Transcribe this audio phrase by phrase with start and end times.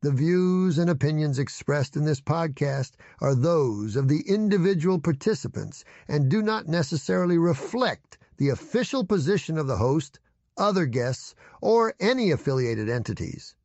[0.00, 6.28] The views and opinions expressed in this podcast are those of the individual participants and
[6.28, 10.20] do not necessarily reflect the official position of the host,
[10.56, 13.56] other guests, or any affiliated entities.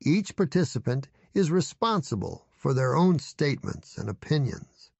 [0.00, 4.92] Each participant is responsible for their own statements and opinions.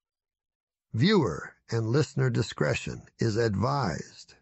[0.93, 4.35] Viewer and listener discretion is advised.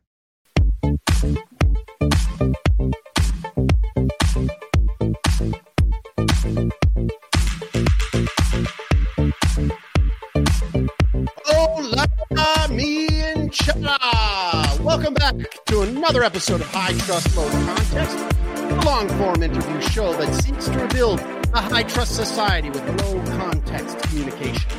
[16.01, 20.79] Another episode of High Trust Low Context, a long form interview show that seeks to
[20.79, 21.21] rebuild
[21.53, 24.71] a high trust society with low context communication.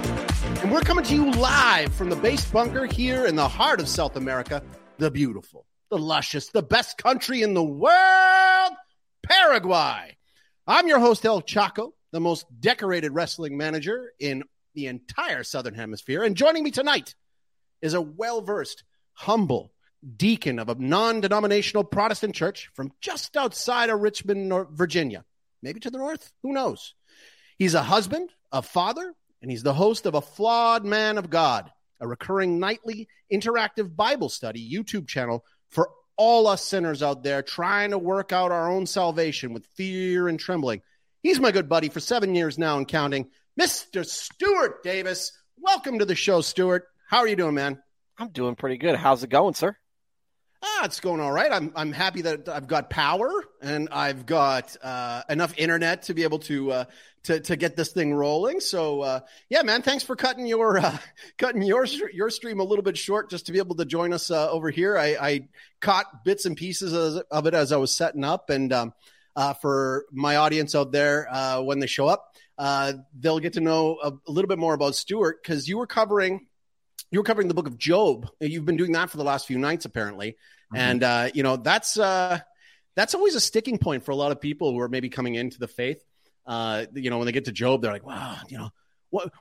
[0.63, 3.87] And we're coming to you live from the base bunker here in the heart of
[3.87, 4.63] South America,
[4.97, 8.73] the beautiful, the luscious, the best country in the world,
[9.21, 10.17] Paraguay.
[10.65, 14.41] I'm your host, El Chaco, the most decorated wrestling manager in
[14.73, 16.23] the entire Southern Hemisphere.
[16.23, 17.13] And joining me tonight
[17.79, 19.71] is a well versed, humble
[20.17, 25.23] deacon of a non denominational Protestant church from just outside of Richmond, Virginia.
[25.61, 26.31] Maybe to the north.
[26.43, 26.95] Who knows?
[27.57, 31.71] He's a husband, a father, and he's the host of A Flawed Man of God,
[31.99, 37.91] a recurring nightly interactive Bible study YouTube channel for all us sinners out there trying
[37.91, 40.81] to work out our own salvation with fear and trembling.
[41.23, 43.29] He's my good buddy for seven years now and counting.
[43.59, 44.05] Mr.
[44.05, 45.31] Stuart Davis.
[45.57, 46.87] Welcome to the show, Stuart.
[47.07, 47.81] How are you doing, man?
[48.17, 48.95] I'm doing pretty good.
[48.95, 49.75] How's it going, sir?
[50.63, 51.51] Ah, it's going all right.
[51.51, 53.31] I'm I'm happy that I've got power
[53.61, 56.85] and I've got uh, enough internet to be able to uh,
[57.23, 58.59] to to get this thing rolling.
[58.59, 60.97] So uh, yeah, man, thanks for cutting your uh,
[61.39, 64.29] cutting your your stream a little bit short just to be able to join us
[64.29, 64.97] uh, over here.
[64.99, 65.47] I, I
[65.79, 68.93] caught bits and pieces of it as I was setting up, and um,
[69.35, 71.27] uh, for my audience out there
[71.63, 74.93] when they show up, uh, they'll get to know a, a little bit more about
[74.93, 76.45] Stuart because you were covering
[77.11, 78.29] you were covering the book of Job.
[78.39, 80.77] You've been doing that for the last few nights, apparently, mm-hmm.
[80.77, 82.39] and uh, you know that's uh,
[82.95, 85.59] that's always a sticking point for a lot of people who are maybe coming into
[85.59, 86.03] the faith.
[86.47, 88.69] Uh, you know, when they get to Job, they're like, "Wow, you know,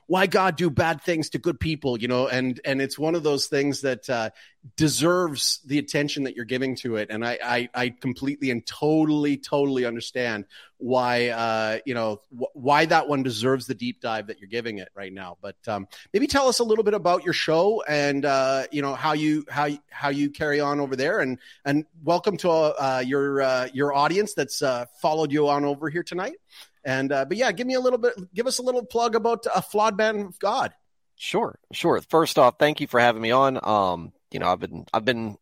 [0.05, 3.23] why God do bad things to good people, you know, and and it's one of
[3.23, 4.29] those things that uh,
[4.75, 9.37] deserves the attention that you're giving to it, and I I, I completely and totally
[9.37, 10.45] totally understand
[10.77, 14.79] why uh, you know wh- why that one deserves the deep dive that you're giving
[14.79, 15.37] it right now.
[15.41, 18.93] But um, maybe tell us a little bit about your show and uh, you know
[18.93, 23.41] how you how how you carry on over there, and and welcome to uh, your
[23.41, 26.35] uh, your audience that's uh, followed you on over here tonight.
[26.83, 29.45] And uh, but yeah, give me a little bit, give us a little plug about
[29.53, 30.73] a flawed man of God.
[31.15, 32.01] Sure, sure.
[32.09, 33.59] First off, thank you for having me on.
[33.61, 35.37] Um, you know, I've been I've been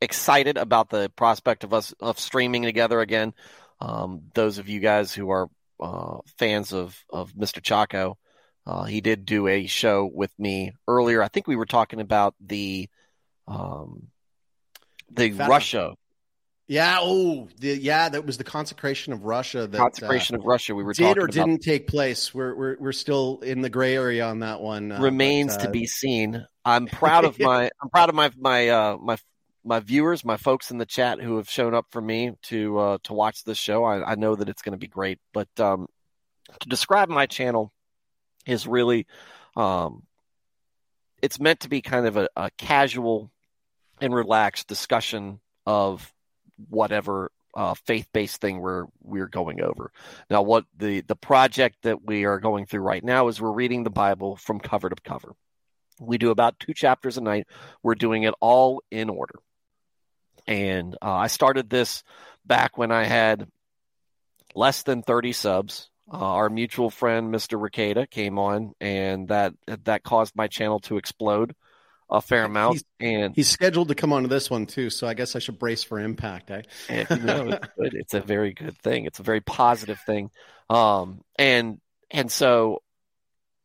[0.00, 3.34] excited about the prospect of us of streaming together again.
[3.80, 5.48] Um, those of you guys who are
[5.80, 7.60] uh, fans of of Mr.
[7.62, 8.16] Chaco,
[8.66, 11.22] uh, he did do a show with me earlier.
[11.22, 12.88] I think we were talking about the
[13.48, 14.08] um,
[15.10, 15.94] the Russia
[16.70, 16.98] yeah.
[17.00, 18.08] Oh, the, yeah.
[18.08, 19.66] That was the consecration of Russia.
[19.66, 20.72] That, consecration uh, of Russia.
[20.72, 22.32] We were did or didn't take place.
[22.32, 24.92] We're, we're we're still in the gray area on that one.
[24.92, 26.46] Uh, remains but, uh, to be seen.
[26.64, 27.64] I'm proud of my.
[27.82, 29.16] I'm proud of my my uh, my
[29.64, 32.98] my viewers, my folks in the chat who have shown up for me to uh,
[33.02, 33.82] to watch this show.
[33.82, 35.18] I, I know that it's going to be great.
[35.34, 35.88] But um,
[36.60, 37.72] to describe my channel
[38.46, 39.08] is really,
[39.56, 40.04] um,
[41.20, 43.32] it's meant to be kind of a, a casual
[44.00, 46.12] and relaxed discussion of
[46.68, 49.90] whatever uh, faith-based thing we're we're going over.
[50.28, 53.84] Now, what the the project that we are going through right now is we're reading
[53.84, 55.34] the Bible from cover to cover.
[56.00, 57.46] We do about two chapters a night.
[57.82, 59.38] We're doing it all in order.
[60.46, 62.02] And uh, I started this
[62.46, 63.46] back when I had
[64.54, 65.90] less than 30 subs.
[66.12, 67.60] Uh, our mutual friend, Mr.
[67.60, 69.54] Ricada, came on, and that
[69.84, 71.54] that caused my channel to explode
[72.10, 72.74] a fair amount.
[72.74, 75.38] He's, and he's scheduled to come on to this one too, so I guess I
[75.38, 76.50] should brace for impact.
[76.50, 76.62] Eh?
[76.88, 79.04] you know, it's, it's a very good thing.
[79.04, 80.30] It's a very positive thing.
[80.68, 81.80] Um, and
[82.10, 82.82] and so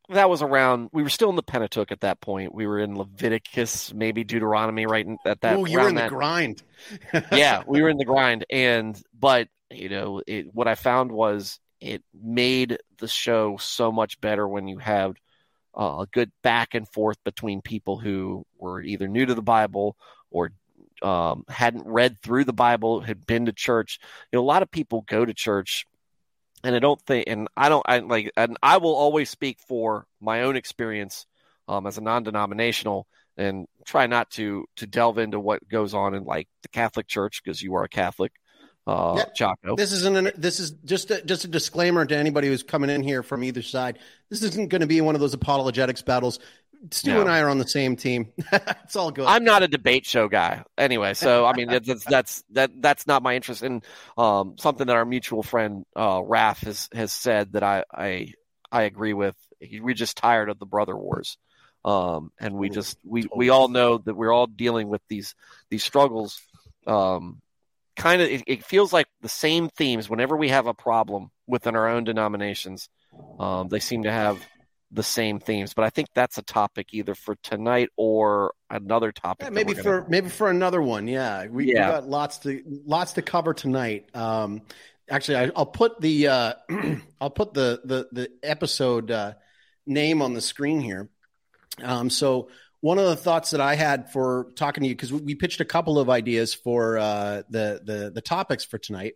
[0.10, 0.90] that was around.
[0.94, 2.54] We were still in the Pentateuch at that point.
[2.54, 5.56] We were in Leviticus, maybe Deuteronomy, right at that.
[5.56, 6.10] Oh, you were in that.
[6.10, 6.64] the grind.
[7.32, 11.60] yeah, we were in the grind, and but you know, it, what I found was
[11.82, 15.16] it made the show so much better when you have
[15.78, 19.98] uh, a good back and forth between people who were either new to the Bible
[20.32, 20.52] or
[21.02, 24.00] um, hadn't read through the Bible, had been to church.
[24.32, 25.86] You know, a lot of people go to church,
[26.64, 30.08] and I don't think, and I don't, I like, and I will always speak for
[30.22, 31.26] my own experience
[31.68, 33.08] um, as a non-denominational,
[33.38, 37.42] and try not to to delve into what goes on in like the Catholic Church
[37.44, 38.32] because you are a Catholic.
[38.88, 39.34] Uh, yep.
[39.34, 39.76] Chaco.
[39.76, 43.02] This isn't an, this is just a, just a disclaimer to anybody who's coming in
[43.02, 43.98] here from either side.
[44.30, 46.40] This isn't going to be one of those apologetics battles.
[46.92, 47.22] Stu no.
[47.22, 48.32] and I are on the same team.
[48.52, 49.26] it's all good.
[49.26, 53.24] I'm not a debate show guy anyway, so I mean that's that's that that's not
[53.24, 53.64] my interest.
[53.64, 53.84] And
[54.18, 58.34] um, something that our mutual friend uh, Raf has has said that I I
[58.72, 59.36] I agree with.
[59.82, 61.38] We're just tired of the brother wars.
[61.84, 65.36] Um, and we just we we all know that we're all dealing with these
[65.70, 66.40] these struggles
[66.88, 67.42] um,
[67.96, 71.76] kind of it, it, feels like the same themes whenever we have a problem within
[71.76, 72.90] our own denominations
[73.40, 74.46] um, they seem to have
[74.92, 79.46] the same themes but i think that's a topic either for tonight or another topic
[79.46, 80.10] yeah, maybe for gonna...
[80.10, 81.46] maybe for another one yeah.
[81.48, 81.88] We, yeah.
[81.88, 84.10] we got lots to lots to cover tonight.
[84.14, 84.62] Um,
[85.10, 86.54] actually I, will put the uh,
[87.22, 89.34] i'll put the the the episode uh,
[89.86, 91.10] name on the screen here.
[91.84, 92.50] Um, so
[92.86, 95.66] one of the thoughts that I had for talking to you because we pitched a
[95.66, 99.16] couple of ideas for uh, the, the the topics for tonight,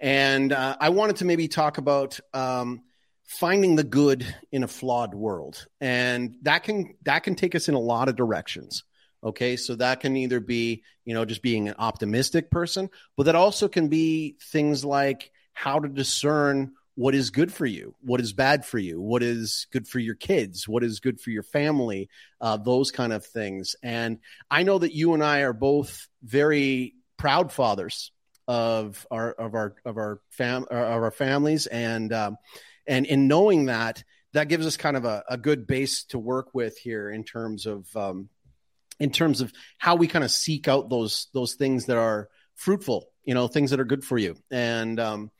[0.00, 2.80] and uh, I wanted to maybe talk about um,
[3.26, 7.74] finding the good in a flawed world, and that can that can take us in
[7.74, 8.82] a lot of directions.
[9.22, 13.34] Okay, so that can either be you know just being an optimistic person, but that
[13.34, 18.32] also can be things like how to discern what is good for you, what is
[18.32, 22.08] bad for you, what is good for your kids, what is good for your family,
[22.40, 23.76] uh, those kind of things.
[23.82, 24.18] And
[24.50, 28.12] I know that you and I are both very proud fathers
[28.48, 30.72] of our of our of our fam of
[31.02, 32.38] our families, and um,
[32.86, 34.02] and in knowing that,
[34.32, 37.66] that gives us kind of a, a good base to work with here in terms
[37.66, 38.30] of um,
[38.98, 43.10] in terms of how we kind of seek out those those things that are fruitful,
[43.24, 45.30] you know, things that are good for you, and um,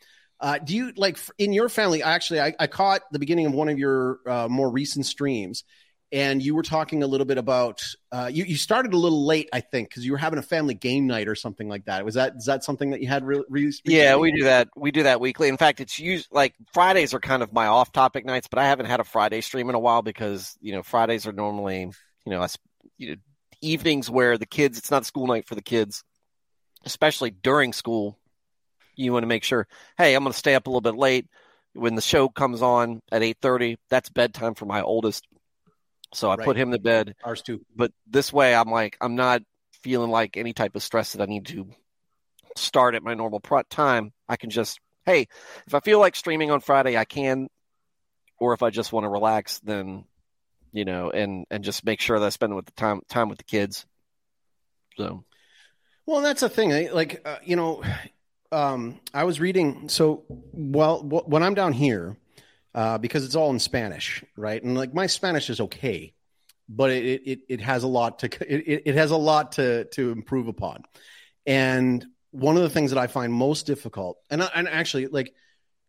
[0.40, 2.02] uh, do you like in your family?
[2.02, 5.64] Actually, I, I caught the beginning of one of your uh, more recent streams,
[6.12, 8.44] and you were talking a little bit about uh, you.
[8.44, 11.28] You started a little late, I think, because you were having a family game night
[11.28, 12.04] or something like that.
[12.04, 13.24] Was that is that something that you had?
[13.24, 14.68] Re- re- yeah, we do that.
[14.76, 15.48] We do that weekly.
[15.48, 18.86] In fact, it's used like Fridays are kind of my off-topic nights, but I haven't
[18.86, 22.46] had a Friday stream in a while because you know Fridays are normally you know,
[22.98, 23.16] you know
[23.62, 24.76] evenings where the kids.
[24.76, 26.04] It's not school night for the kids,
[26.84, 28.18] especially during school
[28.96, 29.66] you want to make sure,
[29.98, 31.26] hey, I'm going to stay up a little bit late.
[31.74, 35.26] When the show comes on at 8:30, that's bedtime for my oldest.
[36.14, 36.44] So I right.
[36.44, 37.14] put him to bed.
[37.22, 37.60] Ours too.
[37.74, 39.42] But this way, I'm like, I'm not
[39.82, 41.68] feeling like any type of stress that I need to
[42.56, 44.12] start at my normal time.
[44.28, 45.28] I can just, hey,
[45.66, 47.48] if I feel like streaming on Friday, I can.
[48.38, 50.04] Or if I just want to relax, then
[50.72, 53.38] you know, and and just make sure that I spend with the time time with
[53.38, 53.86] the kids.
[54.98, 55.24] So,
[56.04, 56.92] well, that's the thing.
[56.92, 57.82] Like, uh, you know,
[58.52, 59.88] um, I was reading.
[59.88, 62.16] So, well, when I'm down here,
[62.74, 64.62] uh, because it's all in Spanish, right?
[64.62, 66.12] And like my Spanish is okay,
[66.68, 70.10] but it it, it has a lot to it, it has a lot to to
[70.10, 70.84] improve upon.
[71.46, 75.32] And one of the things that I find most difficult, and and actually like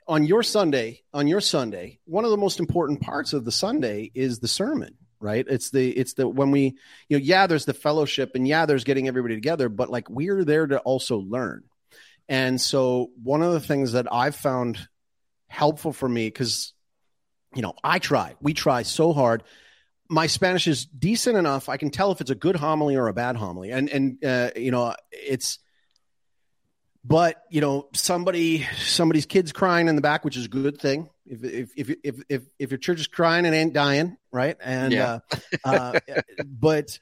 [0.07, 4.09] on your Sunday, on your Sunday, one of the most important parts of the Sunday
[4.15, 5.45] is the sermon, right?
[5.47, 6.77] It's the it's the when we
[7.09, 10.45] you know yeah, there's the fellowship and yeah, there's getting everybody together, but like we're
[10.45, 11.63] there to also learn
[12.29, 14.87] and so one of the things that I've found
[15.47, 16.73] helpful for me, because,
[17.55, 19.43] you know, I try, we try so hard.
[20.09, 21.69] My Spanish is decent enough.
[21.69, 23.71] I can tell if it's a good homily or a bad homily.
[23.71, 25.59] And, and, uh, you know, it's,
[27.03, 31.09] but you know, somebody, somebody's kids crying in the back, which is a good thing.
[31.25, 34.57] If, if, if, if, if, if your church is crying and ain't dying, right.
[34.59, 35.19] And, yeah.
[35.63, 36.99] uh, uh, but,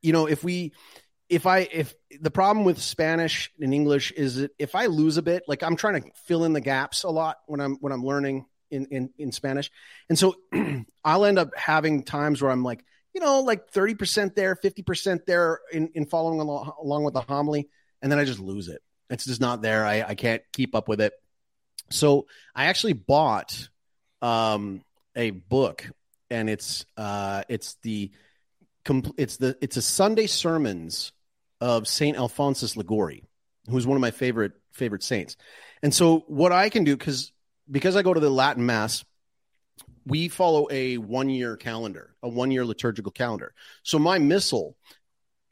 [0.00, 0.72] you know, if we,
[1.28, 5.22] if I if the problem with Spanish and English is that if I lose a
[5.22, 8.04] bit, like I'm trying to fill in the gaps a lot when I'm when I'm
[8.04, 9.70] learning in in, in Spanish,
[10.08, 10.36] and so
[11.04, 14.82] I'll end up having times where I'm like, you know, like thirty percent there, fifty
[14.82, 17.68] percent there in in following along, along with the homily,
[18.00, 18.82] and then I just lose it.
[19.08, 19.86] It's just not there.
[19.86, 21.12] I I can't keep up with it.
[21.90, 23.68] So I actually bought
[24.20, 24.82] um,
[25.16, 25.88] a book,
[26.30, 28.10] and it's uh, it's the
[29.16, 31.12] it's the it's a Sunday sermons
[31.60, 33.24] of Saint Alphonsus Liguori,
[33.68, 35.36] who's one of my favorite favorite saints.
[35.82, 37.32] And so what I can do because
[37.70, 39.04] because I go to the Latin Mass,
[40.06, 43.54] we follow a one year calendar, a one year liturgical calendar.
[43.82, 44.76] So my missal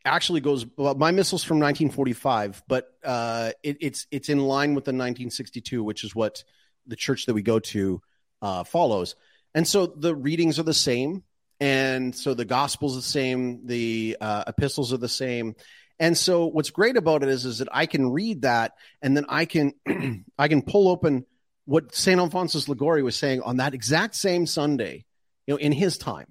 [0.04, 4.84] actually goes well, my missal's from 1945 but uh, it, it's it's in line with
[4.84, 6.42] the 1962 which is what
[6.86, 8.00] the church that we go to
[8.40, 9.14] uh, follows
[9.54, 11.22] and so the readings are the same
[11.60, 15.54] and so the gospel's the same the uh, epistles are the same
[16.00, 19.26] and so what's great about it is, is that I can read that and then
[19.28, 19.74] I can
[20.38, 21.26] I can pull open
[21.66, 22.18] what St.
[22.18, 25.04] Alphonsus Liguori was saying on that exact same Sunday,
[25.46, 26.26] you know, in his time.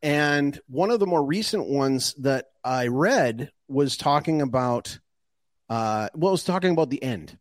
[0.00, 5.00] And one of the more recent ones that I read was talking about
[5.68, 7.36] uh well, was talking about the end.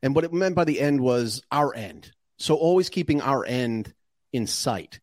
[0.00, 2.12] And what it meant by the end was our end.
[2.38, 3.92] So always keeping our end
[4.32, 5.00] in sight.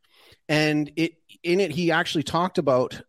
[0.47, 3.01] And it in it he actually talked about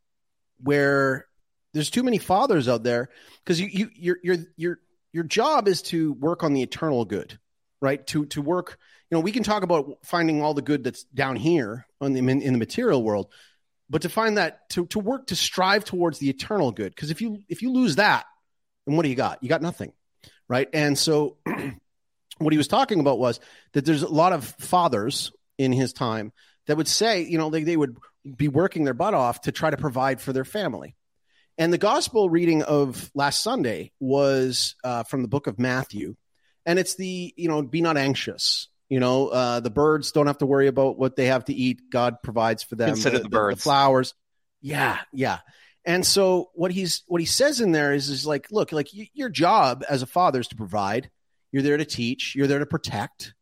[0.62, 1.26] where
[1.75, 3.11] there's too many fathers out there
[3.45, 4.78] because you you your your your
[5.12, 7.38] your job is to work on the eternal good,
[7.81, 8.07] right?
[8.09, 8.78] To to work,
[9.11, 12.21] you know, we can talk about finding all the good that's down here on the
[12.21, 13.31] in, in the material world,
[13.90, 17.21] but to find that to to work to strive towards the eternal good because if
[17.21, 18.25] you if you lose that,
[18.87, 19.43] then what do you got?
[19.43, 19.93] You got nothing,
[20.49, 20.69] right?
[20.73, 21.37] And so
[22.38, 23.38] what he was talking about was
[23.73, 26.33] that there's a lot of fathers in his time
[26.66, 27.96] that would say, you know, they, they would
[28.37, 30.96] be working their butt off to try to provide for their family.
[31.58, 36.16] And the gospel reading of last Sunday was uh, from the book of Matthew.
[36.66, 38.68] And it's the, you know, be not anxious.
[38.88, 41.90] You know, uh, the birds don't have to worry about what they have to eat.
[41.90, 42.90] God provides for them.
[42.90, 43.58] Consider the, the birds.
[43.58, 44.14] The flowers.
[44.61, 45.38] Yeah, yeah.
[45.85, 49.08] And so what he's what he says in there is is like, look, like y-
[49.14, 51.11] your job as a father is to provide.
[51.52, 52.35] You're there to teach.
[52.35, 53.35] You're there to protect.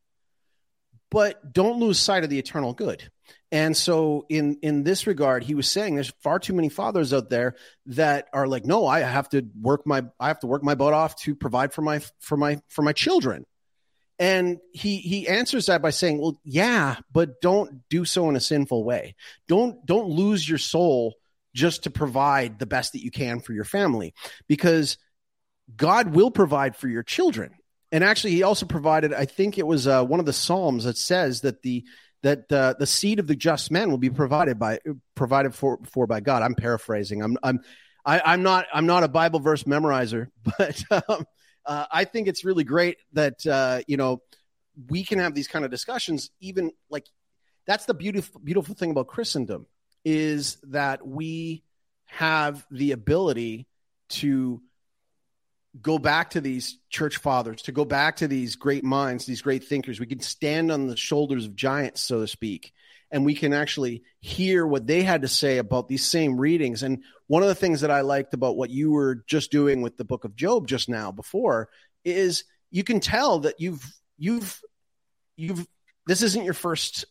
[1.10, 3.10] But don't lose sight of the eternal good.
[3.52, 7.30] And so in in this regard, he was saying there's far too many fathers out
[7.30, 7.54] there
[7.86, 10.92] that are like, no, I have to work my I have to work my butt
[10.92, 13.44] off to provide for my for my for my children.
[14.18, 18.40] And he he answers that by saying, well, yeah, but don't do so in a
[18.40, 19.14] sinful way.
[19.48, 21.14] Don't don't lose your soul
[21.54, 24.14] just to provide the best that you can for your family
[24.48, 24.98] because
[25.76, 27.54] God will provide for your children.
[27.92, 30.98] And actually, he also provided, I think it was uh, one of the Psalms that
[30.98, 31.84] says that the
[32.24, 34.80] that uh, the seed of the just man will be provided by
[35.14, 36.42] provided for for by God.
[36.42, 37.22] I'm paraphrasing.
[37.22, 37.60] I'm I'm
[38.04, 40.28] I, am i am not I'm not a Bible verse memorizer,
[40.58, 41.26] but um,
[41.66, 44.22] uh, I think it's really great that uh, you know
[44.88, 46.30] we can have these kind of discussions.
[46.40, 47.06] Even like
[47.66, 49.66] that's the beautiful beautiful thing about Christendom
[50.02, 51.62] is that we
[52.06, 53.66] have the ability
[54.08, 54.62] to
[55.80, 59.64] go back to these church fathers, to go back to these great minds, these great
[59.64, 59.98] thinkers.
[59.98, 62.72] We can stand on the shoulders of giants, so to speak,
[63.10, 66.82] and we can actually hear what they had to say about these same readings.
[66.82, 69.96] And one of the things that I liked about what you were just doing with
[69.96, 71.68] the book of Job just now before
[72.04, 73.84] is you can tell that you've
[74.18, 74.60] you've
[75.36, 75.66] you've
[76.06, 77.06] this isn't your first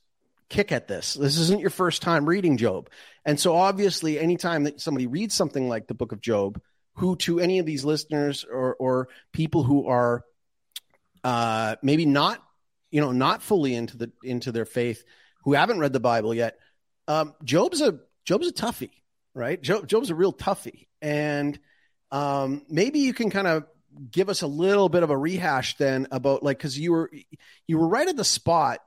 [0.49, 1.15] kick at this.
[1.15, 2.89] This isn't your first time reading Job.
[3.25, 6.61] And so obviously anytime that somebody reads something like the book of Job,
[6.95, 10.23] who to any of these listeners or or people who are
[11.23, 12.43] uh, maybe not
[12.91, 15.03] you know not fully into the into their faith
[15.43, 16.57] who haven't read the Bible yet,
[17.07, 18.91] um, Job's a Job's a toughie,
[19.33, 19.61] right?
[19.61, 21.59] Job, Job's a real toughie, and
[22.11, 23.65] um, maybe you can kind of
[24.11, 27.11] give us a little bit of a rehash then about like because you were
[27.67, 28.79] you were right at the spot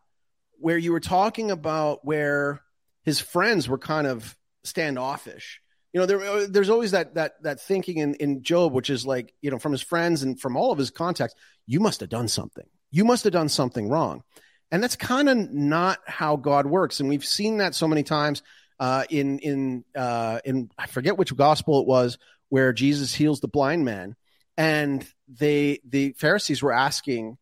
[0.59, 2.61] where you were talking about where
[3.05, 5.61] his friends were kind of standoffish
[5.97, 9.07] you know, there, uh, there's always that that that thinking in, in Job, which is
[9.07, 11.35] like, you know, from his friends and from all of his contacts,
[11.67, 12.67] you must have done something.
[12.91, 14.23] You must have done something wrong,
[14.71, 17.00] and that's kind of not how God works.
[17.00, 18.43] And we've seen that so many times
[18.79, 22.19] uh, in in uh, in I forget which gospel it was
[22.50, 24.17] where Jesus heals the blind man,
[24.59, 27.38] and they the Pharisees were asking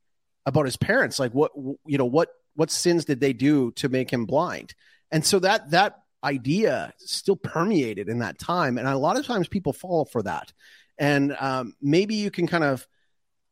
[0.47, 4.13] about his parents, like what you know what what sins did they do to make
[4.13, 4.77] him blind,
[5.11, 8.79] and so that that idea still permeated in that time.
[8.79, 10.53] And a lot of times people fall for that.
[10.99, 12.87] And um, maybe you can kind of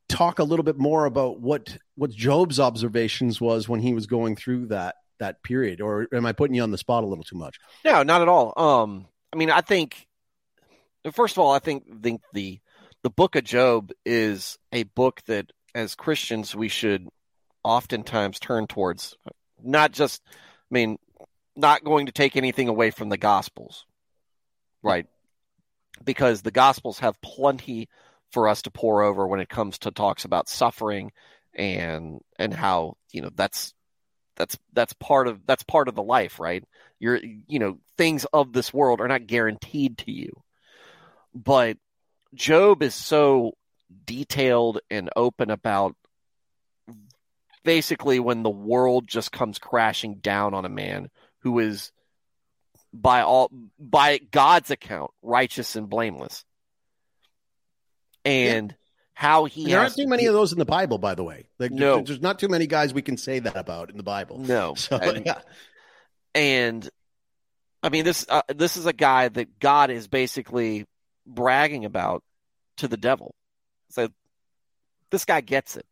[0.08, 4.36] talk a little bit more about what what Job's observations was when he was going
[4.36, 7.36] through that that period, or am I putting you on the spot a little too
[7.36, 7.58] much?
[7.84, 8.52] No, not at all.
[8.56, 10.06] Um, I mean, I think
[11.12, 12.60] first of all, I think think the
[13.02, 17.08] the book of Job is a book that as Christians we should
[17.64, 19.16] oftentimes turn towards.
[19.62, 20.34] Not just, I
[20.70, 20.98] mean,
[21.56, 23.84] not going to take anything away from the Gospels,
[24.82, 25.06] right?
[26.02, 27.88] Because the Gospels have plenty
[28.32, 31.12] for us to pore over when it comes to talks about suffering
[31.54, 33.74] and and how you know that's
[34.36, 36.64] that's that's part of that's part of the life right
[36.98, 40.32] you're you know things of this world are not guaranteed to you
[41.34, 41.76] but
[42.34, 43.52] job is so
[44.06, 45.94] detailed and open about
[47.64, 51.10] basically when the world just comes crashing down on a man
[51.42, 51.92] who is
[52.92, 56.44] by all by God's account righteous and blameless.
[58.24, 58.76] And yeah.
[59.14, 61.46] how he there aren't too many of those in the Bible, by the way.
[61.58, 64.38] Like, no, there's not too many guys we can say that about in the Bible.
[64.38, 65.40] No, so, and, yeah.
[66.34, 66.88] and
[67.82, 70.86] I mean this uh, this is a guy that God is basically
[71.26, 72.22] bragging about
[72.78, 73.34] to the devil.
[73.90, 74.08] So
[75.10, 75.86] this guy gets it.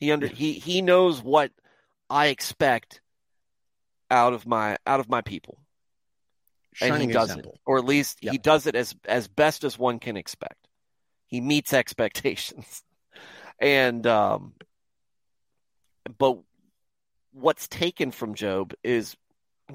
[0.00, 1.50] He under he he knows what
[2.10, 3.00] I expect
[4.10, 5.58] out of my out of my people.
[6.74, 7.52] Shining and he does example.
[7.52, 8.32] it, or at least yep.
[8.32, 10.68] he does it as as best as one can expect.
[11.26, 12.82] He meets expectations,
[13.58, 14.54] and um,
[16.18, 16.38] but
[17.32, 19.16] what's taken from Job is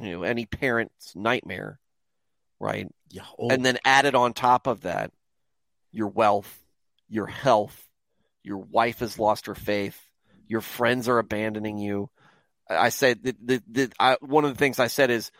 [0.01, 1.79] you know any parent's nightmare,
[2.59, 2.87] right?
[3.09, 3.23] Yeah.
[3.37, 5.11] Oh, And then added on top of that,
[5.91, 6.61] your wealth,
[7.07, 7.87] your health,
[8.43, 9.99] your wife has lost her faith,
[10.47, 12.09] your friends are abandoning you.
[12.69, 15.31] I said that the, the, I, one of the things I said is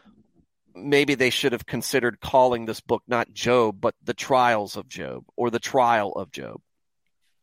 [0.76, 5.26] maybe they should have considered calling this book not Job, but the trials of Job
[5.36, 6.62] or the trial of Job,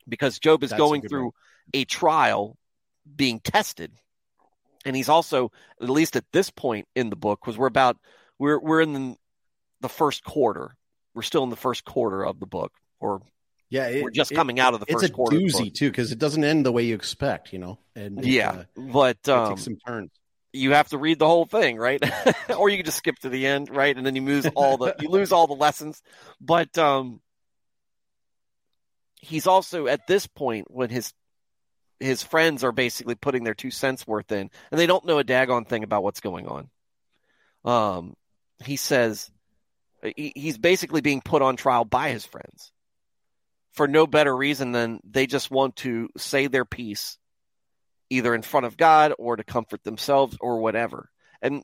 [0.09, 1.33] because Job is That's going good through one.
[1.75, 2.57] a trial,
[3.15, 3.93] being tested,
[4.85, 7.97] and he's also at least at this point in the book because we're about
[8.39, 9.17] we're we're in the,
[9.81, 10.77] the first quarter.
[11.15, 13.23] We're still in the first quarter of the book, or
[13.71, 13.87] yeah.
[13.89, 15.37] it- we're just it- coming out of the It's first a quarter.
[15.37, 17.53] of the doozy too because it doesn't end the way you expect.
[17.53, 17.79] You know.
[17.95, 20.11] And it, Yeah, uh, but it um, takes some turns.
[20.53, 22.03] you have to read the whole thing, right?
[22.57, 23.97] or you can just skip to the end, right?
[23.97, 26.01] And then you lose all the you lose all the lessons.
[26.41, 27.21] But um
[29.21, 31.13] he's also at this point when his
[31.99, 35.25] his friends are basically putting their two cents worth in and they don't know a
[35.25, 36.69] daggone thing about what's going on.
[37.65, 38.15] Um
[38.65, 39.31] he says
[40.17, 42.71] he, he's basically being put on trial by his friends
[43.77, 47.19] for no better reason than they just want to say their piece
[48.11, 51.11] either in front of God or to comfort themselves or whatever.
[51.43, 51.63] And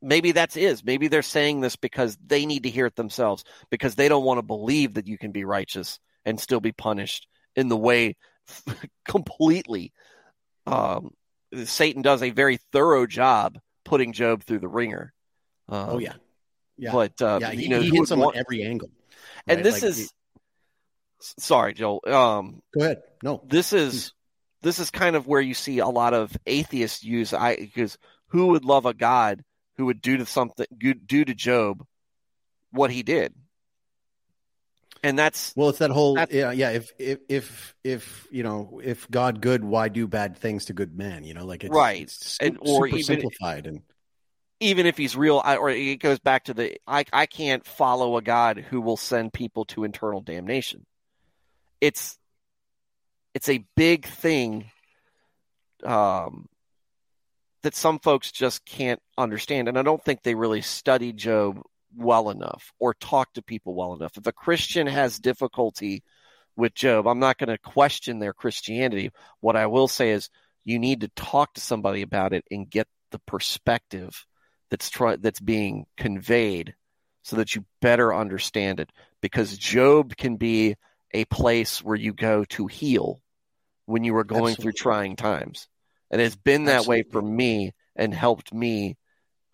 [0.00, 0.84] maybe that's is.
[0.84, 4.38] Maybe they're saying this because they need to hear it themselves because they don't want
[4.38, 8.16] to believe that you can be righteous and still be punished in the way
[9.08, 9.92] completely
[10.66, 11.10] um,
[11.64, 15.12] Satan does a very thorough job putting Job through the wringer.
[15.68, 16.14] Um, Oh yeah.
[16.76, 16.92] Yeah.
[16.92, 17.50] But uh, yeah.
[17.52, 18.90] He, you know, he hits them want- on every angle.
[19.46, 20.12] and this Like, is
[21.20, 22.00] sorry, Joel.
[22.06, 23.02] Um, Go ahead.
[23.22, 23.42] No.
[23.46, 24.12] this is
[24.62, 27.98] this is kind of where you see a lot of atheists use I because
[28.28, 29.42] who would love a God
[29.76, 31.84] who would do to something do to Job
[32.70, 33.34] what he did,
[35.02, 36.70] and that's Well, it's that whole yeah, yeah.
[36.70, 40.96] If if if if you know, if God good, why do bad things to good
[40.96, 41.24] men?
[41.24, 42.02] You know, like it's Right.
[42.02, 43.82] it's And- or super even- simplified and
[44.60, 48.16] even if he's real, I, or it goes back to the I I can't follow
[48.16, 50.84] a God who will send people to internal damnation.
[51.80, 52.18] It's
[53.34, 54.70] it's a big thing
[55.84, 56.48] um,
[57.62, 61.60] that some folks just can't understand, and I don't think they really study Job
[61.96, 64.16] well enough or talk to people well enough.
[64.16, 66.02] If a Christian has difficulty
[66.56, 69.10] with Job, I'm not going to question their Christianity.
[69.40, 70.30] What I will say is
[70.64, 74.26] you need to talk to somebody about it and get the perspective
[74.70, 76.74] that's try, that's being conveyed
[77.22, 80.76] so that you better understand it because Job can be
[81.12, 83.20] a place where you go to heal
[83.86, 85.68] when you are going through trying times.
[86.10, 88.96] And it's been that way for me and helped me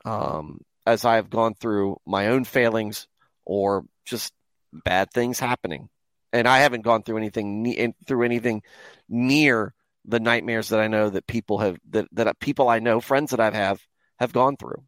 [0.05, 3.07] um, as I've gone through my own failings
[3.45, 4.33] or just
[4.73, 5.89] bad things happening.
[6.33, 8.63] And I haven't gone through anything through anything
[9.09, 9.73] near
[10.05, 13.41] the nightmares that I know that people have that that people I know friends that
[13.41, 13.81] I've have
[14.19, 14.83] have gone through.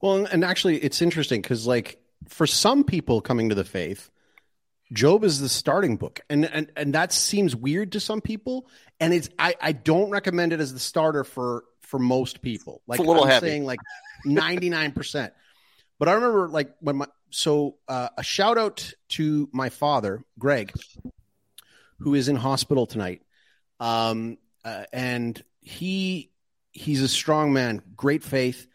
[0.00, 4.10] well, and actually, it's interesting because like for some people coming to the faith,
[4.92, 8.68] Job is the starting book, and and and that seems weird to some people,
[9.00, 12.82] and it's I I don't recommend it as the starter for for most people.
[12.86, 13.48] Like a little I'm heavy.
[13.48, 13.80] saying, like
[14.24, 15.32] ninety nine percent.
[15.98, 20.72] But I remember like when my so uh, a shout out to my father, Greg,
[21.98, 23.22] who is in hospital tonight,
[23.80, 26.30] um, uh, and he
[26.72, 28.68] he's a strong man, great faith.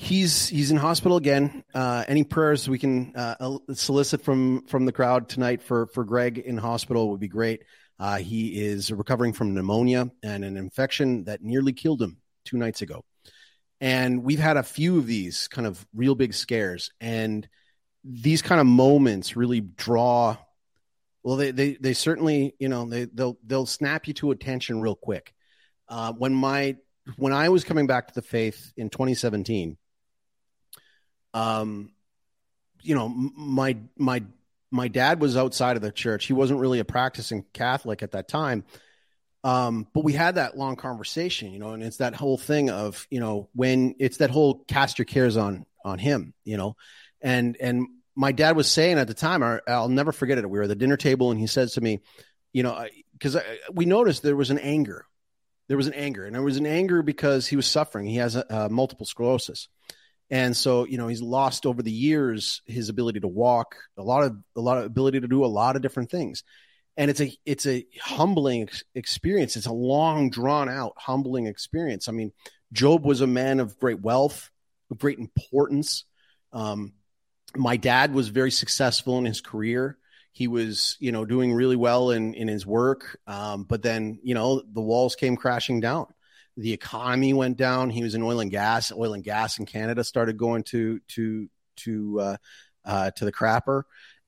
[0.00, 1.62] He's he's in hospital again.
[1.74, 6.38] Uh, any prayers we can uh, solicit from from the crowd tonight for for Greg
[6.38, 7.64] in hospital would be great.
[7.98, 12.80] Uh, he is recovering from pneumonia and an infection that nearly killed him two nights
[12.80, 13.04] ago.
[13.78, 17.46] And we've had a few of these kind of real big scares, and
[18.02, 20.38] these kind of moments really draw.
[21.22, 24.96] Well, they they they certainly you know they they'll they'll snap you to attention real
[24.96, 25.34] quick.
[25.90, 26.76] Uh, when my
[27.18, 29.76] when I was coming back to the faith in 2017,
[31.34, 31.92] um,
[32.82, 34.24] you know, my my
[34.70, 36.26] my dad was outside of the church.
[36.26, 38.64] He wasn't really a practicing Catholic at that time.
[39.42, 43.06] Um, but we had that long conversation, you know, and it's that whole thing of,
[43.10, 46.76] you know, when it's that whole cast your cares on on him, you know,
[47.22, 50.48] and and my dad was saying at the time, I- I'll never forget it.
[50.48, 52.00] We were at the dinner table, and he says to me,
[52.52, 53.36] you know, because
[53.72, 55.06] we noticed there was an anger,
[55.68, 58.06] there was an anger, and there was an anger because he was suffering.
[58.06, 59.68] He has a, multiple sclerosis,
[60.30, 64.24] and so you know he's lost over the years his ability to walk, a lot
[64.24, 66.44] of a lot of ability to do a lot of different things,
[66.96, 69.56] and it's a it's a humbling ex- experience.
[69.56, 72.08] It's a long drawn out humbling experience.
[72.08, 72.32] I mean,
[72.72, 74.50] Job was a man of great wealth,
[74.90, 76.04] of great importance.
[76.52, 76.92] Um,
[77.56, 79.98] my dad was very successful in his career.
[80.32, 84.34] he was you know doing really well in in his work um, but then you
[84.34, 86.06] know the walls came crashing down
[86.56, 87.90] the economy went down.
[87.90, 88.92] He was in oil and gas.
[88.92, 92.36] Oil and gas in canada started going to to to uh,
[92.84, 93.82] uh, to the crapper.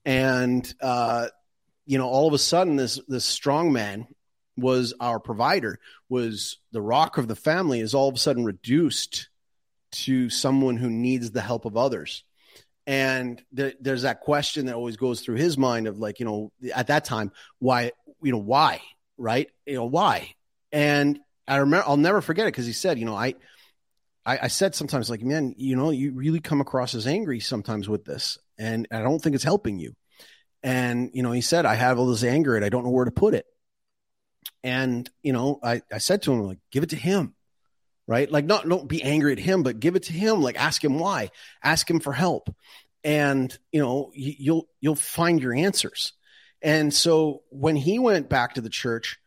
[0.05, 1.27] And uh,
[1.85, 4.07] you know all of a sudden this this strong man
[4.55, 9.29] was our provider was the rock of the family is all of a sudden reduced
[9.91, 12.23] to someone who needs the help of others.
[12.85, 16.51] And th- there's that question that always goes through his mind of like you know
[16.73, 18.81] at that time why you know why
[19.17, 19.49] right?
[19.65, 20.33] You know why?
[20.71, 23.35] And i remember i'll never forget it because he said you know I,
[24.25, 27.89] I i said sometimes like man you know you really come across as angry sometimes
[27.89, 29.95] with this and i don't think it's helping you
[30.61, 33.05] and you know he said i have all this anger and i don't know where
[33.05, 33.45] to put it
[34.63, 37.35] and you know i i said to him like give it to him
[38.07, 38.29] right?
[38.29, 40.41] Like, not don't be angry at him, but give it to him.
[40.41, 41.31] Like, ask him why,
[41.63, 42.53] ask him for help,
[43.03, 46.13] and you know you'll you'll find your answers.
[46.61, 49.17] And so when he went back to the church,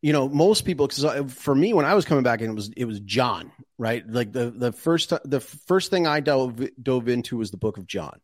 [0.00, 2.70] you know, most people, because for me, when I was coming back, and it was
[2.76, 4.04] it was John, right?
[4.06, 7.86] Like the the first the first thing I dove dove into was the Book of
[7.86, 8.20] John,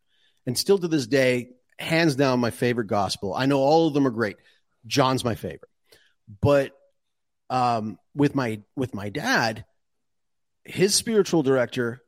[0.47, 3.35] and still to this day, hands down, my favorite gospel.
[3.35, 4.37] I know all of them are great.
[4.87, 5.71] John's my favorite,
[6.41, 6.73] but
[7.51, 9.65] um, with my with my dad,
[10.65, 12.03] his spiritual director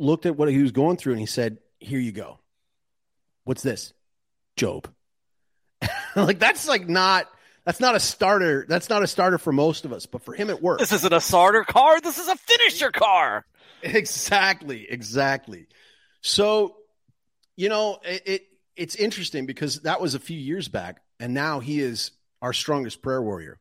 [0.00, 2.40] looked at what he was going through and he said, "Here you go.
[3.44, 3.92] What's this?
[4.56, 4.92] Job."
[6.16, 7.28] like that's like not
[7.64, 8.66] that's not a starter.
[8.68, 10.80] That's not a starter for most of us, but for him it works.
[10.80, 12.00] This isn't a starter car.
[12.00, 13.44] This is a finisher car.
[13.82, 15.66] Exactly, exactly.
[16.22, 16.76] So,
[17.56, 18.42] you know, it, it
[18.76, 23.02] it's interesting because that was a few years back, and now he is our strongest
[23.02, 23.58] prayer warrior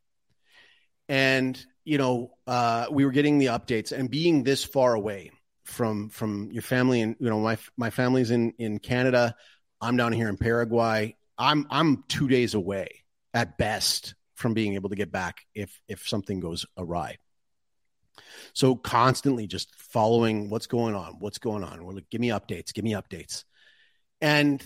[1.10, 5.32] and you know uh, we were getting the updates and being this far away
[5.63, 9.36] from from your family and you know my my family's in in Canada
[9.82, 13.03] I'm down here in Paraguay I'm I'm 2 days away
[13.34, 17.17] at best from being able to get back if if something goes awry.
[18.54, 21.84] So constantly just following what's going on what's going on.
[21.84, 23.43] We're like give me updates give me updates.
[24.22, 24.65] And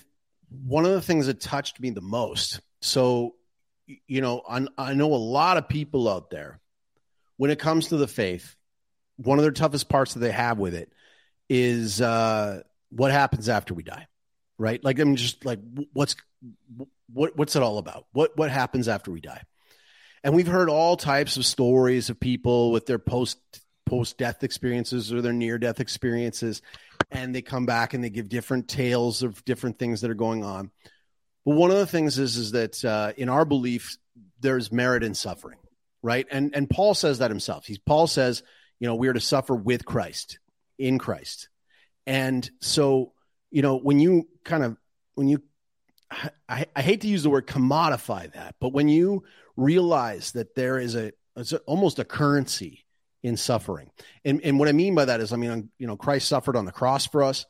[0.50, 3.36] one of the things that touched me the most so
[4.08, 6.60] you know, I, I know a lot of people out there
[7.38, 8.56] when it comes to the faith,
[9.16, 10.92] one of their toughest parts that they have with it
[11.50, 14.08] is uh, what happens after we die,
[14.58, 14.84] right?
[14.84, 15.60] Like I'm just like,
[15.94, 16.16] what's
[17.12, 18.06] what what's it all about?
[18.12, 19.42] What what happens after we die?
[20.24, 23.40] And we've heard all types of stories of people with their post
[23.86, 26.62] post death experiences or their near death experiences,
[27.12, 30.44] and they come back and they give different tales of different things that are going
[30.44, 30.72] on.
[31.46, 33.98] But one of the things is is that uh, in our belief,
[34.42, 35.60] there's merit in suffering,
[36.02, 36.28] right?
[36.30, 37.66] And and Paul says that himself.
[37.66, 38.44] He's Paul says,
[38.80, 40.40] you know, we are to suffer with Christ,
[40.78, 41.50] in Christ,
[42.06, 43.14] and so
[43.50, 44.78] you know when you kind of
[45.16, 45.42] when you
[46.48, 49.24] I, I hate to use the word commodify that, but when you
[49.56, 52.86] realize that there is a a, almost a currency
[53.24, 53.90] in suffering,
[54.24, 56.66] and and what I mean by that is, I mean, you know, Christ suffered on
[56.66, 57.46] the cross for us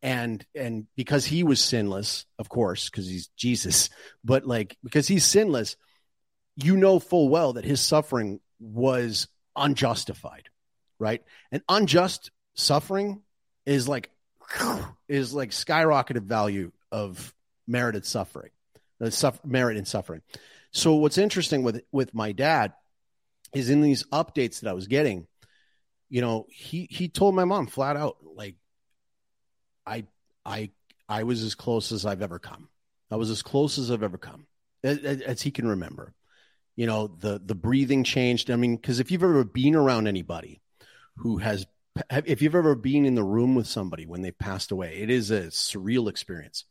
[0.00, 3.90] and and because he was sinless of course because he's jesus
[4.24, 5.74] but like because he's sinless
[6.54, 10.48] you know full well that his suffering was unjustified
[10.98, 11.22] right?
[11.52, 13.22] And unjust suffering
[13.66, 14.10] is like
[15.08, 17.34] is like skyrocketed value of
[17.68, 18.50] merited suffering
[19.00, 20.22] uh, the suffer, merit in suffering
[20.72, 22.72] so what's interesting with with my dad
[23.54, 25.26] is in these updates that i was getting
[26.08, 28.56] you know he he told my mom flat out like
[29.88, 30.04] I
[30.44, 30.70] I
[31.08, 32.68] I was as close as I've ever come.
[33.10, 34.46] I was as close as I've ever come,
[34.84, 36.14] as, as he can remember.
[36.76, 38.50] You know, the the breathing changed.
[38.50, 40.60] I mean, because if you've ever been around anybody
[41.16, 41.66] who has,
[42.10, 45.30] if you've ever been in the room with somebody when they've passed away, it is
[45.30, 46.64] a surreal experience.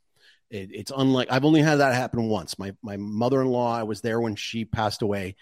[0.49, 2.57] It, it's unlike I've only had that happen once.
[2.57, 5.35] My my mother in law, I was there when she passed away.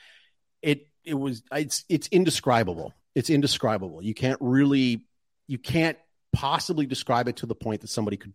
[0.61, 2.93] It it was it's it's indescribable.
[3.13, 4.03] It's indescribable.
[4.03, 5.05] You can't really
[5.47, 5.97] you can't
[6.33, 8.33] possibly describe it to the point that somebody could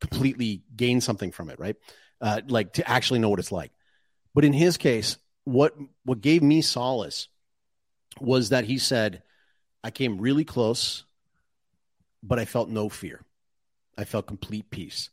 [0.00, 1.76] completely gain something from it, right?
[2.20, 3.72] Uh, like to actually know what it's like.
[4.34, 5.74] But in his case, what
[6.04, 7.28] what gave me solace
[8.20, 9.22] was that he said,
[9.84, 11.04] "I came really close,
[12.22, 13.22] but I felt no fear.
[13.98, 15.10] I felt complete peace."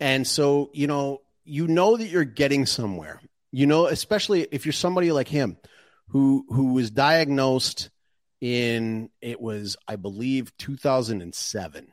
[0.00, 3.20] And so, you know, you know that you're getting somewhere.
[3.50, 5.56] You know, especially if you're somebody like him
[6.08, 7.90] who who was diagnosed
[8.40, 11.92] in it was I believe 2007.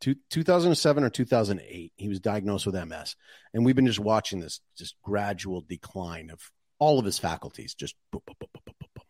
[0.00, 3.16] 2007 or 2008 he was diagnosed with ms
[3.54, 7.94] and we've been just watching this just gradual decline of all of his faculties just
[8.14, 9.02] boop, boop, boop,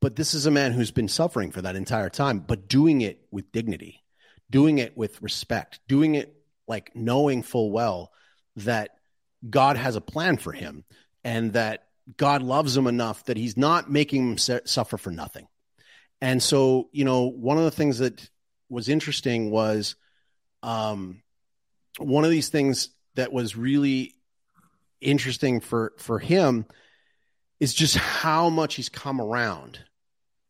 [0.00, 3.26] but this is a man who's been suffering for that entire time but doing it
[3.32, 4.04] with dignity
[4.50, 8.12] doing it with respect doing it like knowing full well
[8.56, 8.90] that
[9.48, 10.84] God has a plan for him
[11.22, 15.46] and that God loves him enough that he's not making him suffer for nothing.
[16.20, 18.28] And so, you know, one of the things that
[18.68, 19.96] was interesting was
[20.62, 21.22] um,
[21.98, 24.14] one of these things that was really
[25.00, 26.64] interesting for for him
[27.60, 29.78] is just how much he's come around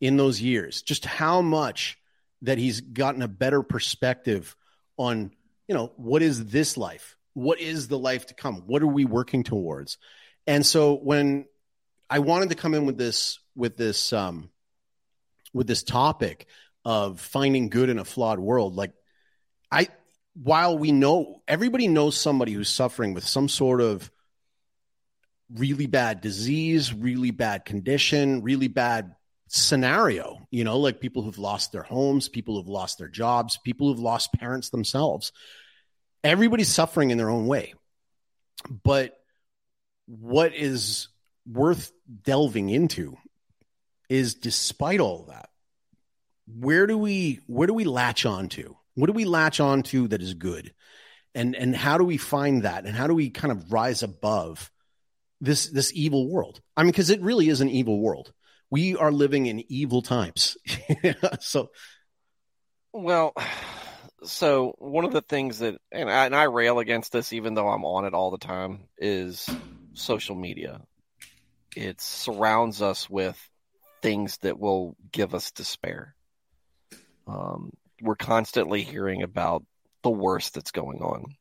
[0.00, 1.98] in those years, just how much
[2.42, 4.57] that he's gotten a better perspective
[4.96, 5.33] on,
[5.68, 7.16] you know, what is this life?
[7.35, 8.62] What is the life to come?
[8.66, 9.98] What are we working towards?
[10.46, 11.46] And so when
[12.09, 14.50] I wanted to come in with this with this um
[15.53, 16.46] with this topic
[16.85, 18.92] of finding good in a flawed world, like
[19.70, 19.88] I
[20.35, 24.11] while we know everybody knows somebody who's suffering with some sort of
[25.53, 29.14] really bad disease, really bad condition, really bad
[29.55, 33.88] scenario, you know, like people who've lost their homes, people who've lost their jobs, people
[33.88, 35.33] who've lost parents themselves.
[36.25, 37.75] Everybody's suffering in their own way.
[38.83, 39.17] But
[40.07, 41.09] what is
[41.47, 43.17] worth delving into
[44.09, 45.51] is despite all that,
[46.47, 48.77] where do we where do we latch on to?
[48.95, 50.75] What do we latch on to that is good?
[51.35, 52.87] And and how do we find that?
[52.87, 54.71] And how do we kind of rise above
[55.40, 56.61] this this evil world?
[56.77, 58.33] I mean, because it really is an evil world.
[58.70, 60.57] We are living in evil times.
[61.40, 61.70] so
[62.92, 63.35] well,
[64.24, 67.68] so one of the things that and I, and I rail against this even though
[67.68, 69.48] I'm on it all the time is
[69.94, 70.81] social media.
[71.77, 73.37] It surrounds us with
[74.00, 76.14] things that will give us despair.
[77.27, 79.64] Um, we're constantly hearing about
[80.03, 81.37] the worst that's going on.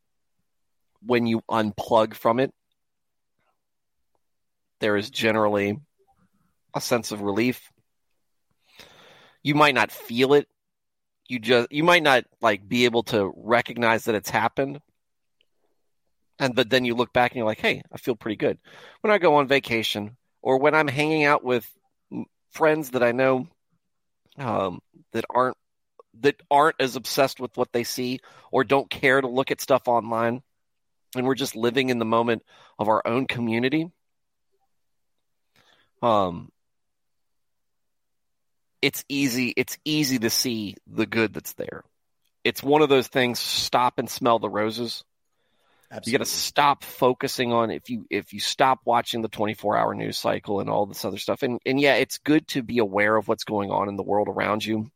[1.05, 2.51] When you unplug from it,
[4.79, 5.77] there is generally
[6.73, 7.71] a sense of relief.
[9.43, 10.47] You might not feel it.
[11.27, 14.81] You just you might not like be able to recognize that it's happened.
[16.39, 18.57] And but then you look back and you're like, "Hey, I feel pretty good."
[19.01, 21.69] When I go on vacation or when I'm hanging out with
[22.51, 23.47] friends that I know
[24.37, 24.81] um,
[25.11, 25.57] that aren't
[26.21, 28.19] that aren't as obsessed with what they see
[28.51, 30.43] or don't care to look at stuff online
[31.15, 32.43] and we're just living in the moment
[32.77, 33.91] of our own community
[36.03, 36.49] um
[38.83, 41.83] it's easy it's easy to see the good that's there
[42.43, 45.03] it's one of those things stop and smell the roses
[45.89, 46.11] Absolutely.
[46.11, 49.93] you got to stop focusing on if you if you stop watching the 24 hour
[49.93, 53.15] news cycle and all this other stuff and and yeah it's good to be aware
[53.15, 54.91] of what's going on in the world around you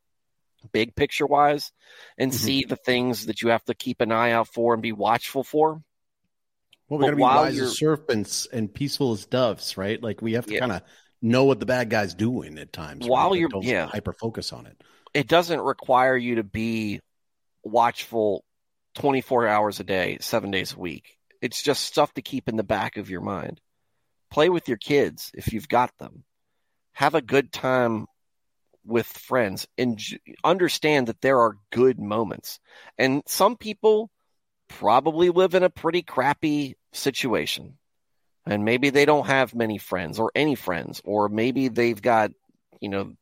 [0.72, 1.72] big picture wise
[2.18, 2.46] and mm-hmm.
[2.46, 5.44] see the things that you have to keep an eye out for and be watchful
[5.44, 5.82] for.
[6.90, 10.02] Well, we got to be wise as serpents and peaceful as doves, right?
[10.02, 10.60] Like we have to yeah.
[10.60, 10.82] kind of
[11.22, 13.08] know what the bad guy's doing at times.
[13.08, 13.40] While right?
[13.40, 14.82] you're yeah hyper focus on it.
[15.14, 17.00] It doesn't require you to be
[17.64, 18.44] watchful
[18.96, 21.18] 24 hours a day, seven days a week.
[21.42, 23.62] It's just stuff to keep in the back of your mind.
[24.32, 26.24] Play with your kids if you've got them.
[26.94, 28.08] Have a good time
[28.86, 30.02] with friends and
[30.44, 32.60] understand that there are good moments.
[32.98, 34.10] And some people
[34.68, 37.78] probably live in a pretty crappy situation.
[38.50, 42.32] And maybe they don't have many friends or any friends, or maybe they've got,
[42.80, 43.14] you know,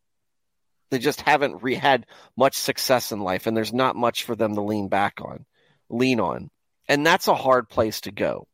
[0.91, 2.05] they just haven't re- had
[2.37, 5.45] much success in life and there's not much for them to lean back on,
[5.89, 6.49] lean on.
[6.87, 8.47] And that's a hard place to go.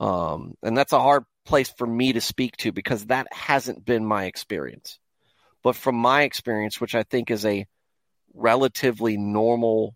[0.00, 4.04] Um, and that's a hard place for me to speak to because that hasn't been
[4.04, 4.98] my experience.
[5.62, 7.66] But from my experience, which I think is a
[8.34, 9.94] relatively normal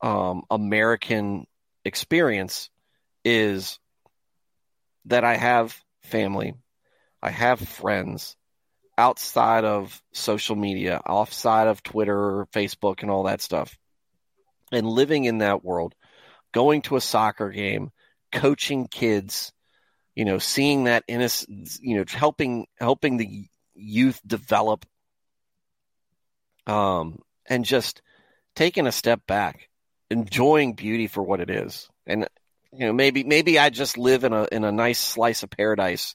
[0.00, 1.46] um, American
[1.84, 2.70] experience,
[3.24, 3.78] is
[5.06, 6.54] that I have family,
[7.22, 8.36] I have friends
[8.98, 13.76] outside of social media, outside of Twitter, Facebook, and all that stuff.
[14.70, 15.94] And living in that world,
[16.52, 17.90] going to a soccer game,
[18.32, 19.52] coaching kids,
[20.14, 24.84] you know, seeing that innocent, you know, helping helping the youth develop
[26.66, 28.02] um, and just
[28.54, 29.68] taking a step back,
[30.10, 31.88] enjoying beauty for what it is.
[32.06, 32.28] And
[32.72, 36.14] you know, maybe maybe I just live in a in a nice slice of paradise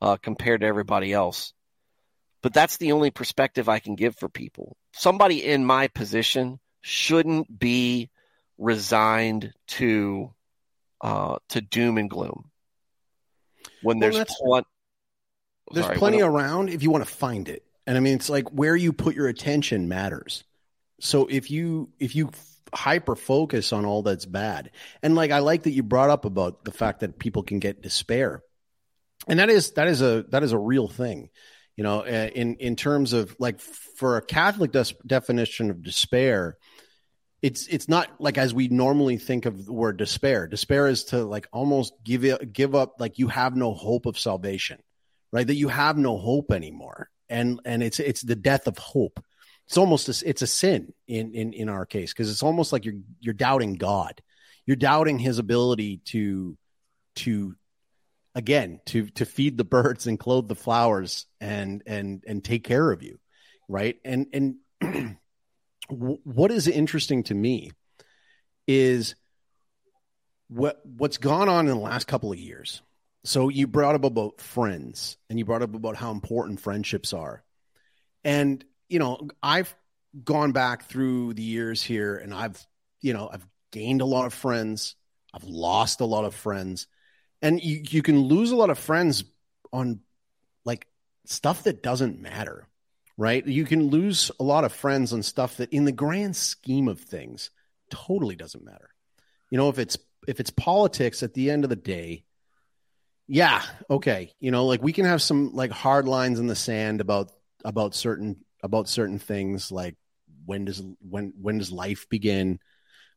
[0.00, 1.52] uh, compared to everybody else.
[2.42, 4.76] But that's the only perspective I can give for people.
[4.92, 8.10] Somebody in my position shouldn't be
[8.58, 10.32] resigned to
[11.00, 12.50] uh, to doom and gloom
[13.82, 14.62] when well, there's pl-
[15.72, 17.64] there's Sorry, plenty around if you want to find it.
[17.86, 20.44] And I mean, it's like where you put your attention matters.
[21.00, 22.30] So if you if you
[22.74, 24.70] hyper focus on all that's bad,
[25.02, 27.82] and like I like that you brought up about the fact that people can get
[27.82, 28.42] despair,
[29.28, 31.30] and that is that is a that is a real thing.
[31.76, 36.56] You know, uh, in in terms of like for a Catholic des- definition of despair,
[37.42, 40.46] it's it's not like as we normally think of the word despair.
[40.46, 44.18] Despair is to like almost give it give up like you have no hope of
[44.18, 44.78] salvation,
[45.32, 45.46] right?
[45.46, 47.08] That you have no hope anymore.
[47.28, 49.24] And and it's it's the death of hope.
[49.66, 52.84] It's almost a, it's a sin in in in our case because it's almost like
[52.84, 54.20] you're you're doubting God.
[54.66, 56.56] You're doubting his ability to
[57.16, 57.54] to
[58.34, 62.90] again to to feed the birds and clothe the flowers and and and take care
[62.90, 63.18] of you,
[63.68, 63.96] right?
[64.04, 64.26] And
[64.82, 65.16] and
[65.88, 67.72] what is interesting to me
[68.66, 69.14] is
[70.48, 72.82] what what's gone on in the last couple of years.
[73.24, 77.44] So you brought up about friends and you brought up about how important friendships are.
[78.24, 79.74] And you know, I've
[80.24, 82.64] gone back through the years here and I've,
[83.00, 84.94] you know, I've gained a lot of friends.
[85.32, 86.86] I've lost a lot of friends.
[87.40, 89.24] And you, you can lose a lot of friends
[89.72, 90.00] on
[90.64, 90.86] like
[91.24, 92.68] stuff that doesn't matter
[93.16, 93.46] right?
[93.46, 97.00] You can lose a lot of friends on stuff that in the grand scheme of
[97.00, 97.50] things
[97.90, 98.90] totally doesn't matter.
[99.50, 102.24] You know, if it's if it's politics at the end of the day,
[103.26, 104.32] yeah, okay.
[104.40, 107.30] You know, like we can have some like hard lines in the sand about
[107.64, 109.96] about certain about certain things like
[110.44, 112.58] when does when when does life begin?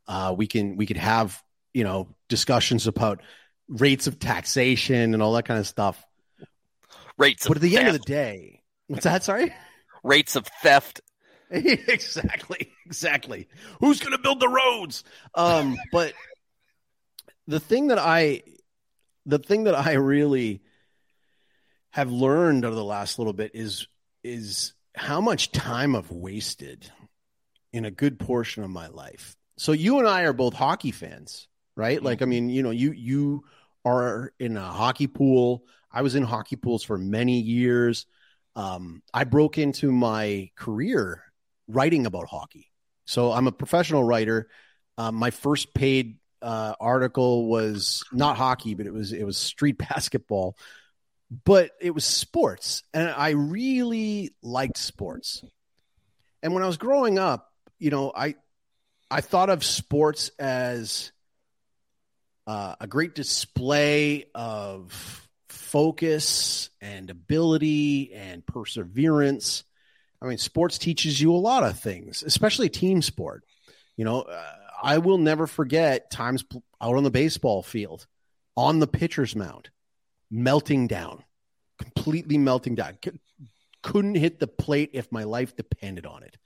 [0.07, 1.41] Uh we can we could have,
[1.73, 3.21] you know, discussions about
[3.67, 6.03] rates of taxation and all that kind of stuff.
[7.17, 7.79] Rates But at the theft.
[7.79, 9.23] end of the day, what's that?
[9.23, 9.53] Sorry?
[10.03, 11.01] rates of theft.
[11.49, 13.47] exactly, exactly.
[13.79, 15.03] Who's going to build the roads?
[15.33, 16.13] Um, but
[17.47, 18.41] the thing that I,
[19.25, 20.61] the thing that I really
[21.91, 23.87] have learned over the last little bit is
[24.23, 26.89] is how much time I've wasted
[27.73, 29.35] in a good portion of my life.
[29.57, 32.01] So you and I are both hockey fans, right?
[32.01, 33.43] Like, I mean, you know, you you
[33.83, 35.63] are in a hockey pool.
[35.91, 38.05] I was in hockey pools for many years
[38.55, 41.23] um, I broke into my career
[41.67, 42.71] writing about hockey.
[43.05, 44.47] So I'm a professional writer.
[44.97, 49.77] Um, my first paid uh, article was not hockey, but it was it was street
[49.89, 50.57] basketball,
[51.43, 55.43] but it was sports, and I really liked sports.
[56.41, 58.35] And when I was growing up, you know, I
[59.09, 61.11] I thought of sports as
[62.47, 69.63] uh, a great display of focus and ability and perseverance.
[70.21, 73.43] I mean, sports teaches you a lot of things, especially team sport.
[73.97, 76.43] You know, uh, I will never forget times
[76.81, 78.07] out on the baseball field,
[78.55, 79.69] on the pitcher's mound,
[80.29, 81.23] melting down,
[81.77, 82.97] completely melting down.
[83.03, 83.19] C-
[83.81, 86.37] couldn't hit the plate if my life depended on it.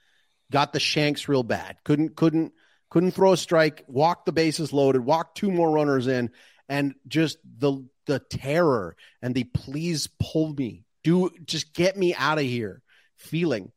[0.51, 1.77] Got the shanks real bad.
[1.83, 2.53] Couldn't couldn't
[2.89, 3.85] couldn't throw a strike.
[3.87, 5.05] Walked the bases loaded.
[5.05, 6.31] Walked two more runners in,
[6.67, 12.39] and just the the terror and the please pull me, do just get me out
[12.39, 12.81] of here
[13.15, 13.71] feeling.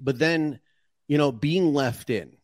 [0.00, 0.58] But then,
[1.06, 2.36] you know, being left in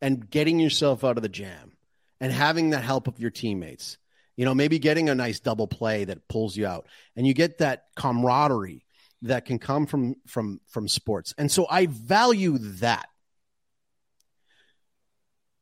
[0.00, 1.72] and getting yourself out of the jam
[2.20, 3.98] and having the help of your teammates,
[4.36, 7.58] you know, maybe getting a nice double play that pulls you out and you get
[7.58, 8.84] that camaraderie
[9.22, 11.34] that can come from from from sports.
[11.38, 13.08] And so I value that.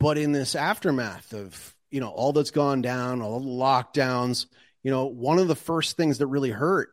[0.00, 4.46] But in this aftermath of you know all that's gone down all the lockdowns
[4.82, 6.90] you know one of the first things that really hurt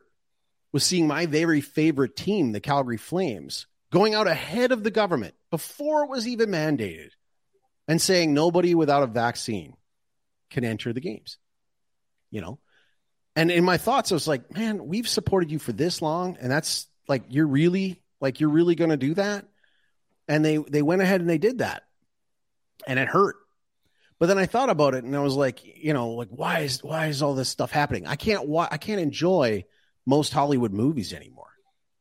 [0.72, 5.34] was seeing my very favorite team the calgary flames going out ahead of the government
[5.50, 7.10] before it was even mandated
[7.88, 9.74] and saying nobody without a vaccine
[10.50, 11.38] can enter the games
[12.30, 12.58] you know?
[13.36, 16.50] And in my thoughts i was like man we've supported you for this long and
[16.50, 19.46] that's like you're really like you're really going to do that?
[20.28, 21.82] And they they went ahead and they did that.
[22.86, 23.36] And it hurt.
[24.18, 26.84] But then I thought about it and I was like, you know, like why is
[26.84, 28.06] why is all this stuff happening?
[28.06, 29.64] I can't wa- I can't enjoy
[30.06, 31.50] most Hollywood movies anymore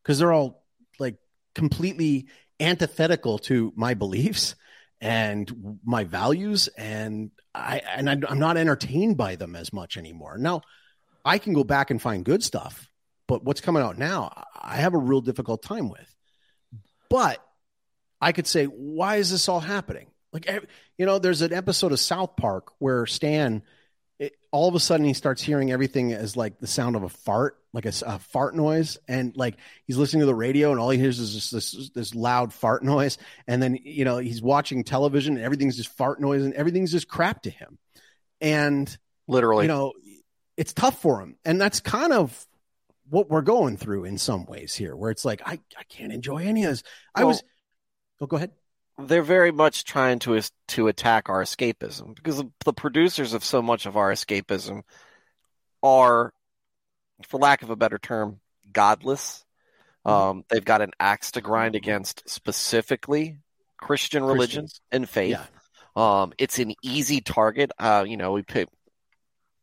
[0.03, 0.63] because they're all
[0.99, 1.15] like
[1.55, 2.27] completely
[2.59, 4.55] antithetical to my beliefs
[5.01, 10.37] and my values and I and I'm not entertained by them as much anymore.
[10.37, 10.61] Now,
[11.23, 12.89] I can go back and find good stuff,
[13.27, 16.15] but what's coming out now, I have a real difficult time with.
[17.09, 17.43] But
[18.21, 20.07] I could say, why is this all happening?
[20.31, 20.47] Like,
[20.97, 23.63] you know, there's an episode of South Park where Stan,
[24.19, 27.09] it, all of a sudden, he starts hearing everything as like the sound of a
[27.09, 29.55] fart, like a, a, fart noise, and like
[29.85, 32.83] he's listening to the radio, and all he hears is just this this loud fart
[32.83, 33.17] noise,
[33.47, 37.07] and then you know he's watching television, and everything's just fart noise, and everything's just
[37.07, 37.77] crap to him,
[38.41, 38.97] and
[39.27, 39.93] literally, you know,
[40.57, 42.45] it's tough for him, and that's kind of
[43.09, 46.39] what we're going through in some ways here, where it's like I I can't enjoy
[46.39, 46.83] any of this.
[47.15, 47.43] I Well- was,
[48.19, 48.51] oh, go ahead.
[48.99, 53.85] They're very much trying to to attack our escapism because the producers of so much
[53.85, 54.83] of our escapism
[55.81, 56.33] are,
[57.27, 58.39] for lack of a better term,
[58.71, 59.45] godless.
[60.05, 63.37] Um, they've got an axe to grind against specifically
[63.77, 64.81] Christian religion Christians.
[64.91, 65.31] and faith.
[65.31, 66.21] Yeah.
[66.21, 67.71] Um, it's an easy target.
[67.77, 68.69] Uh, you know, we pick,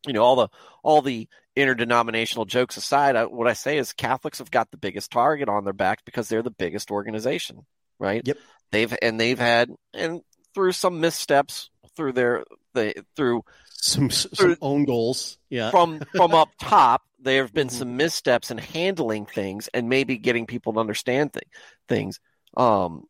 [0.06, 0.48] you know, all the
[0.82, 5.10] all the interdenominational jokes aside, I, what I say is Catholics have got the biggest
[5.10, 7.64] target on their back because they're the biggest organization,
[7.98, 8.22] right?
[8.24, 8.38] Yep.
[8.72, 10.22] They've and they've had and
[10.54, 12.44] through some missteps through their
[12.74, 15.38] they through Some some own goals.
[15.50, 15.70] Yeah.
[15.70, 17.72] from from up top, there have been Mhm.
[17.78, 21.44] some missteps in handling things and maybe getting people to understand th-
[21.88, 22.20] things.
[22.56, 23.04] Um,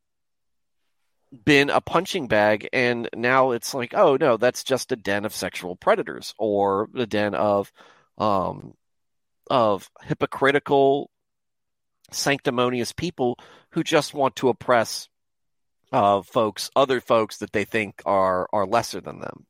[1.45, 5.34] been a punching bag, and now it's like, oh no, that's just a den of
[5.34, 7.72] sexual predators or a den of
[8.18, 8.74] um
[9.51, 11.11] of hypocritical,
[12.12, 13.39] sanctimonious people
[13.77, 15.09] who just want to oppress
[15.93, 19.45] uh folks, other folks that they think are are lesser than them.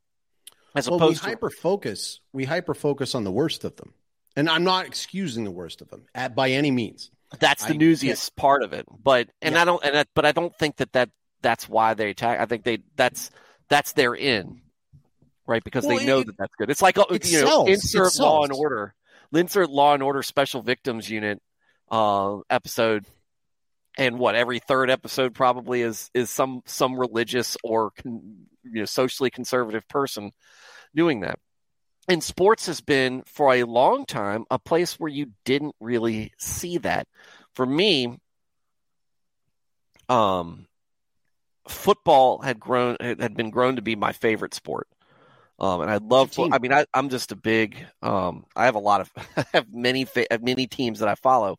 [0.75, 2.19] As well, we opposed to hyper focus.
[2.33, 3.93] We hyper focus on the worst of them,
[4.35, 7.09] and I'm not excusing the worst of them at, by any means.
[7.39, 8.85] That's the I newsiest part of it.
[9.01, 9.61] But and Yeah.
[9.61, 11.09] I don't and I, but I don't think that that
[11.41, 12.39] that's why they attack.
[12.41, 13.31] I think they that's
[13.69, 14.61] that's their in,
[15.47, 15.63] right?
[15.63, 16.69] Because Well, they know it- that that's good.
[16.69, 17.69] It's like uh, it you know, sells.
[17.69, 18.51] It insert Law and.
[18.53, 18.93] Order,
[19.33, 21.41] insert Law and Order Special Victims Unit
[21.89, 23.05] uh, episode,
[23.97, 28.85] and what every third episode probably is is some some religious or con, you know
[28.85, 30.31] socially conservative person
[30.95, 31.39] doing that.
[32.07, 36.77] And sports has been for a long time a place where you didn't really see
[36.79, 37.07] that.
[37.53, 38.17] For me,
[40.07, 40.67] um,
[41.67, 44.87] football had grown had been grown to be my favorite sport.
[45.59, 46.37] Um, and I love.
[46.37, 47.83] I mean, I, I'm just a big.
[48.03, 49.11] Um, I have a lot of.
[49.37, 51.57] I have many fa- have many teams that I follow.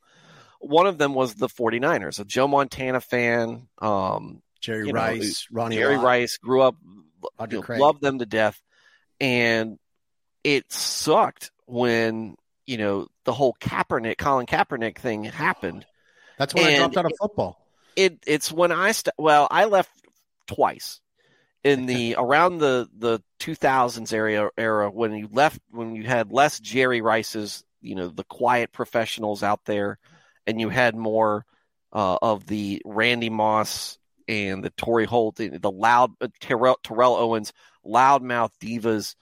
[0.60, 3.68] One of them was the 49ers, a Joe Montana fan.
[3.80, 6.76] Um, Jerry You know, Rice, Ronnie Jerry Lott, Rice grew up,
[7.50, 8.60] you know, loved them to death,
[9.20, 9.78] and
[10.44, 12.36] it sucked when
[12.66, 15.86] you know the whole Kaepernick, Colin Kaepernick thing happened.
[16.38, 17.64] That's when I dropped out of football.
[17.96, 19.90] It it's when I st- well, I left
[20.46, 21.00] twice
[21.64, 26.60] in the around the the 2000s area era when you left when you had less
[26.60, 29.98] Jerry Rice's, you know, the quiet professionals out there,
[30.48, 31.44] and you had more
[31.92, 37.16] uh, of the Randy Moss and the Torry Holt, the, the loud uh, Terrell, Terrell
[37.16, 37.52] Owens,
[37.86, 39.14] loudmouth divas.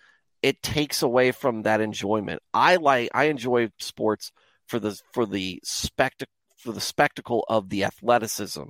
[0.42, 2.40] It takes away from that enjoyment.
[2.54, 4.30] I like I enjoy sports
[4.68, 8.62] for the for the spectacle for the spectacle of the athleticism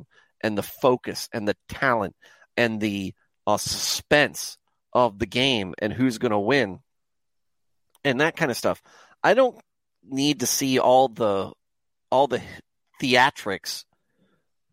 [0.43, 2.17] and the focus and the talent
[2.57, 3.15] and the
[3.47, 4.59] uh, suspense
[4.93, 6.81] of the game and who's going to win
[8.05, 8.83] and that kind of stuff.
[9.23, 9.61] I don't
[10.09, 11.53] need to see all the
[12.11, 12.43] all the
[13.03, 13.85] theatrics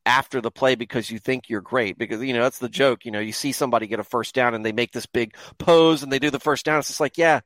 [0.06, 1.98] after the play because you think you're great.
[1.98, 3.06] Because you know that's the joke.
[3.06, 6.04] You know you see somebody get a first down and they make this big pose
[6.04, 6.80] and they do the first down.
[6.80, 7.42] It's just like yeah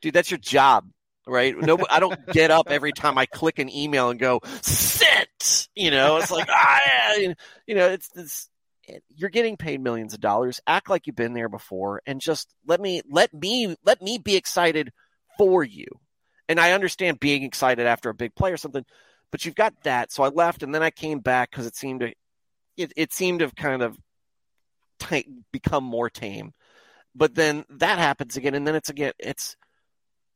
[0.00, 0.88] dude that's your job
[1.26, 1.56] right?
[1.56, 5.90] No i don't get up every time i click an email and go sit you
[5.90, 6.16] know?
[6.16, 7.16] It's like ah,
[7.66, 8.48] you know it's, it's
[9.14, 10.60] you're getting paid millions of dollars.
[10.66, 14.36] Act like you've been there before and just let me let me let me be
[14.36, 14.92] excited
[15.38, 15.86] for you.
[16.48, 18.84] And i understand being excited after a big play or something
[19.32, 20.12] but you've got that.
[20.12, 22.12] So I left, and then I came back because it seemed to
[22.76, 23.98] it, it seemed to have kind of
[25.00, 26.52] t- become more tame.
[27.14, 29.56] But then that happens again, and then it's again it's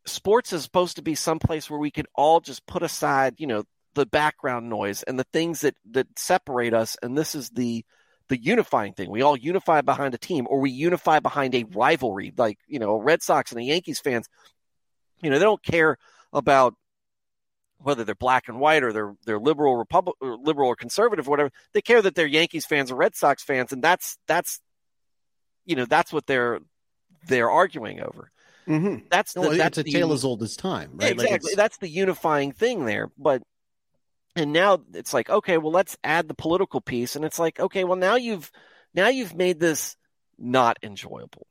[0.06, 3.64] sports is supposed to be someplace where we can all just put aside, you know,
[3.94, 7.84] the background noise and the things that that separate us, and this is the
[8.28, 9.10] the unifying thing.
[9.10, 12.96] We all unify behind a team, or we unify behind a rivalry, like you know,
[12.96, 14.28] Red Sox and the Yankees fans.
[15.22, 15.96] You know, they don't care
[16.32, 16.74] about
[17.78, 21.30] whether they're black and white or they're they're liberal republic or liberal or conservative or
[21.30, 24.60] whatever they care that they're yankees fans or red sox fans and that's that's
[25.64, 26.60] you know that's what they're
[27.28, 28.30] they're arguing over
[28.68, 29.06] Mm-hmm.
[29.08, 31.16] that's the, No, that's it's a the, tale as old as time, right?
[31.16, 33.42] Like exactly it's- that's the unifying thing there but
[34.34, 37.84] and now it's like okay well let's add the political piece and it's like okay
[37.84, 38.50] well now you've
[38.92, 39.96] now you've made this
[40.36, 41.46] not enjoyable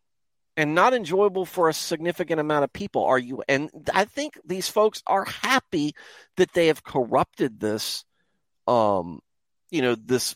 [0.57, 3.43] and not enjoyable for a significant amount of people are you?
[3.49, 5.93] And i think these folks are happy
[6.37, 8.05] that they have corrupted this
[8.67, 9.19] um
[9.69, 10.35] you know this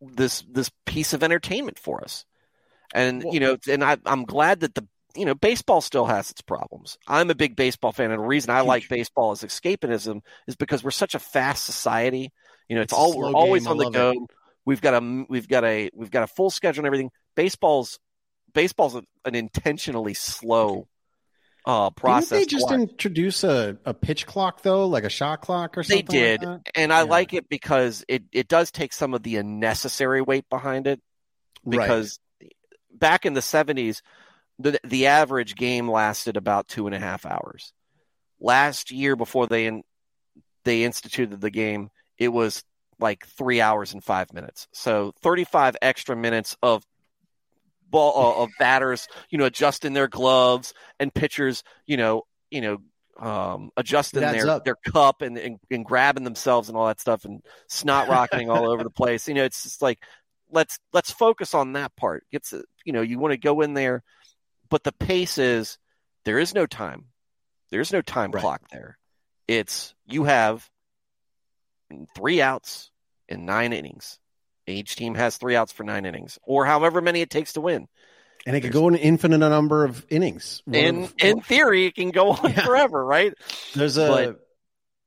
[0.00, 2.24] this this piece of entertainment for us.
[2.94, 6.30] And Well- you know and I, i'm glad that the you know baseball still has
[6.30, 6.98] its problems.
[7.06, 10.82] I'm a big baseball fan and the reason i like baseball as escapism is because
[10.82, 12.32] we're such a fast society.
[12.68, 13.70] You know it's, It's all we're always game.
[13.72, 14.18] On the go it.
[14.64, 17.10] we've got a we've got a we've got a full schedule and everything.
[17.36, 17.98] Baseball's
[18.54, 20.86] baseball's an intentionally slow
[21.64, 22.80] uh process Didn't they just watch.
[22.80, 26.04] introduce a, a pitch clock though, like a shot clock or something?
[26.06, 27.10] They did, like and I Yeah.
[27.10, 31.00] like it because it it does take some of the unnecessary weight behind it
[31.68, 32.18] because
[32.92, 34.02] back in the 70s
[34.58, 37.72] the the average game lasted about two and a half hours
[38.40, 39.82] last year before they in,
[40.64, 42.64] they instituted the game it was
[42.98, 44.68] like three hours and five minutes.
[44.72, 46.84] So 35 extra minutes of
[47.92, 52.78] ball uh, of batters, you know, adjusting their gloves and pitchers, you know, you know,
[53.20, 54.64] um, adjusting their up.
[54.64, 58.68] their cup and, and, and grabbing themselves and all that stuff and snot rocketing all
[58.68, 59.28] over the place.
[59.28, 60.00] You know, it's just like
[60.50, 62.24] let's let's focus on that part.
[62.32, 62.52] Gets
[62.84, 64.02] you know, you want to go in there,
[64.68, 65.78] but the pace is
[66.24, 67.06] there is no time.
[67.70, 68.40] There's no time right.
[68.40, 68.98] clock there.
[69.46, 70.68] It's you have
[72.16, 72.90] three outs
[73.28, 74.18] in nine innings.
[74.66, 77.88] Each team has three outs for nine innings, or however many it takes to win.
[78.46, 80.62] And it could go an infinite number of innings.
[80.70, 82.64] In in theory, it can go on yeah.
[82.64, 83.34] forever, right?
[83.74, 84.40] There's a but,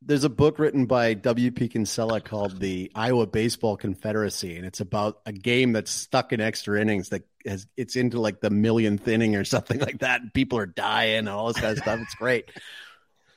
[0.02, 1.70] there's a book written by W.P.
[1.70, 6.80] Kinsella called the Iowa Baseball Confederacy, and it's about a game that's stuck in extra
[6.80, 10.60] innings that has it's into like the millionth inning or something like that, and people
[10.60, 12.00] are dying and all this kind of stuff.
[12.02, 12.52] It's great.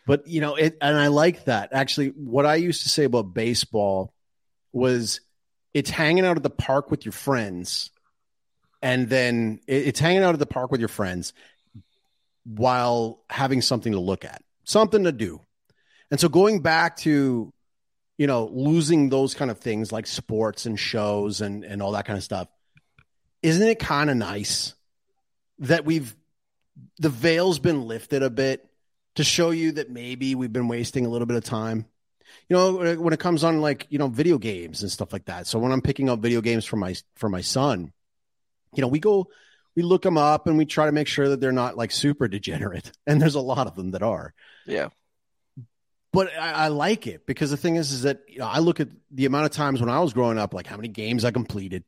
[0.07, 1.69] But you know, it and I like that.
[1.73, 4.15] Actually, what I used to say about baseball
[4.73, 5.21] was
[5.79, 7.91] it's hanging out at the park with your friends,
[8.83, 11.33] and then it's hanging out at the park with your friends
[12.45, 15.41] while having something to look at, something to do.
[16.11, 17.53] And so going back to,
[18.17, 22.07] you know, losing those kind of things like sports and shows and and all that
[22.07, 22.49] kind of stuff,
[23.41, 24.75] isn't it kind of nice
[25.61, 26.17] that we've
[26.99, 28.69] the veil's been lifted a bit
[29.15, 31.87] to show you that maybe we've been wasting a little bit of time.
[32.49, 35.27] You know, uh, when it comes on like, you know, video games and stuff like
[35.27, 35.47] that.
[35.47, 37.93] So when I'm picking up video games for my for my son,
[38.75, 39.29] you know, we go
[39.77, 42.27] we look them up and we try to make sure that they're not like super
[42.27, 42.91] degenerate.
[43.07, 44.35] And there's a lot of them that are.
[44.67, 44.89] Yeah.
[46.13, 48.81] But I, I like it because the thing is, is that you know, I look
[48.81, 51.31] at the amount of times when I was growing up, like how many games I
[51.31, 51.85] completed,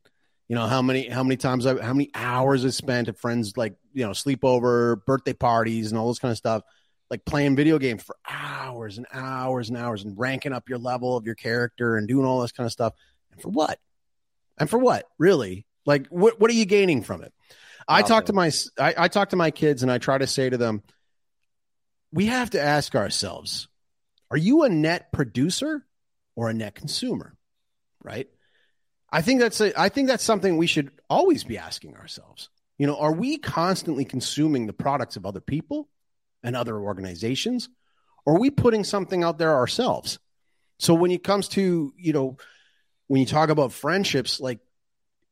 [0.47, 3.57] you know, how many how many times I how many hours I spent at friends
[3.57, 6.63] like you know sleepover, birthday parties, and all this kind of stuff
[7.11, 11.17] like playing video games for hours and hours and hours and ranking up your level
[11.17, 12.95] of your character and doing all this kind of stuff.
[13.33, 13.79] And for what?
[14.59, 15.07] And for what?
[15.19, 15.67] Really?
[15.85, 17.33] Like what what are you gaining from it?
[17.89, 20.49] I talk to my I, I talk to my kids and I try to say
[20.49, 20.83] to them,
[22.13, 23.69] we have to ask ourselves,
[24.31, 25.85] are you a net producer
[26.37, 27.35] or a net consumer?
[28.03, 28.29] Right?
[29.13, 32.49] I think that's a, I think that's something we should always be asking ourselves.
[32.79, 35.89] You know, are we constantly consuming the products of other people
[36.43, 37.69] and other organizations?
[38.25, 40.19] Or are we putting something out there ourselves?
[40.79, 42.37] So when it comes to, you know,
[43.07, 44.61] when you talk about friendships, like,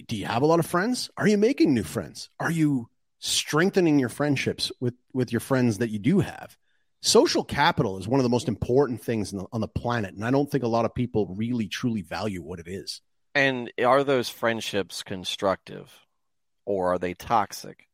[0.06, 1.10] do you have a lot of friends?
[1.16, 2.30] Are you making new friends?
[2.38, 2.88] Are you
[3.18, 6.56] strengthening your friendships with, with your friends that you do have?
[7.00, 10.14] Social capital is one of the most important things the, on the planet.
[10.14, 13.00] And I don't think a lot of people really truly value what it is.
[13.34, 15.92] And are those friendships constructive
[16.66, 17.87] or are they toxic?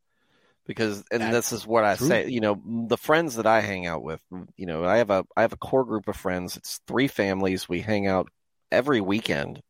[0.66, 2.08] Because and That's this is what I true.
[2.08, 4.20] say, you know, the friends that I hang out with,
[4.56, 6.56] you know, I have a I have a core group of friends.
[6.56, 7.68] It's three families.
[7.68, 8.28] We hang out
[8.72, 9.60] every weekend.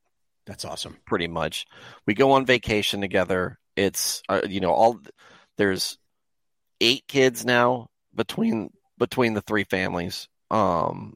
[0.47, 0.97] That's awesome.
[1.07, 1.67] Pretty much.
[2.07, 3.59] We go on vacation together.
[3.77, 5.01] It's uh, you know, all
[5.57, 5.99] there's
[6.81, 10.29] eight kids now between between the three families.
[10.51, 11.15] Um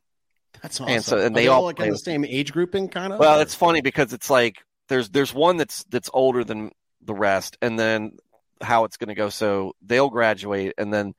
[0.61, 0.93] that's awesome.
[0.93, 3.21] And so and they, they all, all like in the same age grouping kind of?
[3.21, 4.57] Well, it's funny because it's like
[4.89, 6.73] there's there's one that's that's older than
[7.05, 8.17] the rest and then
[8.63, 9.29] how it's going to go.
[9.29, 11.15] So they'll graduate, and then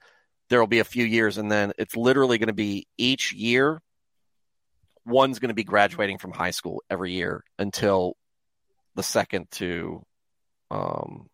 [0.50, 3.82] there will be a few years, and then it's literally going to be each year.
[5.06, 8.16] One's going to be graduating from high school every year until
[8.96, 10.04] the second to,
[10.70, 11.28] um,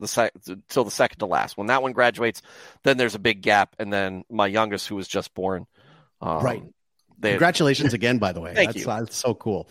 [0.00, 1.56] the second until the second to last.
[1.56, 2.42] When that one graduates,
[2.84, 5.66] then there's a big gap, and then my youngest, who was just born,
[6.20, 6.62] um, right.
[7.18, 8.52] They, Congratulations again, by the way.
[8.54, 8.86] Thank that's, you.
[8.86, 9.68] That's so cool.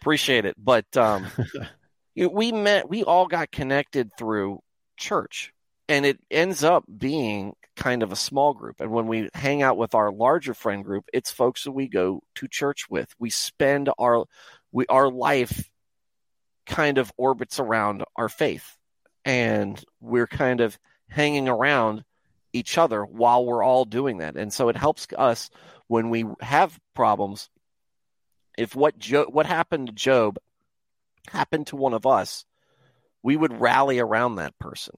[0.00, 0.56] Appreciate it.
[0.58, 1.26] But um,
[2.16, 2.88] we met.
[2.88, 4.60] We all got connected through
[5.00, 5.52] church.
[5.88, 8.80] And it ends up being kind of a small group.
[8.80, 12.22] And when we hang out with our larger friend group, it's folks that we go
[12.36, 13.12] to church with.
[13.18, 14.26] We spend our
[14.70, 15.68] we our life
[16.66, 18.76] kind of orbits around our faith.
[19.24, 20.78] And we're kind of
[21.08, 22.04] hanging around
[22.52, 24.36] each other while we're all doing that.
[24.36, 25.50] And so it helps us
[25.88, 27.48] when we have problems.
[28.56, 30.38] If what jo- what happened to Job
[31.28, 32.44] happened to one of us,
[33.22, 34.94] we would rally around that person.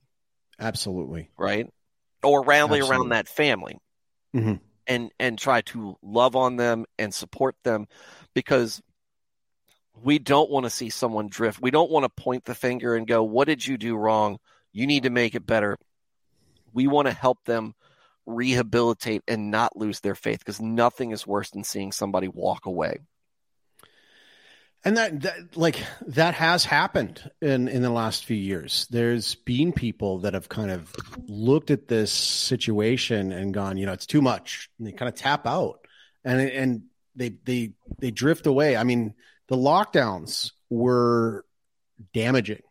[0.59, 1.31] Absolutely.
[1.37, 1.69] Right?
[2.23, 2.91] Or rally Absolutely.
[2.91, 3.79] around that family.
[4.35, 4.55] Mm-hmm.
[4.87, 7.87] And and try to love on them and support them
[8.35, 8.83] because
[10.03, 11.61] we don't want to see someone drift.
[11.61, 14.39] We don't want to point the finger and go, "What did you do wrong?
[14.73, 15.79] You need to make it better."
[16.73, 17.75] We want to help them
[18.27, 22.99] rehabilitate and not lose their faith because nothing is worse than seeing somebody walk away.
[24.85, 28.89] And that, that, like that has happened in in the last few years.
[28.91, 30.93] There's been people that have kind of
[31.29, 34.69] looked at this situation and gone, you know, it's too much.
[34.79, 35.87] And they kind of tap out,
[36.25, 36.83] and and
[37.15, 38.77] they they they drift away.
[38.77, 39.15] I mean,
[39.47, 41.45] the lockdowns were
[42.13, 42.63] damaging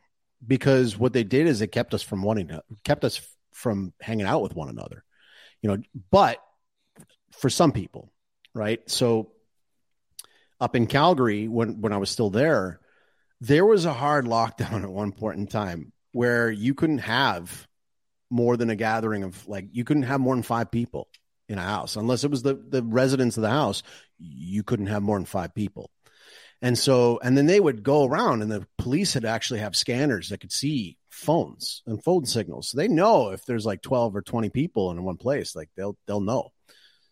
[0.46, 3.22] because what they did is it kept us from wanting to kept us
[3.54, 5.04] from hanging out with one another
[5.62, 5.78] you know
[6.10, 6.38] but
[7.32, 8.12] for some people
[8.54, 9.32] right so
[10.62, 12.80] up in calgary when when i was still there
[13.42, 17.68] there was a hard lockdown at one point in time where you couldn't have
[18.30, 21.10] more than a gathering of like you couldn't have more than five people
[21.50, 23.84] in a house unless it was the the residents of the house
[24.18, 25.92] you couldn't have more than five people
[26.62, 30.30] and so, and then they would go around, and the police had actually have scanners
[30.30, 32.70] that could see phones and phone signals.
[32.70, 35.98] So they know if there's like 12 or 20 people in one place, like they'll
[36.06, 36.52] they'll know.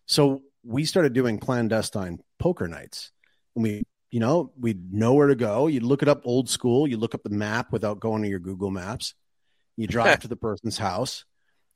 [0.06, 3.10] So we started doing clandestine poker nights.
[3.54, 5.66] And we, you know, we'd know where to go.
[5.66, 8.38] You'd look it up old school, you look up the map without going to your
[8.38, 9.14] Google Maps.
[9.76, 11.24] You drive to the person's house.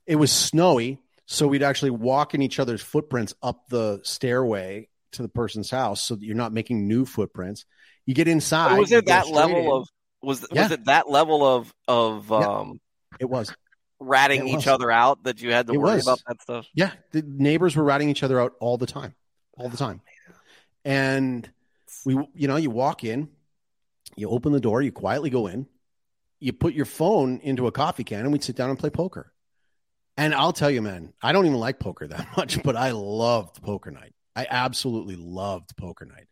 [0.05, 5.21] It was snowy, so we'd actually walk in each other's footprints up the stairway to
[5.23, 7.65] the person's house so that you're not making new footprints.
[8.05, 8.71] You get inside.
[8.71, 9.71] But was it that level in.
[9.71, 9.87] of
[10.21, 10.63] was yeah.
[10.63, 12.37] was it that level of of yeah.
[12.37, 12.79] um
[13.19, 13.53] it was
[13.99, 14.67] ratting it each was.
[14.67, 16.07] other out that you had to it worry was.
[16.07, 16.67] about that stuff?
[16.73, 19.15] Yeah, the neighbors were ratting each other out all the time.
[19.57, 20.01] All the time.
[20.83, 21.49] And
[22.05, 23.29] we you know, you walk in,
[24.15, 25.67] you open the door, you quietly go in,
[26.39, 29.33] you put your phone into a coffee can and we'd sit down and play poker.
[30.17, 33.61] And I'll tell you, man, I don't even like poker that much, but I loved
[33.61, 34.13] poker night.
[34.35, 36.27] I absolutely loved poker night.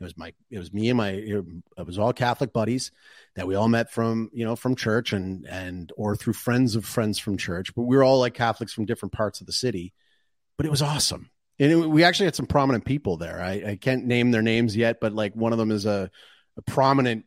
[0.00, 2.90] It was my, it was me and my, it was all Catholic buddies
[3.36, 6.84] that we all met from, you know, from church and, and, or through friends of
[6.84, 9.94] friends from church, but we were all like Catholics from different parts of the city,
[10.56, 11.30] but it was awesome.
[11.58, 13.40] And it, we actually had some prominent people there.
[13.40, 16.10] I, I, can't name their names yet, but like one of them is a,
[16.56, 17.26] a prominent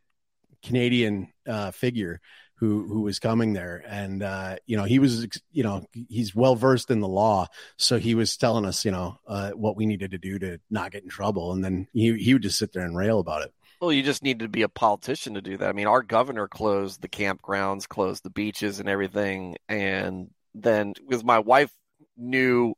[0.63, 2.19] Canadian uh, figure
[2.55, 3.83] who who was coming there.
[3.87, 7.47] And uh, you know he was you know he's well versed in the law.
[7.77, 10.91] So he was telling us you know uh, what we needed to do to not
[10.91, 11.51] get in trouble.
[11.53, 13.53] And then he he would just sit there and rail about it.
[13.79, 15.69] Well you just need to be a politician to do that.
[15.69, 19.57] I mean our governor closed the campgrounds closed the beaches and everything.
[19.69, 21.71] And then because my wife
[22.17, 22.73] knew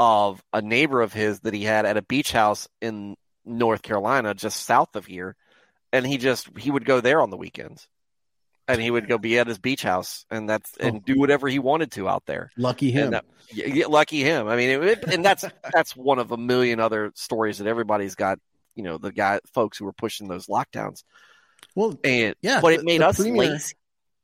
[0.00, 4.32] of a neighbor of his that he had at a beach house in north carolina
[4.34, 5.36] just south of here
[5.92, 7.86] and he just he would go there on the weekends
[8.70, 11.02] and he would go be at his beach house and that's and oh.
[11.04, 12.50] do whatever he wanted to out there.
[12.56, 13.10] Lucky him.
[13.10, 14.46] That, yeah, lucky him.
[14.48, 18.38] I mean, it, and that's that's one of a million other stories that everybody's got.
[18.76, 21.02] You know, the guy, folks who were pushing those lockdowns.
[21.74, 23.36] Well, and yeah, but it made us premier...
[23.36, 23.74] lazy.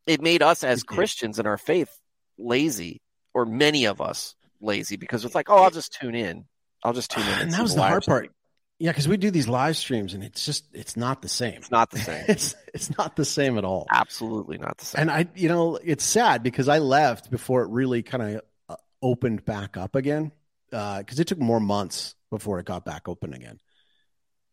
[0.06, 1.90] It made us as Christians in our faith
[2.38, 3.02] lazy,
[3.34, 4.36] or many of us
[4.66, 6.44] lazy, because it's like, oh, I'll just tune in.
[6.84, 7.32] I'll just tune in.
[7.32, 8.30] And, and that was the hard part.
[8.78, 11.54] Yeah, because we do these live streams and it's just it's not the same.
[11.54, 12.24] It's not the same.
[12.28, 13.86] it's it's not the same at all.
[13.90, 15.00] Absolutely not the same.
[15.02, 18.76] And I, you know, it's sad because I left before it really kind of uh,
[19.00, 20.32] opened back up again.
[20.70, 23.60] Because uh, it took more months before it got back open again.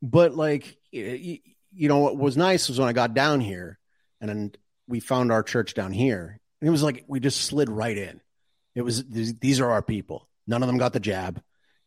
[0.02, 1.40] But like, you,
[1.74, 3.80] you know, what was nice was when I got down here
[4.22, 4.52] and then
[4.88, 8.22] we found our church down here, and it was like we just slid right in.
[8.76, 10.28] It was these are our people.
[10.48, 11.42] None of them got the jab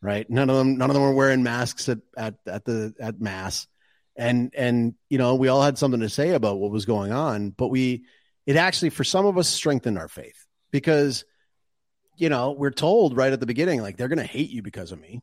[0.06, 0.28] right?
[0.28, 3.66] None of them, none of them were wearing masks at, at, at the, at mass.
[4.16, 7.50] And, and, you know, we all had something to say about what was going on,
[7.50, 8.04] but we,
[8.46, 11.24] it actually, for some of us, strengthened our faith because,
[12.16, 14.92] you know, we're told right at the beginning, like they're going to hate you because
[14.92, 15.22] of me.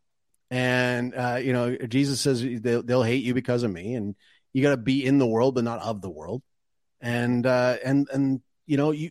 [0.52, 3.96] And, uh, you know, Jesus says they'll, they'll hate you because of me.
[3.96, 4.16] And
[4.52, 6.44] you got to be in the world, but not of the world.
[7.02, 9.10] And, uh, and, and, you know, you,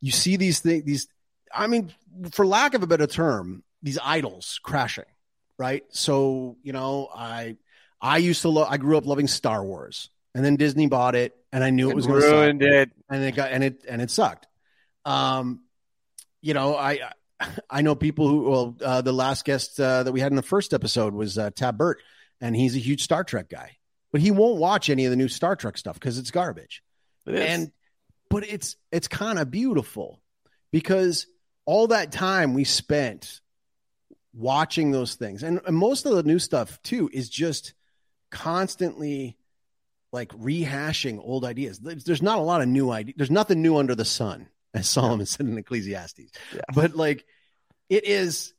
[0.00, 1.08] you see these things, these,
[1.54, 1.92] I mean,
[2.32, 5.04] for lack of a better term, these idols crashing,
[5.58, 5.84] right?
[5.90, 7.56] So you know, I
[8.00, 8.68] I used to love.
[8.70, 11.92] I grew up loving Star Wars, and then Disney bought it, and I knew it,
[11.92, 14.46] it was going to ruined it, and it got and it and it sucked.
[15.04, 15.60] Um,
[16.40, 17.00] you know, I
[17.70, 20.42] I know people who well, uh, the last guest uh, that we had in the
[20.42, 22.00] first episode was uh, Tab Burt,
[22.40, 23.76] and he's a huge Star Trek guy,
[24.12, 26.82] but he won't watch any of the new Star Trek stuff because it's garbage.
[27.26, 27.72] It and
[28.30, 30.20] but it's it's kind of beautiful
[30.70, 31.26] because
[31.66, 33.40] all that time we spent
[34.32, 35.42] watching those things.
[35.42, 37.74] And, and most of the new stuff too is just
[38.30, 39.36] constantly
[40.12, 41.78] like rehashing old ideas.
[41.80, 43.14] There's not a lot of new ideas.
[43.16, 46.30] There's nothing new under the sun, as Solomon said in Ecclesiastes.
[46.54, 46.60] Yeah.
[46.74, 47.24] But like
[47.88, 48.54] it is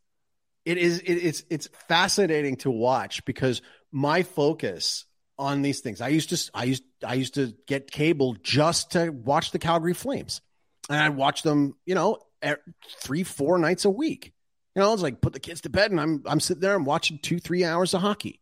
[0.65, 5.05] it is it, it's it's fascinating to watch because my focus
[5.37, 6.01] on these things.
[6.01, 9.93] I used to I used I used to get cable just to watch the Calgary
[9.93, 10.41] Flames.
[10.89, 12.59] And I'd watch them, you know, Er,
[12.99, 14.33] three, four nights a week.
[14.75, 16.85] You know, it's like put the kids to bed and I'm I'm sitting there, I'm
[16.85, 18.41] watching two, three hours of hockey.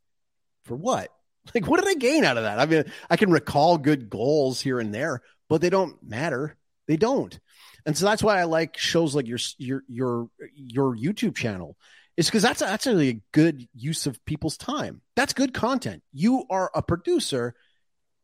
[0.65, 1.09] For what?
[1.53, 2.57] Like, what did I gain out of that?
[2.57, 6.55] I mean, I can recall good goals here and there, but they don't matter.
[6.87, 7.37] They don't.
[7.85, 11.75] And so that's why I like shows like your your your your YouTube channel
[12.15, 15.01] is because that's actually a good use of people's time.
[15.15, 16.03] That's good content.
[16.13, 17.55] You are a producer,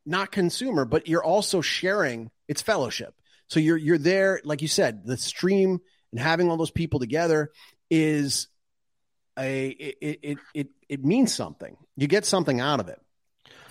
[0.05, 3.13] not consumer, but you're also sharing its fellowship.
[3.49, 5.79] So you're you're there, like you said, the stream
[6.11, 7.51] and having all those people together
[7.89, 8.47] is
[9.37, 11.75] a it it it, it means something.
[11.97, 12.99] You get something out of it.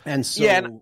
[0.04, 0.80] And so Yeah, and-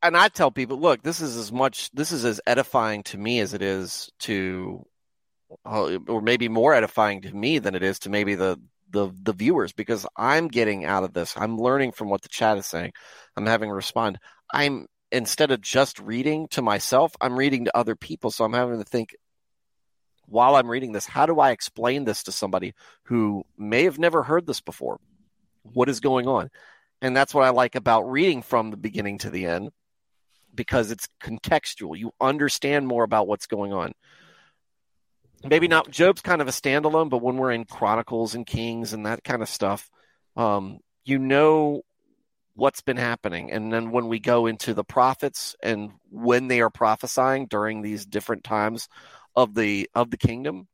[0.00, 3.40] and I tell people, look, this is as much, this is as edifying to me
[3.40, 4.86] as it is to,
[5.66, 9.32] uh, or maybe more edifying to me than it is to maybe the the the
[9.34, 11.34] viewers because I'm getting out of this.
[11.36, 12.92] I'm learning from what the chat is saying.
[13.36, 14.18] I'm having to respond.
[14.52, 18.30] I'm instead of just reading to myself, I'm reading to other people.
[18.30, 19.16] So I'm having to think
[20.26, 24.22] while I'm reading this, how do I explain this to somebody who may have never
[24.22, 25.00] heard this before?
[25.62, 26.50] What is going on?
[27.00, 29.70] And that's what I like about reading from the beginning to the end
[30.54, 31.96] because it's contextual.
[31.96, 33.92] You understand more about what's going on.
[35.44, 39.06] Maybe not Job's kind of a standalone, but when we're in Chronicles and Kings and
[39.06, 39.88] that kind of stuff,
[40.36, 41.82] um, you know
[42.58, 43.52] what's been happening.
[43.52, 48.04] And then when we go into the prophets and when they are prophesying during these
[48.04, 48.88] different times
[49.36, 50.66] of the of the kingdom,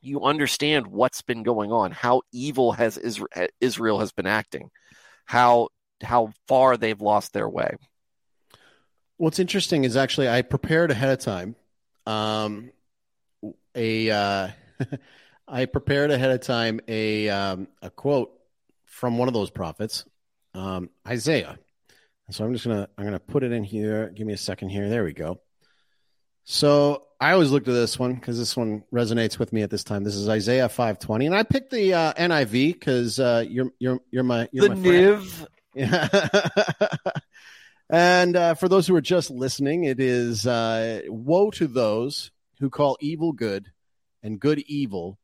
[0.00, 2.96] you understand what's been going on, how evil has
[3.60, 4.70] Israel, has been acting,
[5.26, 5.68] how
[6.02, 7.76] how far they've lost their way.
[9.18, 11.56] What's interesting is actually I prepared ahead of time.
[12.06, 12.70] Um,
[13.74, 14.48] a uh,
[15.48, 18.32] I prepared ahead of time a um, a quote
[18.86, 20.04] from one of those prophets,
[20.56, 21.58] um, Isaiah.
[22.30, 24.10] So I'm just gonna I'm gonna put it in here.
[24.10, 24.88] Give me a second here.
[24.88, 25.40] There we go.
[26.44, 29.84] So I always looked at this one because this one resonates with me at this
[29.84, 30.02] time.
[30.02, 34.24] This is Isaiah 5:20, and I picked the uh, NIV because uh, you're you're you're
[34.24, 34.88] my you're the my.
[34.88, 35.46] Niv.
[35.74, 36.08] Yeah.
[37.90, 42.70] and uh, for those who are just listening, it is uh, woe to those who
[42.70, 43.70] call evil good
[44.22, 45.18] and good evil,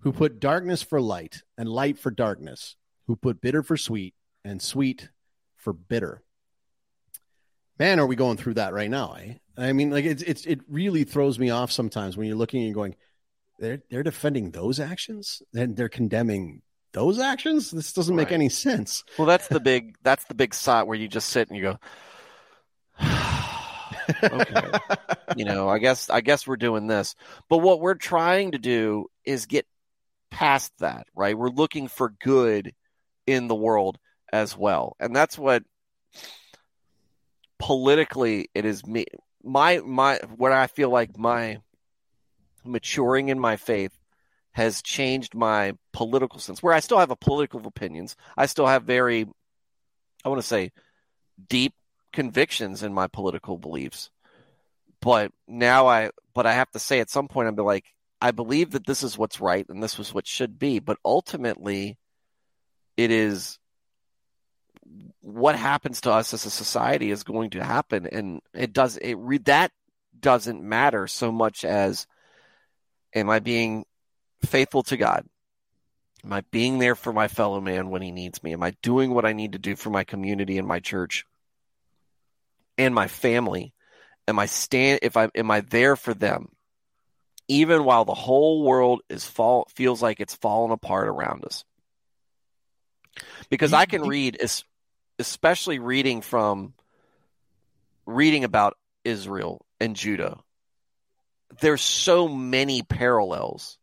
[0.00, 2.76] who put darkness for light and light for darkness,
[3.08, 4.14] who put bitter for sweet
[4.44, 5.08] and sweet
[5.56, 6.22] for bitter.
[7.78, 9.14] Man, are we going through that right now?
[9.14, 9.34] Eh?
[9.56, 12.74] I mean, like it's it's it really throws me off sometimes when you're looking and
[12.74, 12.96] going,
[13.58, 16.62] they're they're defending those actions and they're condemning
[16.92, 17.70] those actions.
[17.70, 19.04] This doesn't make any sense.
[19.18, 21.78] Well, that's the big that's the big side where you just sit and you go,
[24.22, 24.78] okay,
[25.36, 27.14] you know, I guess I guess we're doing this.
[27.48, 29.66] But what we're trying to do is get
[30.30, 31.36] past that, right?
[31.36, 32.74] We're looking for good
[33.26, 33.98] in the world
[34.32, 34.96] as well.
[35.00, 35.64] And that's what
[37.58, 39.04] politically it is me
[39.44, 41.58] my my what I feel like my
[42.64, 43.92] maturing in my faith
[44.52, 48.16] has changed my political sense where I still have a political opinions.
[48.36, 49.26] I still have very
[50.24, 50.72] I want to say
[51.48, 51.74] deep
[52.12, 54.10] convictions in my political beliefs.
[55.00, 57.86] But now I but I have to say at some point be like
[58.20, 61.96] I believe that this is what's right and this was what should be, but ultimately
[62.96, 63.58] it is
[65.20, 69.14] what happens to us as a society is going to happen and it does it
[69.14, 69.70] re, that
[70.18, 72.06] doesn't matter so much as
[73.14, 73.84] am I being
[74.44, 75.26] faithful to God?
[76.24, 78.52] Am I being there for my fellow man when he needs me?
[78.52, 81.24] Am I doing what I need to do for my community and my church
[82.76, 83.72] and my family?
[84.28, 86.48] Am I stand if I am I there for them?
[87.48, 91.64] Even while the whole world is fall feels like it's falling apart around us.
[93.48, 94.64] Because I can read es-
[95.20, 96.74] especially reading from
[98.06, 100.38] reading about Israel and Judah.
[101.60, 103.78] There's so many parallels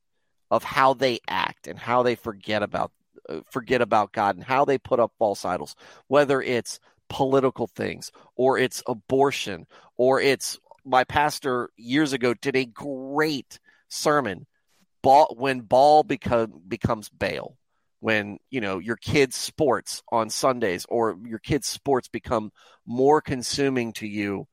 [0.50, 2.92] of how they act and how they forget about
[3.30, 5.76] uh, forget about God and how they put up false idols,
[6.08, 6.80] whether it's
[7.10, 9.68] political things or it's abortion
[9.98, 13.60] or it's my pastor years ago did a great
[13.90, 14.46] sermon
[15.02, 17.57] ball, when ball become, becomes Baal
[18.00, 22.52] when you know your kids sports on Sundays or your kids sports become
[22.86, 24.48] more consuming to you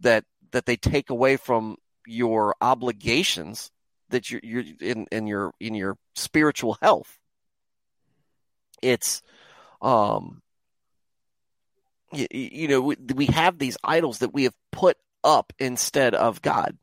[0.00, 1.76] that that they take away from
[2.06, 3.70] your obligations
[4.10, 7.18] that you're, you're in, in your in your spiritual health.
[8.80, 9.22] It's,
[9.82, 10.40] um,
[12.12, 16.40] you, you know, we, we have these idols that we have put up instead of
[16.40, 16.78] God.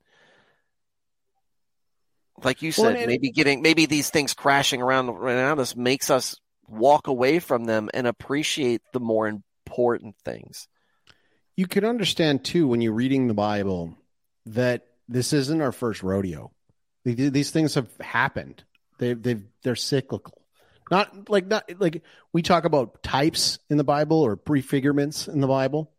[2.44, 6.36] Like you said, and- maybe getting maybe these things crashing around around us makes us
[6.68, 10.68] walk away from them and appreciate the more important things.
[11.56, 13.98] You can understand too when you're reading the Bible
[14.48, 16.52] that this isn't our first rodeo.
[17.06, 18.64] These things have happened.
[18.98, 20.42] They they they're cyclical.
[20.92, 25.48] Not like not like we talk about types in the Bible or prefigurements in the
[25.48, 25.92] Bible.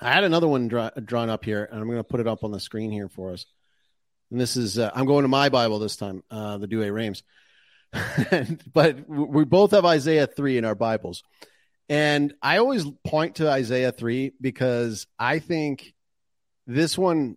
[0.00, 2.44] I had another one draw, drawn up here, and I'm going to put it up
[2.44, 3.46] on the screen here for us.
[4.32, 7.22] And this is uh, I'm going to my Bible this time, uh, the Douay-Rheims.
[8.72, 11.22] but we both have Isaiah 3 in our Bibles.
[11.90, 15.92] And I always point to Isaiah 3 because I think
[16.66, 17.36] this one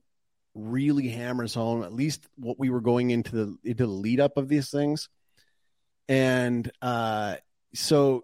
[0.54, 4.38] really hammers home at least what we were going into the into the lead up
[4.38, 5.10] of these things.
[6.08, 7.36] And uh
[7.74, 8.24] so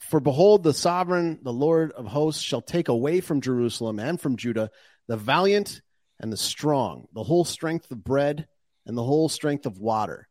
[0.00, 4.36] for behold the sovereign the Lord of hosts shall take away from Jerusalem and from
[4.36, 4.72] Judah
[5.06, 5.80] the valiant
[6.22, 8.46] and the strong, the whole strength of bread
[8.86, 10.28] and the whole strength of water.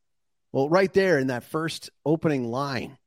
[0.53, 2.97] Well, right there in that first opening line,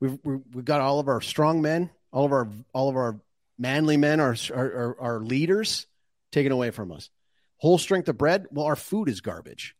[0.00, 3.20] we've we've got all of our strong men, all of our all of our
[3.58, 5.86] manly men, our our, our leaders
[6.32, 7.10] taken away from us.
[7.58, 8.46] Whole strength of bread.
[8.50, 9.74] Well, our food is garbage.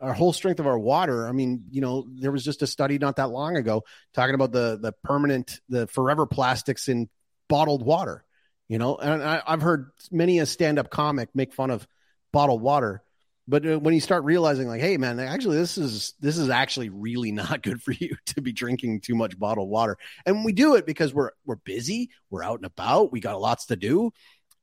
[0.00, 1.26] Our whole strength of our water.
[1.26, 4.52] I mean, you know, there was just a study not that long ago talking about
[4.52, 7.08] the the permanent, the forever plastics in
[7.48, 8.25] bottled water.
[8.68, 11.86] You know, and I, I've heard many a stand up comic make fun of
[12.32, 13.02] bottled water
[13.48, 16.88] but uh, when you start realizing like hey man actually this is this is actually
[16.88, 19.96] really not good for you to be drinking too much bottled water.
[20.24, 23.66] And we do it because we're we're busy we're out and about we got lots
[23.66, 24.12] to do.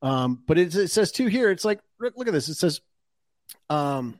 [0.02, 2.48] Um, but it, it says too here it's like look at this.
[2.48, 2.80] It says
[3.70, 4.18] um,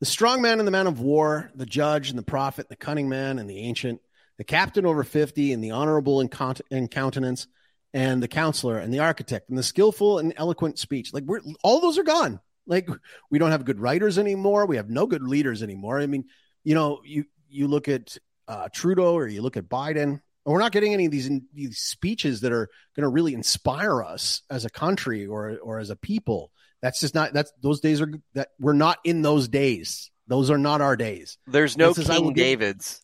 [0.00, 3.08] the strong man and the man of war the judge and the prophet the cunning
[3.08, 4.00] man and the ancient
[4.38, 6.30] the captain over 50 and the honorable in,
[6.70, 7.46] in countenance
[7.94, 11.80] and the counselor and the architect and the skillful and eloquent speech like we're all
[11.80, 12.88] those are gone like
[13.30, 14.66] we don't have good writers anymore.
[14.66, 16.00] We have no good leaders anymore.
[16.00, 16.24] I mean,
[16.64, 18.16] you know, you you look at
[18.48, 21.78] uh, Trudeau or you look at Biden, and we're not getting any of these these
[21.78, 25.96] speeches that are going to really inspire us as a country or or as a
[25.96, 26.50] people.
[26.80, 30.10] That's just not that's those days are that we're not in those days.
[30.28, 31.36] Those are not our days.
[31.46, 33.02] There's no King Davids.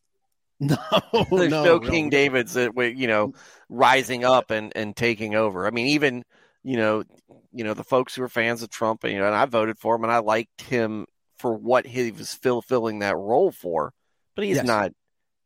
[0.60, 0.76] No,
[1.30, 2.10] there's no, no King no.
[2.10, 3.32] Davids that you know
[3.68, 5.66] rising up and and taking over.
[5.66, 6.24] I mean, even
[6.64, 7.04] you know
[7.52, 9.78] you know the folks who are fans of Trump, and, you know, and I voted
[9.78, 11.06] for him, and I liked him
[11.36, 13.92] for what he was fulfilling that role for.
[14.34, 14.66] But he's yes.
[14.66, 14.92] not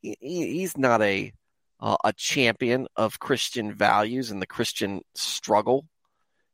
[0.01, 1.33] he, he's not a
[1.81, 5.87] uh, a champion of Christian values and the Christian struggle.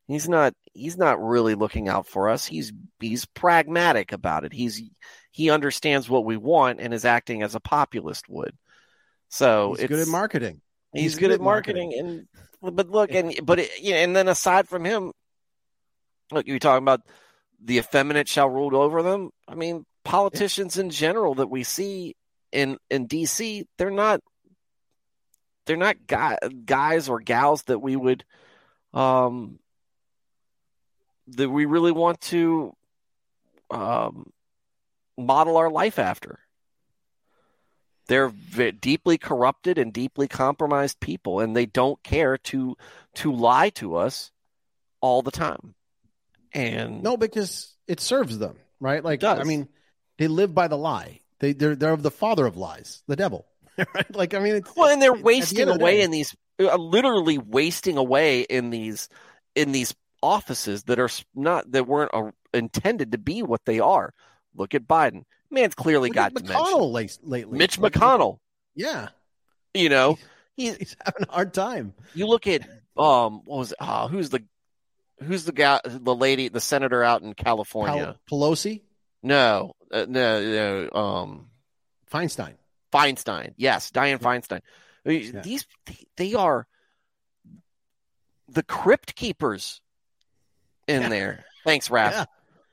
[0.09, 2.47] He's not he's not really looking out for us.
[2.47, 4.53] He's he's pragmatic about it.
[4.53, 4.83] He's
[5.31, 8.57] he understands what we want and is acting as a populist would.
[9.29, 10.63] So he's good at marketing.
[10.93, 12.27] He's, he's good, good, at marketing, marketing.
[12.63, 15.13] and but look and but it, you know, and then aside from him,
[16.31, 17.03] Look, you're talking about
[17.63, 19.31] the effeminate shall rule over them.
[19.47, 22.17] I mean, politicians in general that we see
[22.53, 24.21] in in DC, they're not
[25.67, 28.25] they're not guy, guys or gals that we would
[28.95, 29.59] um
[31.37, 32.75] that we really want to
[33.71, 34.33] um
[35.17, 36.39] model our life after.
[38.07, 42.77] They're v- deeply corrupted and deeply compromised people, and they don't care to
[43.17, 44.31] to lie to us
[45.01, 45.75] all the time.
[46.53, 49.05] And no, because it serves them, right?
[49.05, 49.69] Like, I mean,
[50.17, 51.21] they live by the lie.
[51.41, 53.47] They they're they're of the father of lies, the devil.
[53.95, 54.15] right?
[54.15, 58.41] Like, I mean, well, and they're wasting the away in these, uh, literally wasting away
[58.41, 59.09] in these
[59.55, 64.13] in these offices that are not that weren't uh, intended to be what they are.
[64.55, 65.25] Look at Biden.
[65.51, 67.59] Man's clearly Look got McConnell late, lately.
[67.59, 68.39] Mitch McConnell.
[68.75, 69.09] Yeah,
[69.75, 70.19] you know
[70.57, 71.95] he's, he's having a hard time.
[72.15, 72.63] You look at
[72.97, 73.79] um, what was it?
[73.81, 74.45] Uh, who's the
[75.23, 78.17] who's the guy, the lady, the senator out in California?
[78.31, 78.83] Pelosi?
[79.23, 81.01] No, uh, no, no.
[81.01, 81.47] Um,
[82.13, 82.55] Feinstein.
[82.93, 83.55] Feinstein.
[83.57, 84.61] Yes, Dianne Feinstein.
[85.05, 85.41] Yeah.
[85.41, 85.67] These
[86.17, 86.67] they are
[88.49, 89.81] the crypt keepers
[90.89, 91.09] in yeah.
[91.09, 91.45] there.
[91.65, 92.27] Thanks, Raph.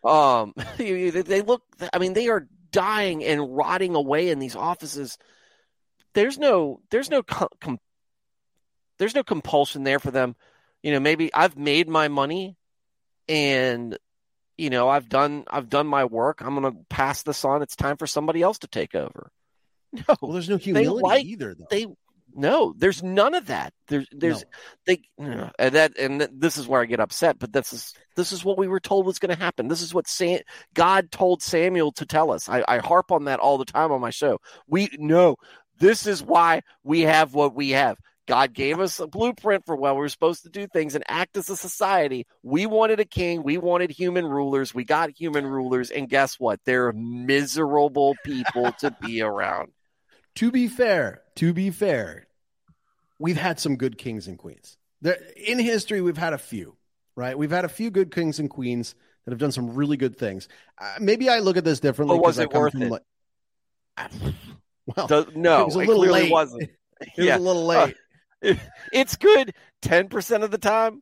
[0.04, 0.42] Yeah.
[0.42, 1.64] Um, they look.
[1.94, 5.18] I mean, they are dying and rotting away in these offices.
[6.14, 6.82] There's no.
[6.90, 7.22] There's no.
[7.22, 7.80] Com-
[8.98, 10.36] there's no compulsion there for them
[10.86, 12.58] you know, maybe I've made my money
[13.28, 13.98] and
[14.56, 16.44] you know, I've done I've done my work.
[16.44, 17.64] I'm going to pass this on.
[17.64, 19.32] It's time for somebody else to take over.
[19.92, 20.16] No.
[20.22, 21.66] Well, there's no humility like, either though.
[21.72, 21.88] They
[22.36, 23.74] no, there's none of that.
[23.88, 24.50] There's there's no.
[24.86, 27.94] they you know, and that and this is where I get upset, but this is
[28.16, 29.68] this is what we were told was going to happen.
[29.68, 30.40] This is what Sam,
[30.74, 32.50] God told Samuel to tell us.
[32.50, 34.40] I, I harp on that all the time on my show.
[34.68, 35.38] We know
[35.80, 37.98] this is why we have what we have.
[38.28, 41.38] God gave us a blueprint for how we are supposed to do things and act
[41.38, 42.26] as a society.
[42.42, 43.44] We wanted a king.
[43.44, 44.74] We wanted human rulers.
[44.74, 45.92] We got human rulers.
[45.92, 46.60] And guess what?
[46.66, 49.72] They're miserable people to be around.
[50.40, 52.25] To be fair, to be fair,
[53.20, 54.78] we've had some good kings and queens.
[55.02, 56.76] There, in history, we've had a few,
[57.16, 57.38] right?
[57.38, 58.96] We've had a few good kings and queens
[59.26, 60.48] that have done some really good things.
[60.80, 62.18] Uh, maybe I look at this differently.
[62.18, 62.92] But was it worth it?
[62.92, 63.04] Like,
[64.86, 66.32] well, Does, no, it was a little late.
[66.32, 66.70] Wasn't.
[67.18, 67.36] It yeah.
[67.36, 67.96] was a little late.
[68.42, 68.54] Uh,
[68.94, 71.02] it's good 10% of the time,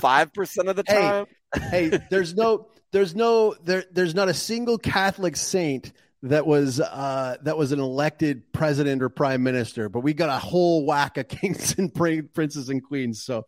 [0.00, 1.26] 5% of the time.
[1.54, 5.92] Hey, hey, there's no there's no there there's not a single Catholic saint
[6.24, 10.38] that was uh, that was an elected president or prime minister, but we got a
[10.38, 13.22] whole whack of kings and princes and queens.
[13.22, 13.46] So,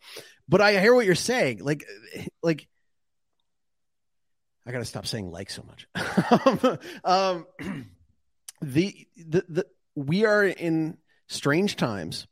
[0.48, 1.64] but I hear what you're saying.
[1.64, 1.84] Like,
[2.42, 2.68] like
[4.66, 6.78] I got to stop saying like so much.
[7.04, 7.46] um,
[8.60, 10.98] the, the the we are in
[11.28, 12.26] strange times,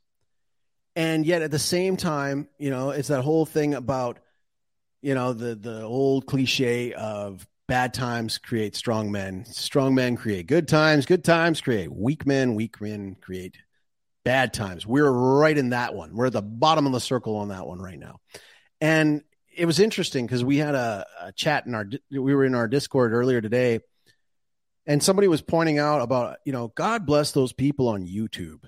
[0.95, 4.19] and yet at the same time, you know, it's that whole thing about
[5.01, 9.45] you know the the old cliche of bad times create strong men.
[9.45, 11.05] Strong men create good times.
[11.05, 12.55] Good times create weak men.
[12.55, 13.57] Weak men create
[14.23, 14.85] bad times.
[14.85, 16.15] We're right in that one.
[16.15, 18.19] We're at the bottom of the circle on that one right now.
[18.81, 19.21] And
[19.55, 22.67] it was interesting because we had a, a, chat in our, we were in our
[22.67, 23.79] Discord earlier today,
[24.85, 28.59] and somebody was pointing out about, you know, God bless those people on YouTube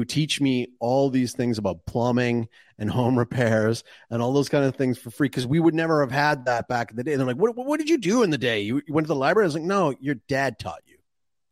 [0.00, 2.48] who teach me all these things about plumbing
[2.78, 6.00] and home repairs and all those kind of things for free because we would never
[6.00, 7.12] have had that back in the day.
[7.12, 8.62] And they're like, what, what did you do in the day?
[8.62, 9.44] You, you went to the library?
[9.44, 10.96] I was like, no, your dad taught you,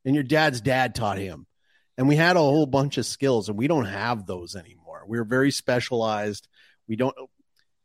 [0.07, 1.46] and your dad's dad taught him.
[1.99, 5.05] And we had a whole bunch of skills, and we don't have those anymore.
[5.07, 6.49] We're very specialized.
[6.86, 7.14] We don't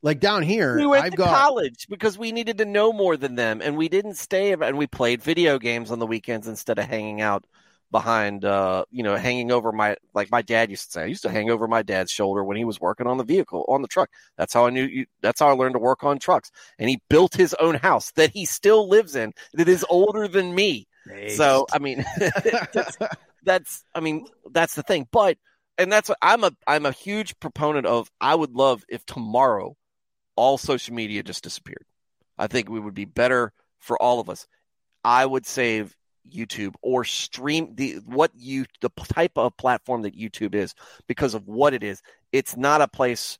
[0.02, 0.78] like down here.
[0.78, 3.76] We went I've to got college because we needed to know more than them, and
[3.76, 4.54] we didn't stay.
[4.54, 7.44] And we played video games on the weekends instead of hanging out
[7.94, 11.22] behind uh you know hanging over my like my dad used to say i used
[11.22, 13.88] to hang over my dad's shoulder when he was working on the vehicle on the
[13.88, 14.10] truck.
[14.38, 16.52] That's how i knew you that's how i learned to work on trucks.
[16.78, 20.54] And he built his own house that he still lives in that is older than
[20.54, 20.88] me.
[21.30, 22.98] So i mean that's,
[23.44, 25.08] that's i mean that's the thing.
[25.12, 25.38] But
[25.78, 29.76] and that's what i'm a i'm a huge proponent of i would love if tomorrow
[30.36, 31.86] all social media just disappeared.
[32.38, 34.48] I think we would be better for all of us.
[35.04, 35.96] I would save
[36.32, 40.74] YouTube or stream the what you the type of platform that YouTube is
[41.08, 42.02] because of what it is.
[42.32, 43.38] It's not a place.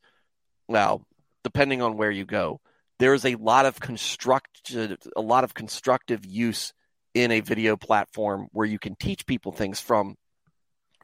[0.68, 1.06] Well,
[1.42, 2.60] depending on where you go,
[2.98, 6.72] there's a lot of construct a lot of constructive use
[7.14, 10.16] in a video platform where you can teach people things from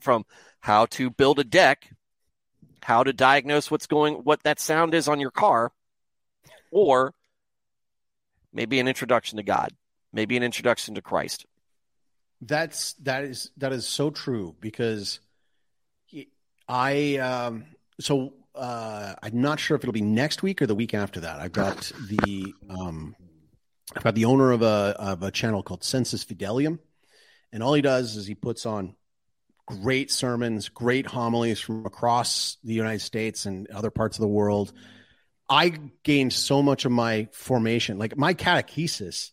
[0.00, 0.24] from
[0.60, 1.90] how to build a deck,
[2.82, 5.72] how to diagnose what's going what that sound is on your car,
[6.70, 7.14] or
[8.52, 9.72] maybe an introduction to God,
[10.12, 11.46] maybe an introduction to Christ
[12.40, 15.20] that's that is that is so true because
[16.68, 17.66] I um
[18.00, 21.40] so uh I'm not sure if it'll be next week or the week after that.
[21.40, 23.14] I've got the um
[23.94, 26.78] I've got the owner of a of a channel called Sensus Fidelium,
[27.52, 28.94] and all he does is he puts on
[29.66, 34.72] great sermons, great homilies from across the United States and other parts of the world.
[35.48, 35.72] I
[36.04, 39.30] gained so much of my formation, like my catechesis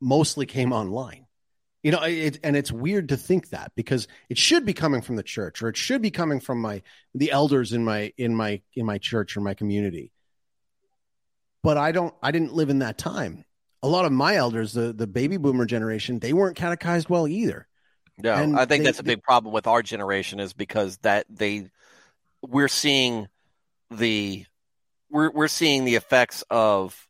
[0.00, 1.26] mostly came online.
[1.82, 5.16] You know, it, and it's weird to think that because it should be coming from
[5.16, 8.62] the church or it should be coming from my the elders in my in my
[8.74, 10.12] in my church or my community.
[11.62, 13.44] But I don't I didn't live in that time.
[13.82, 17.66] A lot of my elders, the the baby boomer generation, they weren't catechized well either.
[18.16, 20.98] No, and I think they, that's a big they, problem with our generation is because
[20.98, 21.68] that they
[22.42, 23.26] we're seeing
[23.90, 24.46] the
[25.10, 27.08] we're we're seeing the effects of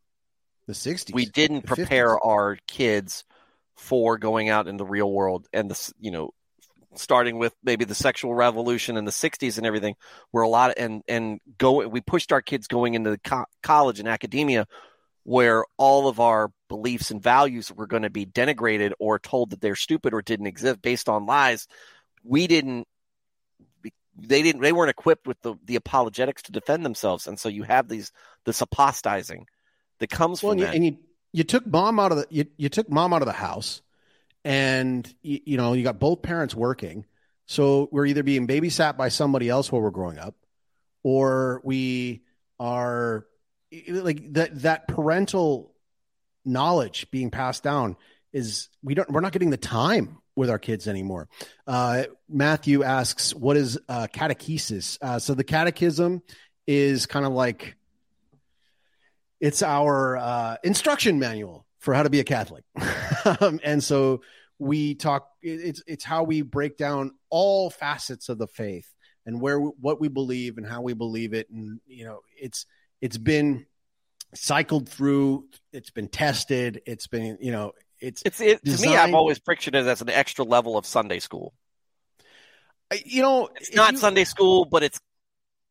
[0.66, 1.12] the 60s.
[1.12, 2.27] We didn't prepare 50s.
[2.27, 3.25] our kids
[3.83, 6.30] for going out in the real world and the you know
[6.95, 9.97] starting with maybe the sexual revolution in the 60s and everything
[10.30, 13.99] where a lot of, and and go we pushed our kids going into co- college
[13.99, 14.66] and academia
[15.24, 19.61] where all of our beliefs and values were going to be denigrated or told that
[19.61, 21.66] they're stupid or didn't exist based on lies
[22.22, 22.87] we didn't
[24.16, 27.64] they didn't they weren't equipped with the the apologetics to defend themselves and so you
[27.64, 28.12] have these
[28.45, 29.43] this apostizing
[29.99, 30.74] that comes well, from and that.
[30.74, 30.99] You, and you
[31.33, 33.83] you took mom out of the you, you took mom out of the house
[34.45, 37.05] and you, you know you got both parents working
[37.47, 40.35] so we're either being babysat by somebody else while we're growing up
[41.03, 42.22] or we
[42.61, 43.26] are
[43.89, 45.74] like that that parental
[46.45, 47.97] knowledge being passed down
[48.33, 51.28] is we don't we're not getting the time with our kids anymore.
[51.66, 56.22] Uh, Matthew asks, "What is uh, catechesis?" Uh, so the catechism
[56.66, 57.76] is kind of like
[59.43, 62.62] it's our uh, instruction manual for how to be a Catholic.
[63.40, 64.22] um, and so
[64.61, 68.88] we talk, it's, it's how we break down all facets of the faith
[69.26, 71.51] and where, what we believe and how we believe it.
[71.51, 72.66] And, you know, it's,
[73.01, 73.66] it's been
[74.32, 79.14] cycled through, it's been tested, it's been, you know, it's, it's, it, to me, I've
[79.14, 81.53] always pictured it as an extra level of Sunday school.
[83.05, 85.01] You know, it's not you, Sunday school, but it's,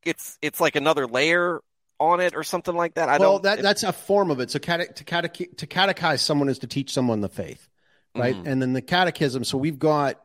[0.03, 1.61] it's, it's like another layer
[2.01, 3.09] on it or something like that.
[3.09, 3.43] I well, don't.
[3.43, 4.49] That, that's a form of it.
[4.51, 7.67] So cate- to, cate- to catechize someone is to teach someone the faith,
[8.15, 8.35] right?
[8.35, 8.47] Mm-hmm.
[8.47, 9.43] And then the catechism.
[9.43, 10.19] So we've got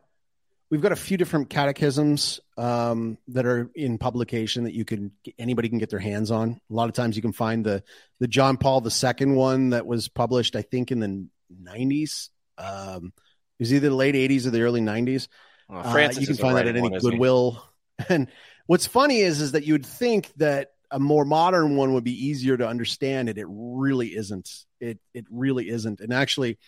[0.71, 5.69] we've got a few different catechisms um, that are in publication that you can anybody
[5.69, 6.61] can get their hands on.
[6.71, 7.83] A lot of times you can find the
[8.21, 11.27] the John Paul II one that was published, I think, in the
[11.63, 12.31] '90s.
[12.59, 13.13] Um,
[13.59, 15.29] was either the late 80s or the early 90s.
[15.69, 16.99] Well, Uh, you can find that at any.
[16.99, 17.63] Goodwill.
[18.11, 18.29] And
[18.67, 22.27] what's funny is is that you would think that a more modern one would be
[22.27, 23.37] easier to understand it.
[23.37, 24.51] It really isn't.
[24.81, 26.01] It it really isn't.
[26.01, 26.59] And actually,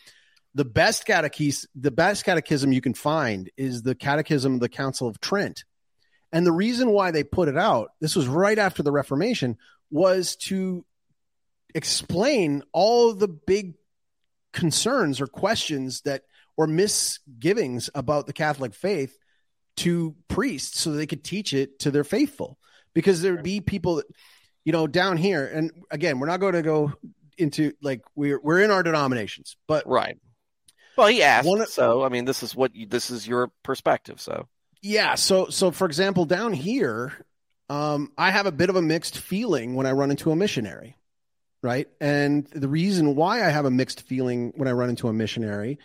[0.55, 5.09] the best catechism, the best catechism you can find is the Catechism of the Council
[5.09, 5.65] of Trent.
[6.31, 9.57] And the reason why they put it out, this was right after the Reformation,
[9.91, 10.85] was to
[11.75, 13.77] explain all the big
[14.53, 16.25] concerns or questions that
[16.55, 19.17] or misgivings about the Catholic faith
[19.79, 22.59] to priests so they could teach it to their faithful.
[22.99, 24.07] Because there would be people that,
[24.65, 26.93] you know, down here, and again, we're not going to go
[27.37, 30.19] into like we're we're in our denominations, but Right.
[30.97, 34.21] Well, he asked, One- so I mean, this is what you, this is your perspective.
[34.21, 34.49] So
[34.83, 35.15] Yeah.
[35.15, 37.13] So, so for example, down here,
[37.69, 40.97] um, I have a bit of a mixed feeling when I run into a missionary,
[41.63, 41.87] right?
[42.01, 45.79] And the reason why I have a mixed feeling when I run into a missionary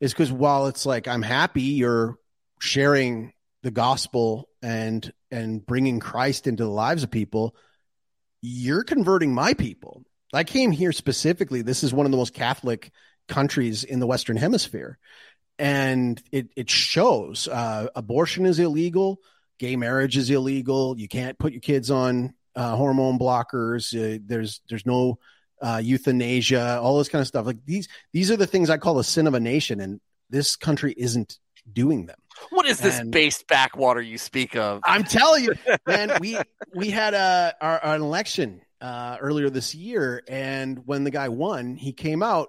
[0.00, 2.18] is because while it's like I'm happy you're
[2.58, 3.32] sharing
[3.62, 7.54] the gospel and and bringing Christ into the lives of people,
[8.40, 10.04] you're converting my people.
[10.32, 11.62] I came here specifically.
[11.62, 12.90] This is one of the most Catholic
[13.28, 14.98] countries in the Western Hemisphere
[15.58, 19.20] and it it shows uh, abortion is illegal,
[19.58, 20.98] gay marriage is illegal.
[20.98, 23.92] You can't put your kids on uh, hormone blockers.
[23.92, 25.18] Uh, there's there's no
[25.60, 27.46] uh, euthanasia, all this kind of stuff.
[27.46, 30.00] Like these these are the things I call the sin of a nation, and
[30.30, 31.38] this country isn't
[31.70, 32.18] doing them.
[32.50, 34.80] What is this And- based backwater you speak of?
[34.84, 35.54] I'm telling you,
[35.86, 36.12] man.
[36.20, 36.38] We
[36.74, 41.76] we had a our, an election uh, earlier this year, and when the guy won,
[41.76, 42.48] he came out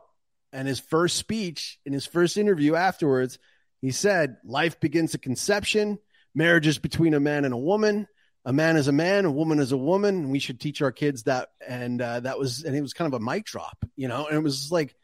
[0.51, 3.39] and his first speech in his first interview afterwards,
[3.81, 5.99] he said, "Life begins at conception.
[6.35, 8.07] Marriage is between a man and a woman.
[8.45, 10.15] A man is a man, a woman is a woman.
[10.15, 13.13] And we should teach our kids that." And uh, that was, and it was kind
[13.13, 14.25] of a mic drop, you know.
[14.27, 14.95] And it was like,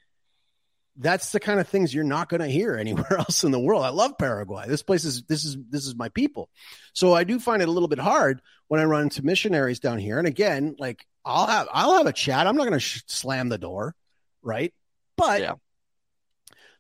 [0.98, 3.84] that's the kind of things you're not going to hear anywhere else in the world.
[3.84, 4.66] I love Paraguay.
[4.68, 6.50] This place is this is this is my people.
[6.94, 9.98] So I do find it a little bit hard when I run into missionaries down
[10.00, 10.18] here.
[10.18, 12.48] And again, like I'll have I'll have a chat.
[12.48, 13.94] I'm not going to sh- slam the door,
[14.42, 14.74] right?
[15.18, 15.54] But Yeah.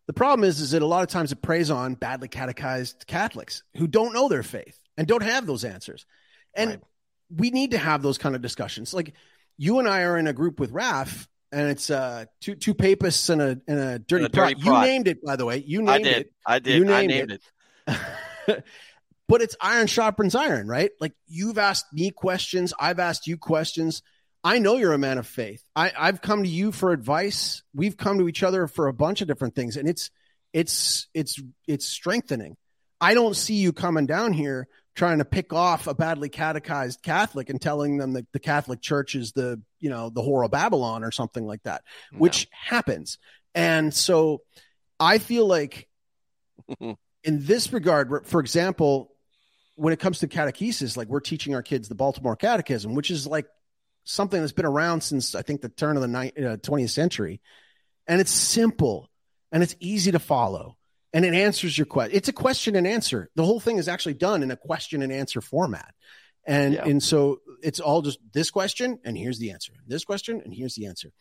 [0.08, 3.64] the problem is, is that a lot of times it preys on badly catechized Catholics
[3.76, 6.06] who don't know their faith and don't have those answers.
[6.54, 6.80] And Right.
[7.36, 8.94] we need to have those kind of discussions.
[8.94, 9.14] Like
[9.58, 13.30] you and I are in a group with Raf, and it's uh two two papists
[13.30, 14.62] and a and a dirty, And a dirty.
[14.62, 15.64] You named it, by the way.
[15.66, 16.18] You named I did.
[16.18, 16.34] it.
[16.46, 16.78] I did.
[16.78, 17.42] You I named named it.
[18.48, 18.64] it.
[19.30, 20.92] but it's iron sharpens iron, right?
[21.00, 24.04] Like you've asked me questions, I've asked you questions.
[24.44, 25.64] I know you're a man of faith.
[25.76, 27.64] I, I've come to you for advice.
[27.74, 30.12] We've come to each other for a bunch of different things, and it's
[30.54, 32.58] it's it's it's strengthening.
[33.00, 37.50] I don't see you coming down here trying to pick off a badly catechized Catholic
[37.50, 41.04] and telling them that the Catholic Church is the you know the whore of Babylon
[41.04, 42.20] or something like that No.
[42.20, 43.18] which happens.
[43.54, 44.42] And so
[45.00, 45.88] I feel like
[46.80, 49.12] in this regard, for example,
[49.76, 53.28] when it comes to catechesis, like we're teaching our kids the Baltimore Catechism, which is
[53.28, 53.46] like
[54.06, 57.42] something that's been around since I think the turn of the ni- uh, 20th century.
[58.08, 59.10] And it's simple
[59.52, 60.78] and it's easy to follow
[61.16, 62.14] and it answers your question.
[62.14, 63.30] It's a question and answer.
[63.36, 65.96] The whole thing is actually done in a question and answer format.
[66.46, 66.84] And, Yeah.
[66.86, 70.76] and so it's all just this question and here's the answer, this question and here's
[70.76, 71.14] the answer.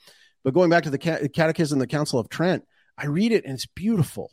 [0.43, 2.65] But going back to the Catechism, the Council of Trent,
[2.99, 4.33] I read it and it's beautiful.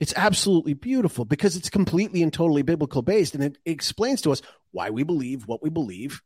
[0.00, 4.32] It's absolutely beautiful because it's completely and totally biblical based and it, it explains to
[4.32, 4.40] us
[4.70, 6.22] why we believe what we believe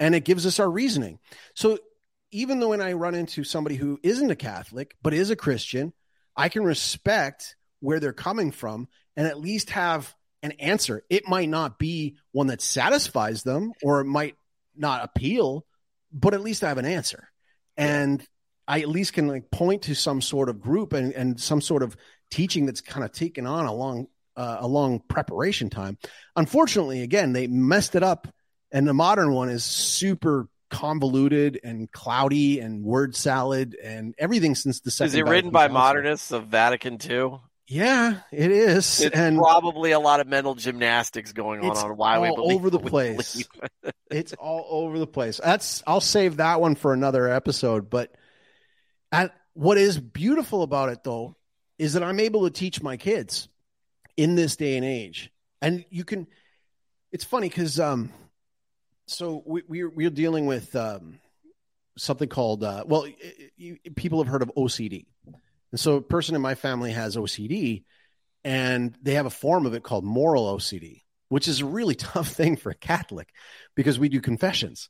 [0.00, 1.18] and it gives us our reasoning.
[1.54, 1.78] So
[2.30, 5.92] even though when I run into somebody who isn't a Catholic but is a Christian,
[6.34, 11.04] I can respect where they're coming from and at least have an answer.
[11.08, 14.36] It might not be one that satisfies them or it might
[14.76, 15.64] not appeal,
[16.12, 17.28] but at least I have an answer.
[17.76, 18.26] And
[18.66, 21.82] I at least can like point to some sort of group and, and some sort
[21.82, 21.96] of
[22.30, 24.06] teaching that's kind of taken on a long
[24.36, 25.96] uh, a long preparation time.
[26.34, 28.26] Unfortunately, again, they messed it up,
[28.72, 34.80] and the modern one is super convoluted and cloudy and word salad and everything since
[34.80, 35.08] the second.
[35.08, 37.38] Is it written by modernists of Vatican II?
[37.66, 42.18] Yeah, it is, It's and probably a lot of mental gymnastics going on on why
[42.18, 43.42] we all believe over the place.
[44.10, 45.40] it's all over the place.
[45.42, 47.88] That's I'll save that one for another episode.
[47.88, 48.14] But
[49.10, 51.36] at, what is beautiful about it though
[51.78, 53.48] is that I'm able to teach my kids
[54.16, 55.30] in this day and age,
[55.62, 56.26] and you can.
[57.12, 58.12] It's funny because um,
[59.06, 61.18] so we we're we're dealing with um
[61.96, 63.14] something called uh well y-
[63.58, 65.06] y- people have heard of OCD,
[65.74, 67.82] and so a person in my family has OCD,
[68.44, 71.00] and they have a form of it called moral OCD
[71.34, 73.28] which is a really tough thing for a Catholic
[73.74, 74.88] because we do confessions.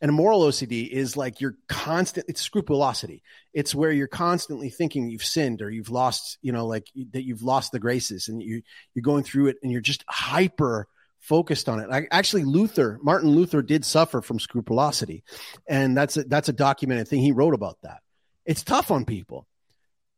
[0.00, 3.22] And a moral OCD is like you're constant, it's scrupulosity.
[3.52, 7.42] It's where you're constantly thinking you've sinned or you've lost, you know, like that you've
[7.42, 8.62] lost the graces and you,
[8.94, 10.88] you're going through it and you're just hyper
[11.20, 11.88] focused on it.
[11.88, 15.22] I, actually, Luther, Martin Luther did suffer from scrupulosity.
[15.68, 17.20] And that's a, that's a documented thing.
[17.20, 18.00] He wrote about that.
[18.44, 19.46] It's tough on people.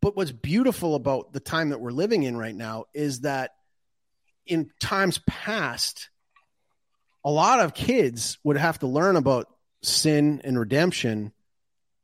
[0.05, 3.53] But what's beautiful about the time that we're living in right now is that
[4.45, 6.11] in times past,
[7.25, 9.49] a lot of kids would have to learn about
[9.83, 11.33] sin and redemption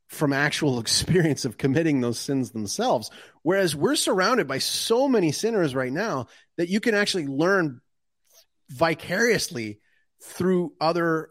[0.09, 3.10] from actual experience of committing those sins themselves.
[3.43, 7.82] Whereas we're surrounded by so many sinners right now that you can actually learn
[8.70, 9.78] vicariously
[10.22, 11.28] through other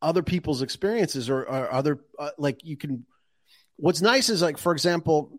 [0.00, 3.04] other people's experiences or, or other uh, like you can
[3.76, 5.38] what's nice is like for example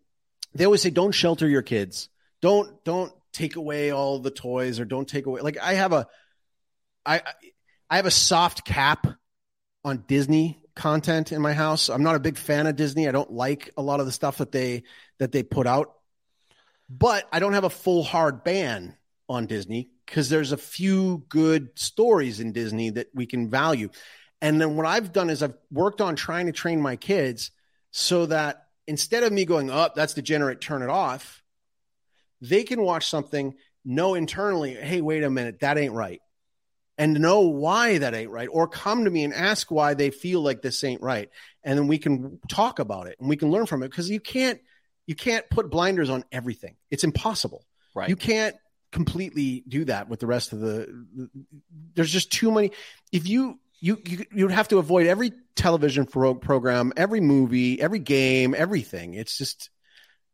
[0.54, 2.10] they always say don't shelter your kids
[2.42, 6.08] don't don't take away all the toys or don't take away like i have a
[7.06, 7.22] i
[7.90, 9.08] i have a soft cap
[9.84, 11.90] on Disney content in my house.
[11.90, 13.08] I'm not a big fan of Disney.
[13.08, 14.84] I don't like a lot of the stuff that they
[15.20, 15.94] that they put out.
[16.90, 18.98] But I don't have a full hard ban
[19.28, 23.90] on Disney because there's a few good stories in Disney that we can value.
[24.42, 27.52] And then what I've done is I've worked on trying to train my kids
[27.92, 31.44] so that instead of me going, "Up, oh, that's degenerate, turn it off,"
[32.42, 33.56] they can watch something,
[33.86, 36.22] know internally, "Hey, wait a minute, that ain't right."
[37.00, 40.42] and know why that ain't right or come to me and ask why they feel
[40.42, 41.30] like this ain't right
[41.64, 44.20] and then we can talk about it and we can learn from it because you
[44.20, 44.60] can't
[45.08, 48.56] you can't put blinders on everything it's impossible right you can't
[48.92, 51.30] completely do that with the rest of the, the
[51.96, 52.72] there's just too many
[53.12, 58.00] if you you you you'd have to avoid every television pro- program every movie every
[58.00, 59.70] game everything it's just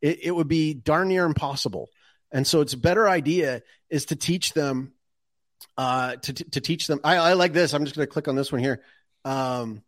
[0.02, 1.90] it, it would be darn near impossible
[2.32, 4.94] and so it's a better idea is to teach them
[5.78, 7.00] uh, to, to teach them.
[7.04, 7.74] I, I like this.
[7.74, 8.82] I'm just going to click on this one here.
[9.24, 9.84] Um,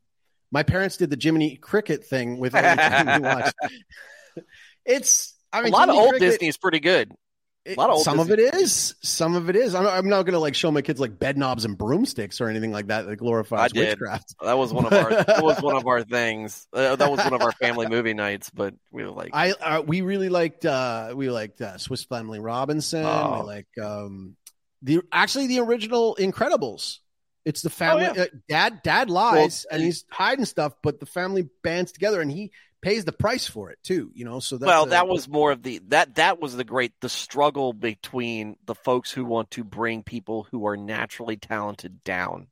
[0.52, 2.56] my parents did the Jiminy Cricket thing with
[4.86, 7.12] it's I mean, a lot Jiminy of old Cricket, Disney is pretty good.
[7.68, 9.76] It- of some of it is, some of it is.
[9.76, 12.48] I'm, I'm not going to like show my kids like bed knobs and broomsticks or
[12.48, 14.36] anything like that that glorifies witchcraft.
[14.42, 16.68] That was one of our that was one of our things.
[16.72, 18.50] Uh, that was one of our family movie nights.
[18.50, 22.40] But we were like, I uh, we really liked uh we liked uh, Swiss Family
[22.40, 23.06] Robinson.
[23.06, 23.42] Oh.
[23.42, 24.36] We like um
[24.82, 27.00] the actually the original Incredibles.
[27.46, 28.06] It's the family.
[28.08, 28.24] Oh, yeah.
[28.24, 32.30] uh, dad dad lies Well, and he's hiding stuff, but the family bands together and
[32.30, 32.52] he
[32.82, 34.12] pays the price for it too.
[34.14, 36.94] You know, so that's well, that was more of the that that was the great
[37.02, 42.48] the struggle between the folks who want to bring people who are naturally talented down.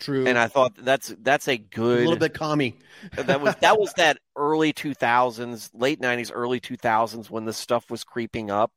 [0.00, 0.26] true.
[0.26, 2.78] And I thought that's that's a good a little bit commie.
[3.16, 8.04] that was that was that early 2000s, late 90s, early 2000s when this stuff was
[8.04, 8.72] creeping up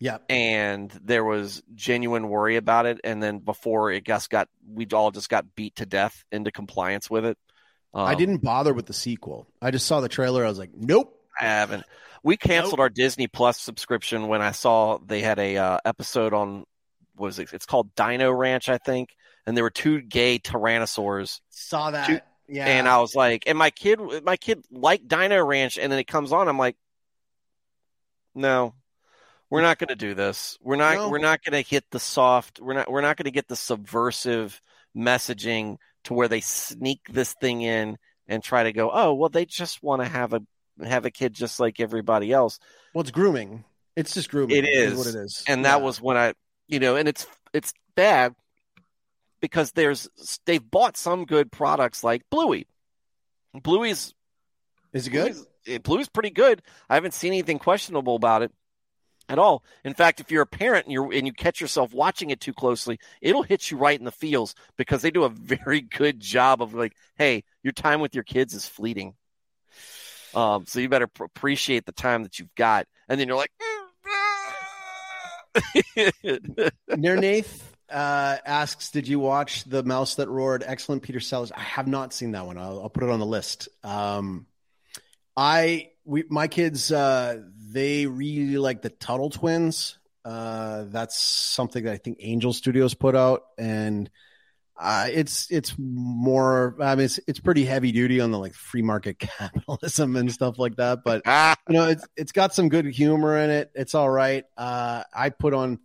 [0.00, 4.86] Yeah, and there was genuine worry about it and then before it just got we
[4.92, 7.38] all just got beat to death into compliance with it.
[7.92, 9.46] I Um, didn't bother with the sequel.
[9.60, 10.44] I just saw the trailer.
[10.44, 11.16] I was like, nope.
[11.40, 11.84] I haven't.
[12.22, 16.64] We canceled our Disney Plus subscription when I saw they had a uh, episode on
[17.16, 17.52] what was it?
[17.52, 19.10] It's called Dino Ranch, I think,
[19.46, 22.06] and there were two gay tyrannosaurs, Saw that.
[22.06, 22.20] Two-
[22.52, 25.98] yeah, and I was like, and my kid, my kid liked Dino Ranch, and then
[26.00, 26.76] it comes on, I'm like,
[28.34, 28.74] no,
[29.48, 30.58] we're not going to do this.
[30.60, 30.94] We're not.
[30.96, 31.08] No.
[31.10, 32.60] We're not going to hit the soft.
[32.60, 32.90] We're not.
[32.90, 34.60] We're not going to get the subversive
[34.96, 37.96] messaging to where they sneak this thing in
[38.26, 40.42] and try to go, oh, well, they just want to have a
[40.82, 42.58] have a kid just like everybody else.
[42.94, 43.64] well, it's grooming.
[43.96, 44.56] It's just grooming.
[44.56, 44.96] It is.
[44.96, 45.44] what it is.
[45.46, 46.34] and that was when I,
[46.68, 48.34] you know, and it's it's bad
[49.40, 50.08] because there's
[50.46, 52.66] they've bought some good products like Bluey.
[53.62, 54.14] Bluey's
[54.92, 55.32] is it good?
[55.32, 56.62] Bluey's, eh, Bluey's pretty good.
[56.88, 58.52] I haven't seen anything questionable about it
[59.30, 59.62] at all.
[59.84, 62.52] In fact, if you're a parent and you and you catch yourself watching it too
[62.52, 66.60] closely, it'll hit you right in the feels because they do a very good job
[66.60, 69.14] of like, hey, your time with your kids is fleeting.
[70.34, 73.52] Um, so you better pr- appreciate the time that you've got, and then you're like.
[76.90, 81.50] Nirnath uh, asks, "Did you watch the Mouse That Roared?" Excellent, Peter Sellers.
[81.50, 82.58] I have not seen that one.
[82.58, 83.68] I'll, I'll put it on the list.
[83.82, 84.46] Um,
[85.36, 89.98] I we my kids uh, they really like the Tuttle Twins.
[90.24, 94.10] Uh, that's something that I think Angel Studios put out, and
[94.78, 96.76] uh, it's it's more.
[96.80, 100.58] I mean, it's it's pretty heavy duty on the like free market capitalism and stuff
[100.58, 101.22] like that, but
[101.68, 103.70] you know, it's it's got some good humor in it.
[103.74, 104.44] It's all right.
[104.56, 105.78] Uh, I put on,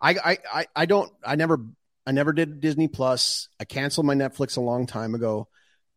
[0.00, 1.12] I, I I I don't.
[1.24, 1.60] I never
[2.06, 3.48] I never did Disney Plus.
[3.60, 5.48] I canceled my Netflix a long time ago.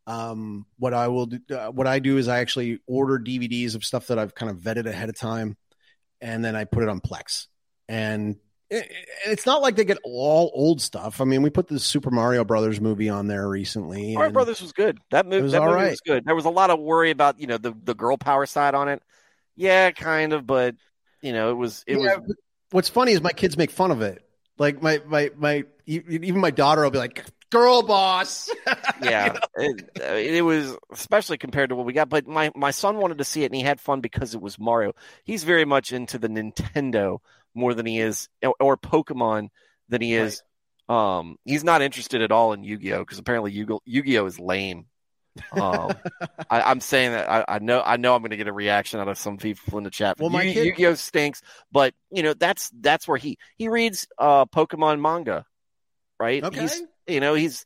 [0.08, 3.84] Um, what I will do, uh, what I do is I actually order DVDs of
[3.84, 5.58] stuff that I've kind of vetted ahead of time,
[6.20, 7.48] and then I put it on Plex.
[7.88, 8.38] And
[8.72, 11.20] it's not like they get all old stuff.
[11.20, 14.14] I mean, we put the Super Mario Brothers movie on there recently.
[14.14, 14.98] Mario Brothers was good.
[15.12, 15.90] That movie, was, that movie right.
[15.92, 16.24] was good.
[16.26, 18.88] There was a lot of worry about you know the the girl power side on
[18.88, 19.04] it.
[19.58, 20.76] Yeah, kind of, but
[21.22, 22.36] you know it was it yeah, was.
[22.72, 24.24] What's funny is my kids make fun of it.
[24.58, 28.50] Like my my my even my daughter will be like, "Girl boss."
[29.02, 32.10] yeah, it, it was especially compared to what we got.
[32.10, 34.60] But my my son wanted to see it and he had fun because it was
[34.60, 34.94] Mario.
[35.24, 37.20] He's very much into the Nintendo
[37.54, 38.30] more than he is
[38.60, 39.50] or Pokemon
[39.90, 40.42] than he is.
[40.90, 41.20] Right.
[41.20, 44.26] Um, he's not interested at all in Yu Gi Oh because apparently Yu Gi Oh
[44.26, 44.88] is lame.
[45.54, 45.92] um,
[46.50, 49.00] I, am saying that I, I, know I know I'm going to get a reaction
[49.00, 50.20] out of some people in the chat.
[50.20, 51.42] Well, my Yu, Yu-Gi-Oh stinks,
[51.72, 55.46] but you know that's that's where he he reads uh Pokemon manga,
[56.20, 56.44] right?
[56.44, 56.62] Okay.
[56.62, 56.82] He's
[57.12, 57.66] you know he's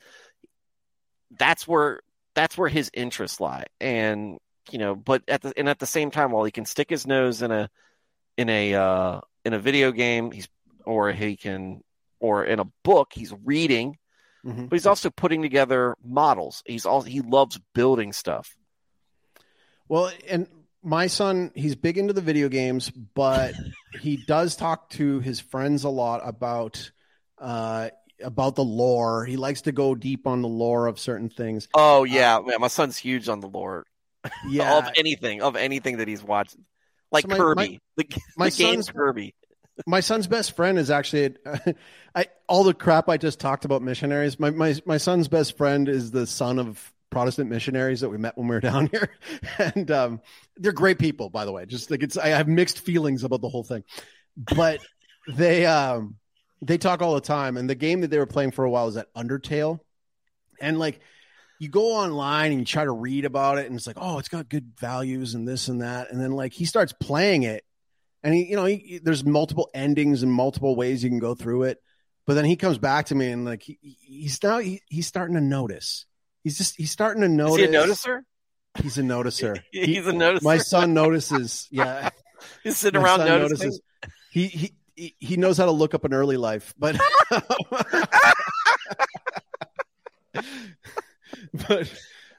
[1.37, 2.01] that's where
[2.33, 4.37] that's where his interests lie, and
[4.71, 7.07] you know, but at the and at the same time, while he can stick his
[7.07, 7.69] nose in a
[8.37, 10.47] in a uh in a video game, he's
[10.85, 11.81] or he can
[12.19, 13.97] or in a book, he's reading,
[14.45, 14.65] mm-hmm.
[14.65, 16.63] but he's also putting together models.
[16.65, 18.55] He's all he loves building stuff.
[19.87, 20.47] Well, and
[20.83, 23.53] my son, he's big into the video games, but
[24.01, 26.91] he does talk to his friends a lot about
[27.37, 27.89] uh,
[28.23, 29.25] about the lore.
[29.25, 31.67] He likes to go deep on the lore of certain things.
[31.73, 33.85] Oh yeah, uh, man, my son's huge on the lore.
[34.49, 36.65] Yeah, of anything, of anything that he's watching
[37.15, 37.55] like so my, Kirby.
[37.55, 39.33] My, the, my the son's Kirby.
[39.85, 41.35] My son's best friend is actually
[42.15, 44.39] I all the crap I just talked about missionaries.
[44.39, 48.37] My my my son's best friend is the son of Protestant missionaries that we met
[48.37, 49.09] when we were down here,
[49.57, 50.21] and um,
[50.57, 51.65] they're great people, by the way.
[51.65, 53.83] Just like it's, I have mixed feelings about the whole thing,
[54.37, 54.79] but
[55.27, 56.15] they um
[56.61, 57.57] they talk all the time.
[57.57, 59.79] And the game that they were playing for a while is that Undertale,
[60.59, 60.99] and like
[61.59, 64.27] you go online and you try to read about it and it's like oh it's
[64.27, 66.11] got good values and this and that.
[66.11, 67.63] And then like he starts playing it
[68.23, 71.63] and he you know he, there's multiple endings and multiple ways you can go through
[71.63, 71.81] it.
[72.27, 75.35] But then he comes back to me and like he, he's now he, he's starting
[75.35, 76.05] to notice.
[76.43, 78.21] He's just he's starting to notice Is he a noticer?
[78.81, 79.61] He's a noticer.
[79.71, 80.43] He's a noticer?
[80.43, 82.09] my son notices yeah.
[82.63, 83.69] He's sitting my around noticing?
[83.69, 83.81] notices.
[84.31, 86.97] he he he knows how to look up an early life but
[91.67, 91.91] but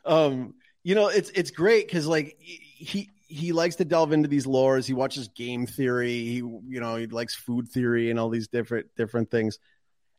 [0.04, 4.46] um, you know, it's it's great because like he he likes to delve into these
[4.46, 4.86] lores.
[4.86, 6.24] He watches game theory.
[6.24, 9.58] He you know he likes food theory and all these different different things.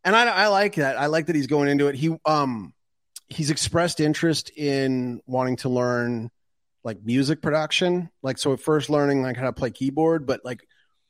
[0.03, 0.97] And I, I like that.
[0.97, 1.95] I like that he's going into it.
[1.95, 2.73] He um
[3.29, 6.29] he's expressed interest in wanting to learn
[6.83, 8.09] like music production.
[8.21, 10.67] Like so, at first learning like how to play keyboard, but like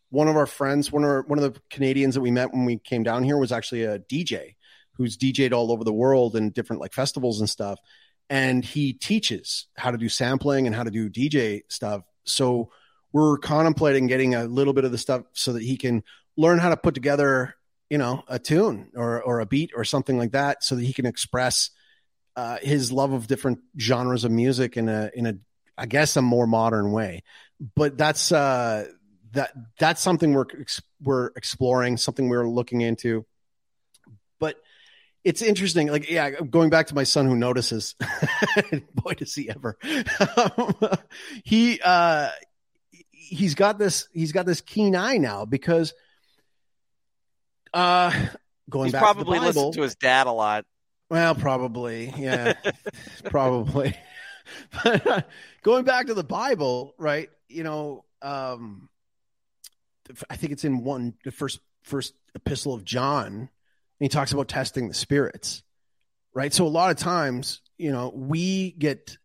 [0.09, 2.65] one of our friends, one of our, one of the Canadians that we met when
[2.65, 4.55] we came down here was actually a DJ
[4.93, 7.79] who's DJed all over the world and different like festivals and stuff.
[8.29, 12.01] And he teaches how to do sampling and how to do DJ stuff.
[12.25, 12.71] So
[13.13, 16.03] we're contemplating getting a little bit of the stuff so that he can
[16.35, 17.55] learn how to put together,
[17.89, 20.93] you know, a tune or, or a beat or something like that so that he
[20.93, 21.69] can express
[22.35, 25.33] uh, his love of different genres of music in a, in a,
[25.77, 27.23] I guess a more modern way.
[27.75, 28.87] But that's, uh,
[29.33, 30.45] that that's something we're
[31.01, 33.25] we're exploring, something we're looking into.
[34.39, 34.57] But
[35.23, 35.87] it's interesting.
[35.87, 37.95] Like, yeah, going back to my son who notices.
[38.93, 39.77] Boy, does he ever!
[41.43, 42.29] he uh,
[43.11, 44.07] he's got this.
[44.13, 45.93] He's got this keen eye now because
[47.73, 48.11] uh,
[48.69, 50.65] going he's back probably to the Bible, to his dad a lot.
[51.09, 52.53] Well, probably, yeah,
[53.25, 53.95] probably.
[54.83, 55.21] But uh,
[55.61, 57.29] going back to the Bible, right?
[57.47, 58.89] You know, um,
[60.29, 63.49] I think it's in one the first first epistle of John
[63.99, 65.63] and he talks about testing the spirits,
[66.33, 66.53] right?
[66.53, 69.17] So a lot of times, you know, we get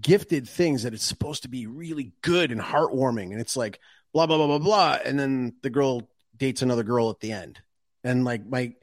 [0.00, 3.80] gifted things that it's supposed to be really good and heartwarming, and it's like
[4.12, 7.58] blah blah blah blah blah, and then the girl dates another girl at the end,
[8.04, 8.74] and like my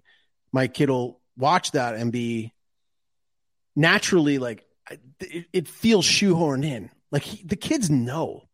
[0.52, 2.54] my kid will watch that and be
[3.76, 4.66] naturally like
[5.20, 6.90] it, it feels shoehorned in.
[7.12, 8.49] Like he, the kids know,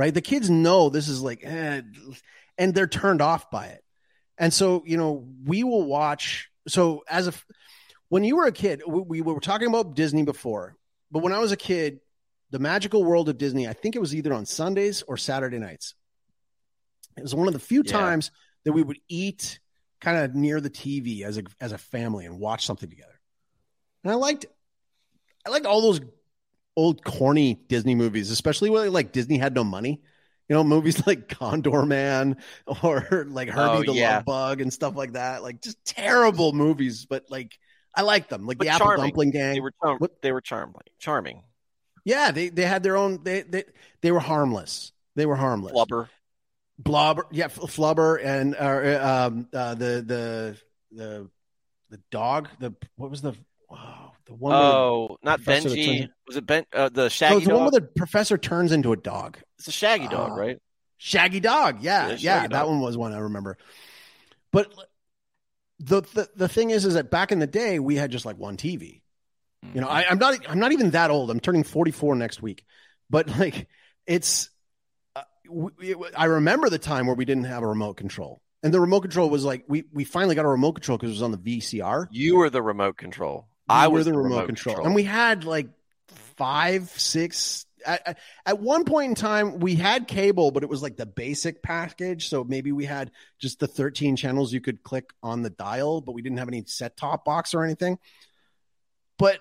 [0.00, 0.14] right?
[0.14, 1.82] The kids know this is like, eh,
[2.56, 3.84] and they're turned off by it.
[4.38, 6.48] And so, you know, we will watch.
[6.68, 7.34] So, as a
[8.08, 10.74] when you were a kid, we, we were talking about Disney before,
[11.10, 12.00] but when I was a kid,
[12.50, 15.94] the magical world of Disney, I think it was either on Sundays or Saturday nights.
[17.18, 17.92] It was one of the few yeah.
[17.92, 18.30] times
[18.64, 19.60] that we would eat
[20.00, 23.20] kind of near the TV as a as a family and watch something together.
[24.02, 24.46] And I liked
[25.46, 26.00] I liked all those
[26.80, 30.00] old corny Disney movies, especially when like Disney had no money.
[30.48, 32.38] You know, movies like Condor Man
[32.82, 34.16] or like Herbie oh, the yeah.
[34.16, 35.42] Love Bug and stuff like that.
[35.42, 37.58] Like just terrible movies, but like
[37.94, 38.46] I like them.
[38.46, 38.92] Like but the charming.
[38.92, 39.54] Apple Dumpling Gang.
[39.54, 40.74] They were char- they were charming.
[40.98, 41.42] Charming.
[42.04, 43.22] Yeah, they they had their own.
[43.22, 43.64] They they
[44.00, 44.92] they were harmless.
[45.16, 45.74] They were harmless.
[45.74, 46.08] Flubber.
[46.82, 50.56] Blobber, yeah, Flubber, and uh, um, uh, the the
[50.90, 51.30] the
[51.90, 52.48] the dog.
[52.58, 53.34] The what was the
[53.70, 54.54] oh, the one?
[54.54, 56.08] Oh, not Benji.
[56.26, 56.64] Was it Ben?
[56.72, 57.34] Uh, the Shaggy.
[57.34, 59.38] No, it's the one where the professor turns into a dog.
[59.58, 60.58] It's a Shaggy dog, uh, right?
[60.98, 61.82] Shaggy dog.
[61.82, 63.56] Yeah, yeah, yeah that one was one I remember.
[64.52, 64.72] But
[65.78, 68.36] the, the the thing is, is that back in the day we had just like
[68.36, 69.00] one TV.
[69.64, 69.74] Mm-hmm.
[69.74, 71.30] You know, I, I'm not I'm not even that old.
[71.30, 72.64] I'm turning 44 next week,
[73.08, 73.68] but like
[74.06, 74.50] it's.
[75.16, 78.80] Uh, we, I remember the time where we didn't have a remote control, and the
[78.80, 81.32] remote control was like we we finally got a remote control because it was on
[81.32, 82.06] the VCR.
[82.10, 83.48] You were the remote control.
[83.70, 84.74] You I was the, the remote, remote control.
[84.76, 85.68] control, and we had like
[86.36, 90.96] five, six at, at one point in time we had cable but it was like
[90.96, 92.28] the basic package.
[92.28, 96.12] So maybe we had just the 13 channels you could click on the dial but
[96.12, 97.98] we didn't have any set top box or anything.
[99.18, 99.40] But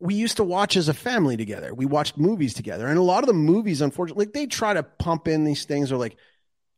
[0.00, 1.72] we used to watch as a family together.
[1.72, 2.86] We watched movies together.
[2.86, 5.92] And a lot of the movies unfortunately like they try to pump in these things.
[5.92, 6.16] Or like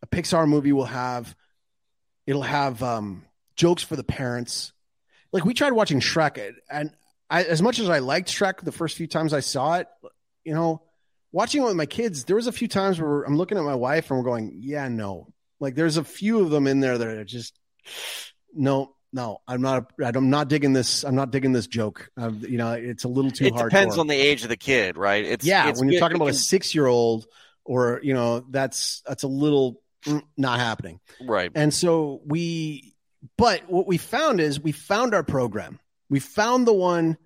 [0.02, 1.34] a pixar movie will have
[2.26, 3.24] it'll have um
[3.56, 4.72] jokes for the parents
[5.32, 6.90] like we tried watching shrek and
[7.28, 9.88] I, as much as I liked Shrek the first few times I saw it,
[10.44, 10.82] you know,
[11.32, 13.74] watching it with my kids, there was a few times where I'm looking at my
[13.74, 15.28] wife and we're going, yeah, no.
[15.58, 17.58] Like there's a few of them in there that are just,
[18.54, 19.92] no, no, I'm not.
[20.02, 21.02] I'm not digging this.
[21.02, 22.10] I'm not digging this joke.
[22.20, 23.48] Uh, you know, it's a little too.
[23.48, 25.24] Hard it depends on the age of the kid, right?
[25.24, 25.70] It's yeah.
[25.70, 27.26] It's, when you're talking about a six year old,
[27.64, 31.50] or you know, that's that's a little mm, not happening, right?
[31.54, 32.94] And so we,
[33.36, 35.80] but what we found is we found our program.
[36.09, 37.16] We found the one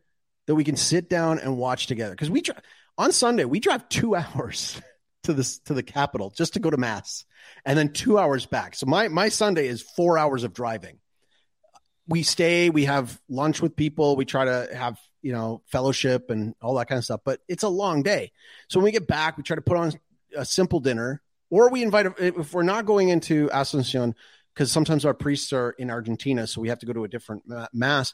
[0.47, 2.57] that we can sit down and watch together because we try
[2.99, 4.81] on Sunday, we drive two hours
[5.25, 7.25] to this to the capital just to go to mass,
[7.65, 8.75] and then two hours back.
[8.75, 10.99] So my my Sunday is four hours of driving.
[12.07, 16.55] We stay, we have lunch with people, we try to have you know fellowship and
[16.61, 17.21] all that kind of stuff.
[17.25, 18.33] But it's a long day.
[18.69, 19.93] So when we get back, we try to put on
[20.37, 24.15] a simple dinner, or we invite if we're not going into Asuncion
[24.61, 27.45] because sometimes our priests are in Argentina, so we have to go to a different
[27.73, 28.13] mass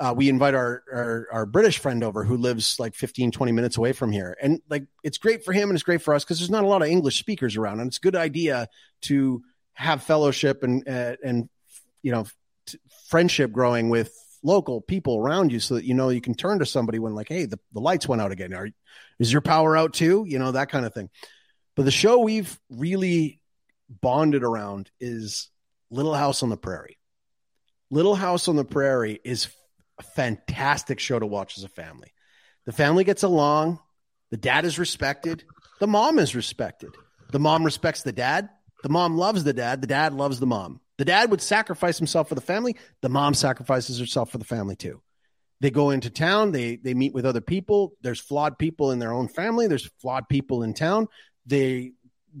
[0.00, 3.76] uh, we invite our, our, our British friend over who lives like 15, 20 minutes
[3.76, 4.34] away from here.
[4.40, 6.66] And like it's great for him and it's great for us because there's not a
[6.66, 7.80] lot of English speakers around.
[7.80, 8.68] And it's a good idea
[9.02, 9.42] to
[9.74, 11.50] have fellowship and uh, and
[12.02, 12.24] you know
[12.66, 12.78] t-
[13.08, 14.10] friendship growing with
[14.42, 17.28] local people around you so that you know you can turn to somebody when like
[17.28, 18.68] hey the, the lights went out again Are,
[19.18, 21.10] is your power out too you know that kind of thing
[21.76, 23.39] but the show we've really
[23.90, 25.48] bonded around is
[25.90, 26.98] little house on the prairie
[27.90, 29.48] little house on the prairie is
[29.98, 32.12] a fantastic show to watch as a family.
[32.66, 33.80] The family gets along.
[34.30, 35.44] The dad is respected.
[35.80, 36.90] The mom is respected.
[37.32, 38.48] The mom respects the dad.
[38.82, 39.80] The mom loves the dad.
[39.80, 40.80] The dad loves the mom.
[40.98, 42.76] The dad would sacrifice himself for the family.
[43.02, 45.02] The mom sacrifices herself for the family too.
[45.60, 46.52] They go into town.
[46.52, 47.94] They they meet with other people.
[48.02, 49.66] There's flawed people in their own family.
[49.66, 51.08] There's flawed people in town.
[51.46, 51.92] They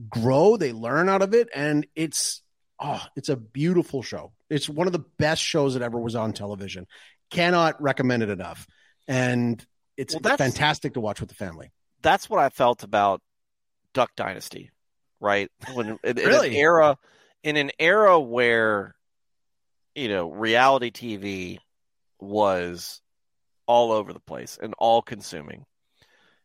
[0.08, 0.56] grow.
[0.56, 2.42] They learn out of it, and it's
[2.78, 4.32] oh, it's a beautiful show.
[4.48, 6.86] It's one of the best shows that ever was on television.
[7.30, 8.66] Cannot recommend it enough.
[9.06, 9.64] And
[9.96, 11.70] it's well, fantastic to watch with the family.
[12.02, 13.20] That's what I felt about
[13.92, 14.70] Duck Dynasty,
[15.20, 15.50] right?
[15.74, 16.48] When in, really?
[16.48, 16.98] in an era
[17.42, 18.94] in an era where
[19.94, 21.58] you know reality TV
[22.18, 23.00] was
[23.66, 25.64] all over the place and all consuming.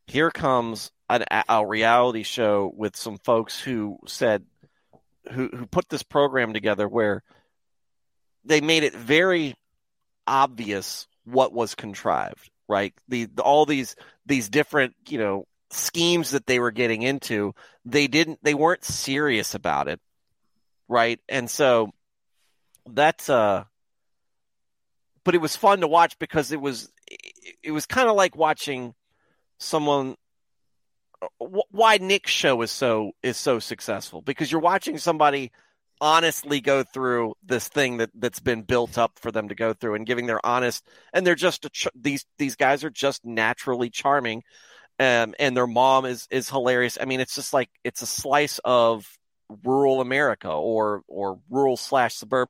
[0.07, 4.45] Here comes an, a reality show with some folks who said
[5.31, 7.23] who who put this program together where
[8.43, 9.55] they made it very
[10.27, 12.93] obvious what was contrived, right?
[13.07, 13.95] The, the all these
[14.25, 17.53] these different, you know, schemes that they were getting into,
[17.85, 19.99] they didn't they weren't serious about it,
[20.87, 21.19] right?
[21.27, 21.91] And so
[22.87, 23.63] that's uh
[25.23, 26.91] but it was fun to watch because it was
[27.63, 28.93] it was kind of like watching
[29.57, 30.15] someone
[31.37, 34.21] why Nick's show is so is so successful.
[34.21, 35.51] Because you're watching somebody
[36.01, 39.95] honestly go through this thing that that's been built up for them to go through
[39.95, 44.43] and giving their honest and they're just ch- these these guys are just naturally charming
[44.99, 46.97] um, and their mom is is hilarious.
[46.99, 49.05] I mean it's just like it's a slice of
[49.63, 52.49] rural america or or rural slash suburbia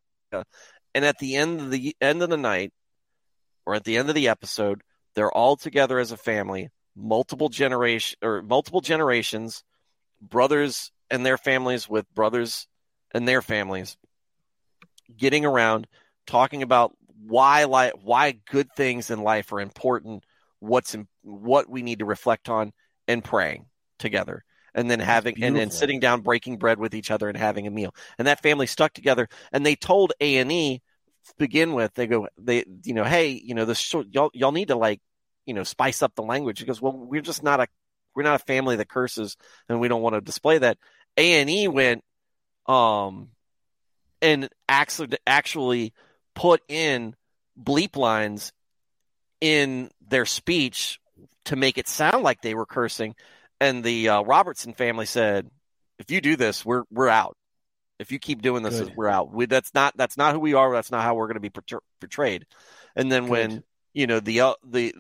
[0.94, 2.72] and at the end of the end of the night
[3.66, 4.82] or at the end of the episode
[5.14, 9.64] they're all together as a family multiple generation or multiple generations
[10.22, 12.68] brothers and their families with brothers
[13.14, 13.98] and their families
[15.18, 15.88] getting around
[16.26, 16.96] talking about
[17.28, 20.24] why life, why good things in life are important,
[20.60, 22.72] what's in, what we need to reflect on,
[23.08, 23.66] and praying
[24.00, 24.44] together,
[24.74, 27.72] and then having and then sitting down, breaking bread with each other, and having a
[27.72, 27.94] meal.
[28.18, 30.82] And that family stuck together, and they told A and E
[31.38, 31.94] begin with.
[31.94, 35.02] They go, they you know, hey, you know, this y'all y'all need to like
[35.46, 36.60] you know spice up the language.
[36.60, 37.68] Because well, we're just not a
[38.16, 39.38] we're not a family that curses,
[39.70, 40.78] and we don't want to display that.
[41.18, 42.04] A and E went
[42.68, 43.30] um
[44.22, 45.94] and actually actually
[46.34, 47.16] put in
[47.62, 48.52] bleep lines
[49.42, 51.00] in their speech
[51.46, 53.16] to make it sound like they were cursing.
[53.60, 55.50] And the uh, Robertson family said,
[56.00, 57.38] "If you do this, we're we're out.
[58.00, 58.94] If you keep doing this, Good.
[58.96, 59.34] we're out.
[59.34, 60.74] We, that's not that's not who we are.
[60.74, 61.62] That's not how we're going to be
[62.02, 62.46] portrayed."
[62.96, 63.64] And then when
[63.94, 64.94] you know the L- the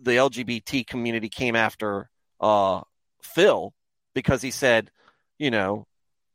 [0.00, 2.10] the LGBT community came after
[2.40, 2.82] uh,
[3.22, 3.72] Phil
[4.14, 4.90] because he said,
[5.38, 5.86] you know,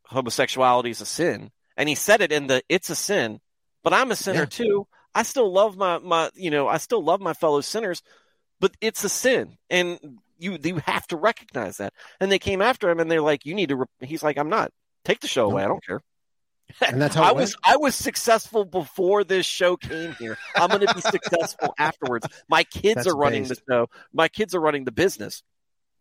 [0.05, 3.39] homosexuality is a sin, and he said it in the "It's a sin,"
[3.83, 4.45] but I'm a sinner Yeah.
[4.45, 4.87] too.
[5.15, 8.01] I still love my my you know I still love my fellow sinners,
[8.59, 9.99] but it's a sin, and
[10.37, 11.93] you you have to recognize that.
[12.19, 13.85] And they came after him, and they're like, "You need to." Re-.
[14.01, 14.71] He's like, "I'm not.
[15.05, 15.63] Take the show away.
[15.63, 16.01] I don't care."
[16.85, 17.55] And that's how I was?
[17.63, 20.37] I was successful before this show came here.
[20.55, 22.27] I'm going to be successful afterwards.
[22.47, 23.61] My kids That's are running based.
[23.67, 23.87] the show.
[24.13, 25.43] My kids are running the business,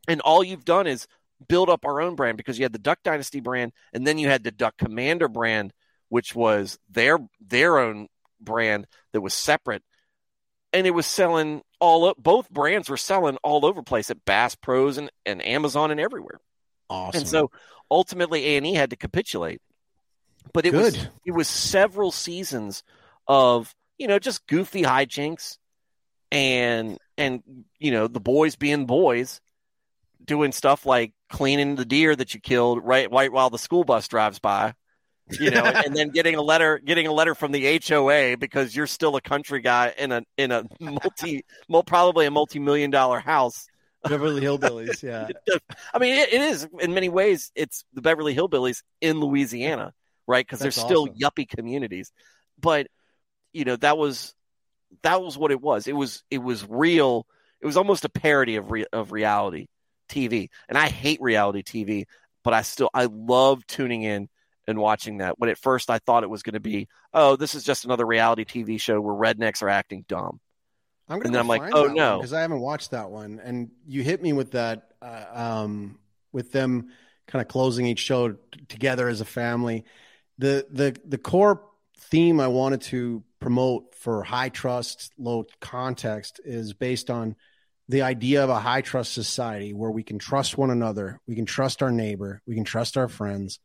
[0.07, 1.07] and all you've done is
[1.47, 4.29] build up our own brand because you had the Duck Dynasty brand, and then you
[4.29, 5.73] had the Duck Commander brand,
[6.09, 8.09] which was their their own
[8.41, 9.83] brand that was separate,
[10.73, 14.25] and it was selling all o- both brands were selling all over the place at
[14.25, 16.41] Bass Pros and, and Amazon and everywhere.
[16.91, 17.21] Awesome.
[17.21, 17.51] And so
[17.91, 19.61] ultimately A and E had to capitulate.
[20.53, 22.83] But it was it was several seasons
[23.27, 25.59] of, you know, just goofy hijinks
[26.31, 27.43] and and
[27.79, 29.41] you know, the boys being boys
[30.25, 34.09] doing stuff like cleaning the deer that you killed right right while the school bus
[34.09, 34.75] drives by.
[35.39, 38.87] You know, and, then getting a letter getting a letter from the HOA because you're
[38.87, 43.21] still a country guy in a in a multi mul- probably a multi million dollar
[43.21, 43.69] house
[44.05, 45.03] Beverly Hillbillies.
[45.09, 45.29] Yeah.
[45.95, 47.51] I mean, it, it is in many ways.
[47.55, 49.95] It's the Beverly Hillbillies in Louisiana,
[50.29, 50.47] right?
[50.47, 52.13] Because they're still yuppie communities.
[52.61, 52.87] But
[53.53, 54.35] you know, that was
[55.03, 55.89] that was what it was.
[55.89, 57.27] It was it was real.
[57.61, 59.67] It was almost a parody of re, of reality
[60.09, 60.49] TV.
[60.69, 62.05] And I hate reality TV,
[62.45, 64.29] but I still I love tuning in
[64.67, 65.39] and watching that.
[65.39, 68.07] When at first I thought it was going to be, oh, this is just another
[68.07, 70.41] reality TV show where rednecks are acting dumb.
[71.09, 72.19] I'm gonna then go I'm like, oh, no.
[72.19, 73.41] because I haven't watched that one.
[73.43, 75.99] And you hit me with that, uh, um,
[76.33, 76.91] with them
[77.27, 78.39] kind of closing each show t-
[78.69, 79.85] together as a family.
[80.39, 81.63] The the the core
[81.99, 87.37] theme I wanted to promote for high trust, low context is based on
[87.89, 91.47] the idea of a high trust society where we can trust one another, we can
[91.47, 93.61] trust our neighbor, we can trust our friends,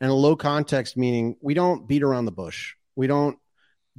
[0.00, 2.74] and a low context meaning we don't beat around the bush.
[2.96, 3.38] We don't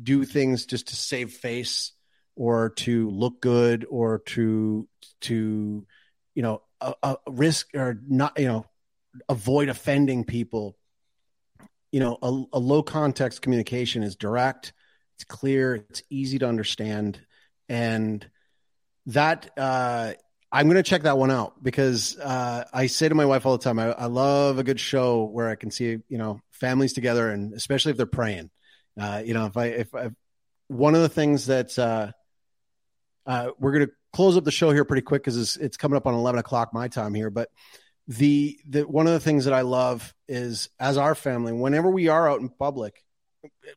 [0.01, 1.93] do things just to save face
[2.35, 4.87] or to look good or to
[5.21, 5.85] to
[6.33, 8.65] you know a, a risk or not you know
[9.29, 10.77] avoid offending people
[11.95, 14.73] you know a, a low context communication is direct
[15.15, 17.17] it's clear it's easy to understand
[17.69, 18.29] and
[19.05, 20.11] that uh
[20.51, 23.57] i'm going to check that one out because uh i say to my wife all
[23.57, 26.91] the time I, I love a good show where i can see you know families
[26.91, 28.49] together and especially if they're praying
[28.99, 30.09] uh you know if i if i
[30.67, 32.11] one of the things that uh
[33.25, 35.97] uh, we're going to close up the show here pretty quick because it's, it's coming
[35.97, 37.31] up on 11 o'clock my time here.
[37.31, 37.49] But
[38.07, 42.07] the, the one of the things that I love is as our family, whenever we
[42.07, 43.03] are out in public,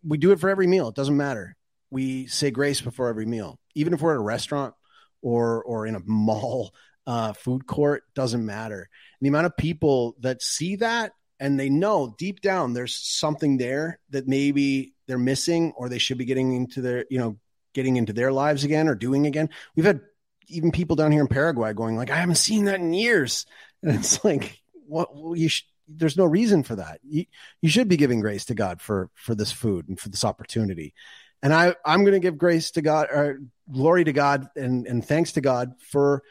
[0.03, 0.89] we do it for every meal.
[0.89, 1.57] It doesn't matter.
[1.91, 4.75] We say grace before every meal, even if we're at a restaurant
[5.23, 6.75] or or in a mall,
[7.07, 8.89] uh, food court, doesn't matter.
[9.21, 13.59] And the amount of people that see that and they know deep down there's something
[13.59, 17.39] there that maybe they're missing or they should be getting into their you know
[17.75, 19.49] getting into their lives again or doing again.
[19.77, 20.01] We've had
[20.49, 23.47] even people down here in Paraguay going like, I haven't seen that in years.
[23.83, 25.49] And it's like, what well, you
[25.89, 27.01] there's no reason for that.
[27.03, 27.25] You,
[27.63, 30.93] you should be giving grace to God for, for this food and for this opportunity.
[31.43, 33.41] And I, I'm going to give grace to God or
[33.73, 36.23] glory to God and, and thanks to God for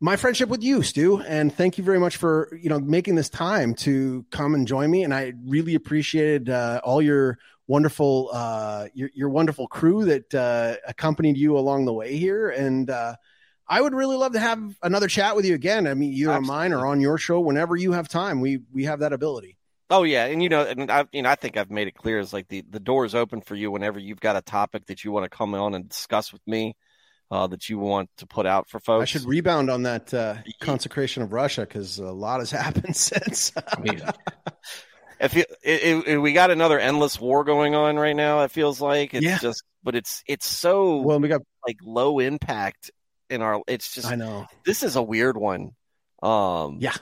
[0.00, 1.20] my friendship with you, Stu.
[1.20, 4.90] And thank you very much for, you know, making this time to come and join
[4.90, 5.04] me.
[5.04, 10.76] And I really appreciated uh, all your wonderful uh your, your wonderful crew that uh
[10.86, 13.14] accompanied you along the way here and uh
[13.68, 15.88] I would really love to have another chat with you again.
[15.88, 18.40] I mean, either on mine or on your show whenever you have time.
[18.40, 19.56] We we have that ability.
[19.88, 22.18] Oh yeah, and you know, and I, you know, I think I've made it clear.
[22.18, 25.04] Is like the the door is open for you whenever you've got a topic that
[25.04, 26.76] you want to come on and discuss with me,
[27.30, 29.02] uh, that you want to put out for folks.
[29.02, 33.52] I should rebound on that uh, consecration of Russia because a lot has happened since.
[33.56, 34.02] I mean,
[35.20, 39.14] if it, it, we got another endless war going on right now, it feels like
[39.14, 39.38] it's Yeah.
[39.38, 41.42] just, but it's it's so well, we got.
[41.66, 42.90] like low impact
[43.30, 43.60] in our.
[43.66, 44.46] It's just I know.
[44.64, 45.70] this is a weird one.
[46.22, 46.94] Um, Yeah.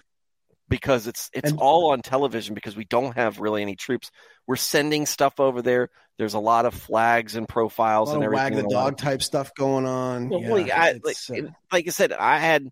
[0.68, 4.10] because it's it's And- all on television because we don't have really any troops.
[4.46, 5.88] We're sending stuff over there.
[6.18, 8.44] There's a lot of flags and profiles and everything.
[8.44, 10.28] wag the and a lot dog type stuff going on.
[10.28, 12.68] Well, yeah, like, I, like, uh, like I said, I had,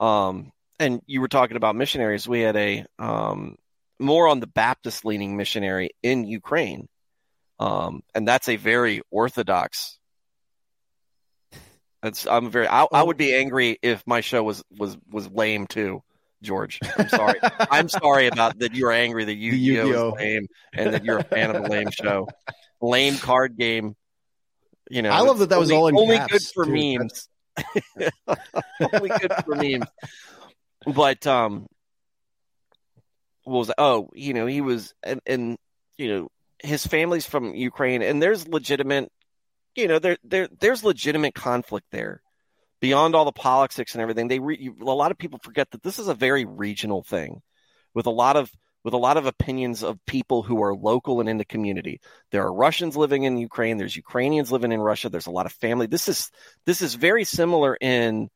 [0.00, 2.26] um, and you were talking about missionaries.
[2.26, 3.56] We had a um,
[3.98, 6.88] more on the Baptist leaning missionary in Ukraine.
[7.58, 9.98] Um, and that's a very orthodox.
[12.02, 15.66] It's, I'm very, I, I would be angry if my show was, was, was lame
[15.66, 16.02] too.
[16.42, 16.78] George.
[16.98, 17.40] I'm sorry.
[17.70, 18.74] I'm sorry about that.
[18.74, 21.90] You're angry that Gi Oh is lame and that you're a fan of a lame
[21.90, 22.28] show.
[22.80, 23.96] Lame card game.
[24.90, 26.98] You know, I love that that was only, all only good for too.
[26.98, 27.28] memes.
[28.92, 29.86] only good for memes.
[30.86, 31.66] But um,
[33.46, 35.56] was oh you know he was and, and
[35.96, 36.28] you know
[36.62, 39.10] his family's from Ukraine and there's legitimate
[39.74, 42.22] you know there there there's legitimate conflict there
[42.80, 45.98] beyond all the politics and everything, they re- a lot of people forget that this
[45.98, 47.42] is a very regional thing
[47.94, 48.50] with a lot of
[48.84, 52.00] with a lot of opinions of people who are local and in the community.
[52.30, 55.52] There are Russians living in Ukraine, there's Ukrainians living in Russia, there's a lot of
[55.52, 55.86] family.
[55.86, 56.30] This is
[56.66, 58.28] this is very similar in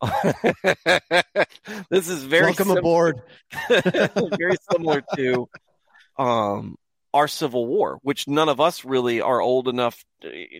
[1.90, 3.20] this is very welcome aboard.
[4.38, 5.48] very similar to
[6.16, 6.76] um
[7.14, 10.04] our civil war, which none of us really are old enough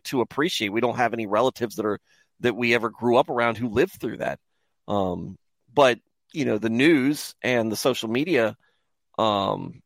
[0.05, 0.71] to appreciate.
[0.71, 2.01] We don't have any relatives that are
[2.41, 4.39] that we ever grew up around who lived through that.
[4.87, 5.37] Um,
[5.73, 5.99] but
[6.33, 8.57] you know, the news and the social media,
[9.19, 9.83] um,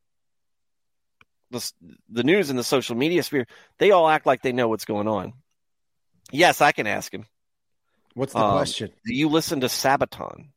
[1.50, 1.72] the
[2.08, 3.46] the news and the social media sphere,
[3.78, 5.34] they all act like they know what's going on.
[6.30, 7.26] Yes, I can ask him.
[8.14, 8.90] What's the um, question?
[9.04, 10.48] Do you listen to Sabaton?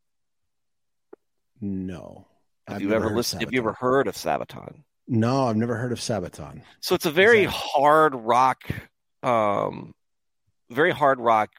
[1.61, 2.27] No.
[2.68, 3.41] Have I've you ever listened?
[3.41, 4.84] Have you ever heard of Sabaton?
[5.07, 6.61] No, I've never heard of Sabaton.
[6.82, 8.64] So it's a very hard rock,
[9.22, 9.94] um,
[10.69, 11.52] very hard rock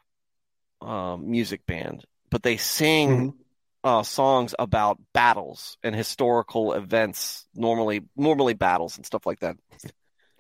[0.80, 3.88] um, music band, but they sing mm-hmm.
[3.88, 9.56] uh, songs about battles and historical events, normally normally battles and stuff like that.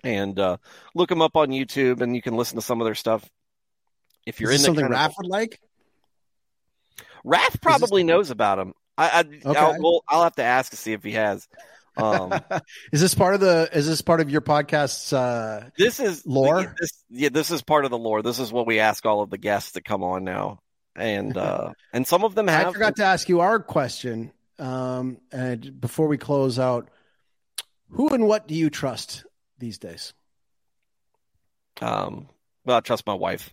[0.02, 0.56] And uh,
[0.94, 3.28] look them up on YouTube, and you can listen to some of their stuff.
[4.26, 5.60] If you're Is in something Raph would like,
[7.24, 8.74] Raph probably knows about him.
[8.98, 9.58] I, I okay.
[9.58, 11.46] I'll, well, I'll have to ask to see if he has.
[11.96, 12.32] Um,
[12.92, 13.68] is this part of the?
[13.72, 15.12] Is this part of your podcast's?
[15.12, 16.74] Uh, this is lore.
[16.78, 18.22] This, yeah, this is part of the lore.
[18.22, 20.60] This is what we ask all of the guests that come on now,
[20.94, 22.68] and uh, and some of them have.
[22.68, 24.32] I forgot to ask you our question.
[24.58, 26.88] Um, and before we close out,
[27.90, 29.24] who and what do you trust
[29.58, 30.14] these days?
[31.80, 32.28] Um,
[32.64, 33.52] well, I trust my wife.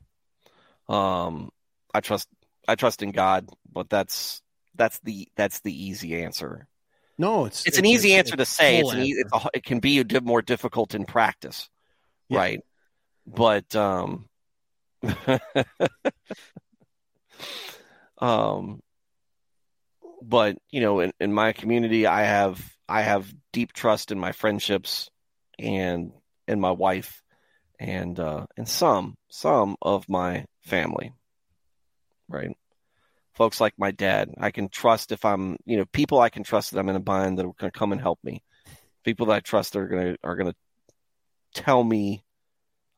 [0.94, 1.50] Um,
[1.94, 2.28] I trust
[2.68, 4.42] I trust in God, but that's
[4.76, 6.68] that's the that's the easy answer.
[7.18, 8.80] No, it's it's, it's an easy answer to say.
[8.80, 11.70] It's, an it's a, it can be a bit more difficult in practice,
[12.30, 12.38] yeah.
[12.38, 12.62] right?
[13.26, 14.28] But um,
[18.18, 18.82] um,
[20.22, 24.32] but you know, in, in my community, I have I have deep trust in my
[24.32, 25.10] friendships
[25.60, 26.12] and
[26.48, 27.22] in my wife
[27.80, 31.14] and uh, and some some of my family,
[32.28, 32.56] right?
[33.34, 34.34] folks like my dad.
[34.40, 37.02] I can trust if I'm, you know, people I can trust that I'm in a
[37.02, 38.44] bind that are going to come and help me.
[39.04, 40.56] People that I trust are going to are going to
[41.62, 42.24] tell me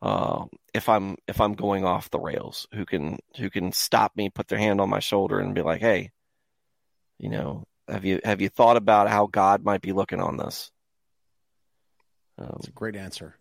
[0.02, 2.68] uh, if I'm if I'm going off the rails.
[2.74, 5.82] Who can who can stop me, put their hand on my shoulder, and be like,
[5.82, 6.12] "Hey,
[7.18, 10.72] you know, have you have you thought about how God might be looking on this?"
[12.38, 13.36] Um, That's a great answer.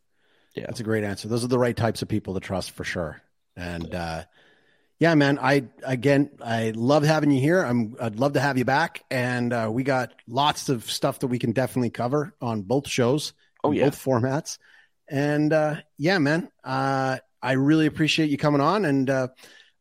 [0.55, 1.29] Yeah, that's a great answer.
[1.29, 3.21] Those are the right types of people to trust for sure.
[3.57, 4.25] And uh,
[4.99, 5.39] yeah, man.
[5.39, 7.63] I again, I love having you here.
[7.63, 7.97] I'm.
[8.01, 11.39] I'd love to have you back, and uh, we got lots of stuff that we
[11.39, 13.33] can definitely cover on both shows.
[13.63, 14.59] Oh yeah, both formats.
[15.09, 16.49] And uh, yeah, man.
[16.63, 19.29] Uh, I really appreciate you coming on, and uh,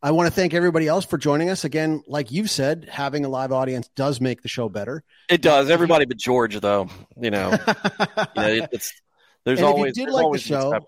[0.01, 1.63] I want to thank everybody else for joining us.
[1.63, 5.03] Again, like you've said, having a live audience does make the show better.
[5.29, 5.69] It does.
[5.69, 6.89] Everybody but George, though.
[7.15, 8.93] You know, you know it's
[9.45, 10.81] there's and always if you did like the show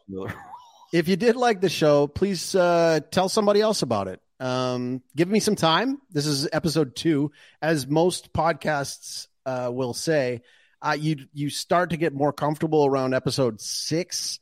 [0.96, 4.22] if you did like the show, please uh, tell somebody else about it.
[4.40, 6.00] Um, give me some time.
[6.10, 10.42] This is episode two, as most podcasts uh, will say.
[10.82, 14.40] Uh, you you start to get more comfortable around episode six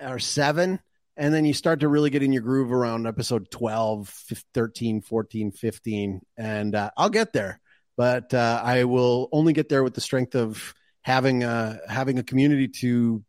[0.00, 0.78] or seven,
[1.16, 4.08] and then you start to really get in your groove around episode 12,
[4.54, 6.20] 13, 14, 15.
[6.36, 7.60] And uh, I'll get there,
[7.96, 10.72] but uh, I will only get there with the strength of
[11.02, 13.24] having a, having a community to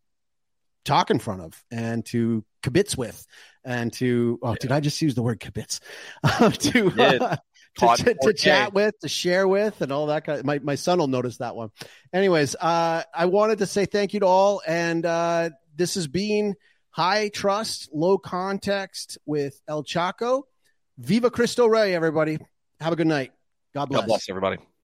[0.85, 3.25] talk in front of and to kibitz with
[3.63, 4.55] and to oh yeah.
[4.59, 5.79] did i just use the word kibitz.
[6.23, 7.35] Uh, to, uh,
[7.77, 10.75] to, to, to, chat with to share with and all that kind of my, my
[10.75, 11.69] son will notice that one.
[12.13, 16.55] Anyways uh, i wanted to say thank you to all and uh, this has been
[16.89, 20.47] high trust low context with el chaco.
[20.97, 22.39] Viva cristo rey everybody.
[22.79, 23.31] Have a good night.
[23.75, 24.57] God bless, god bless everybody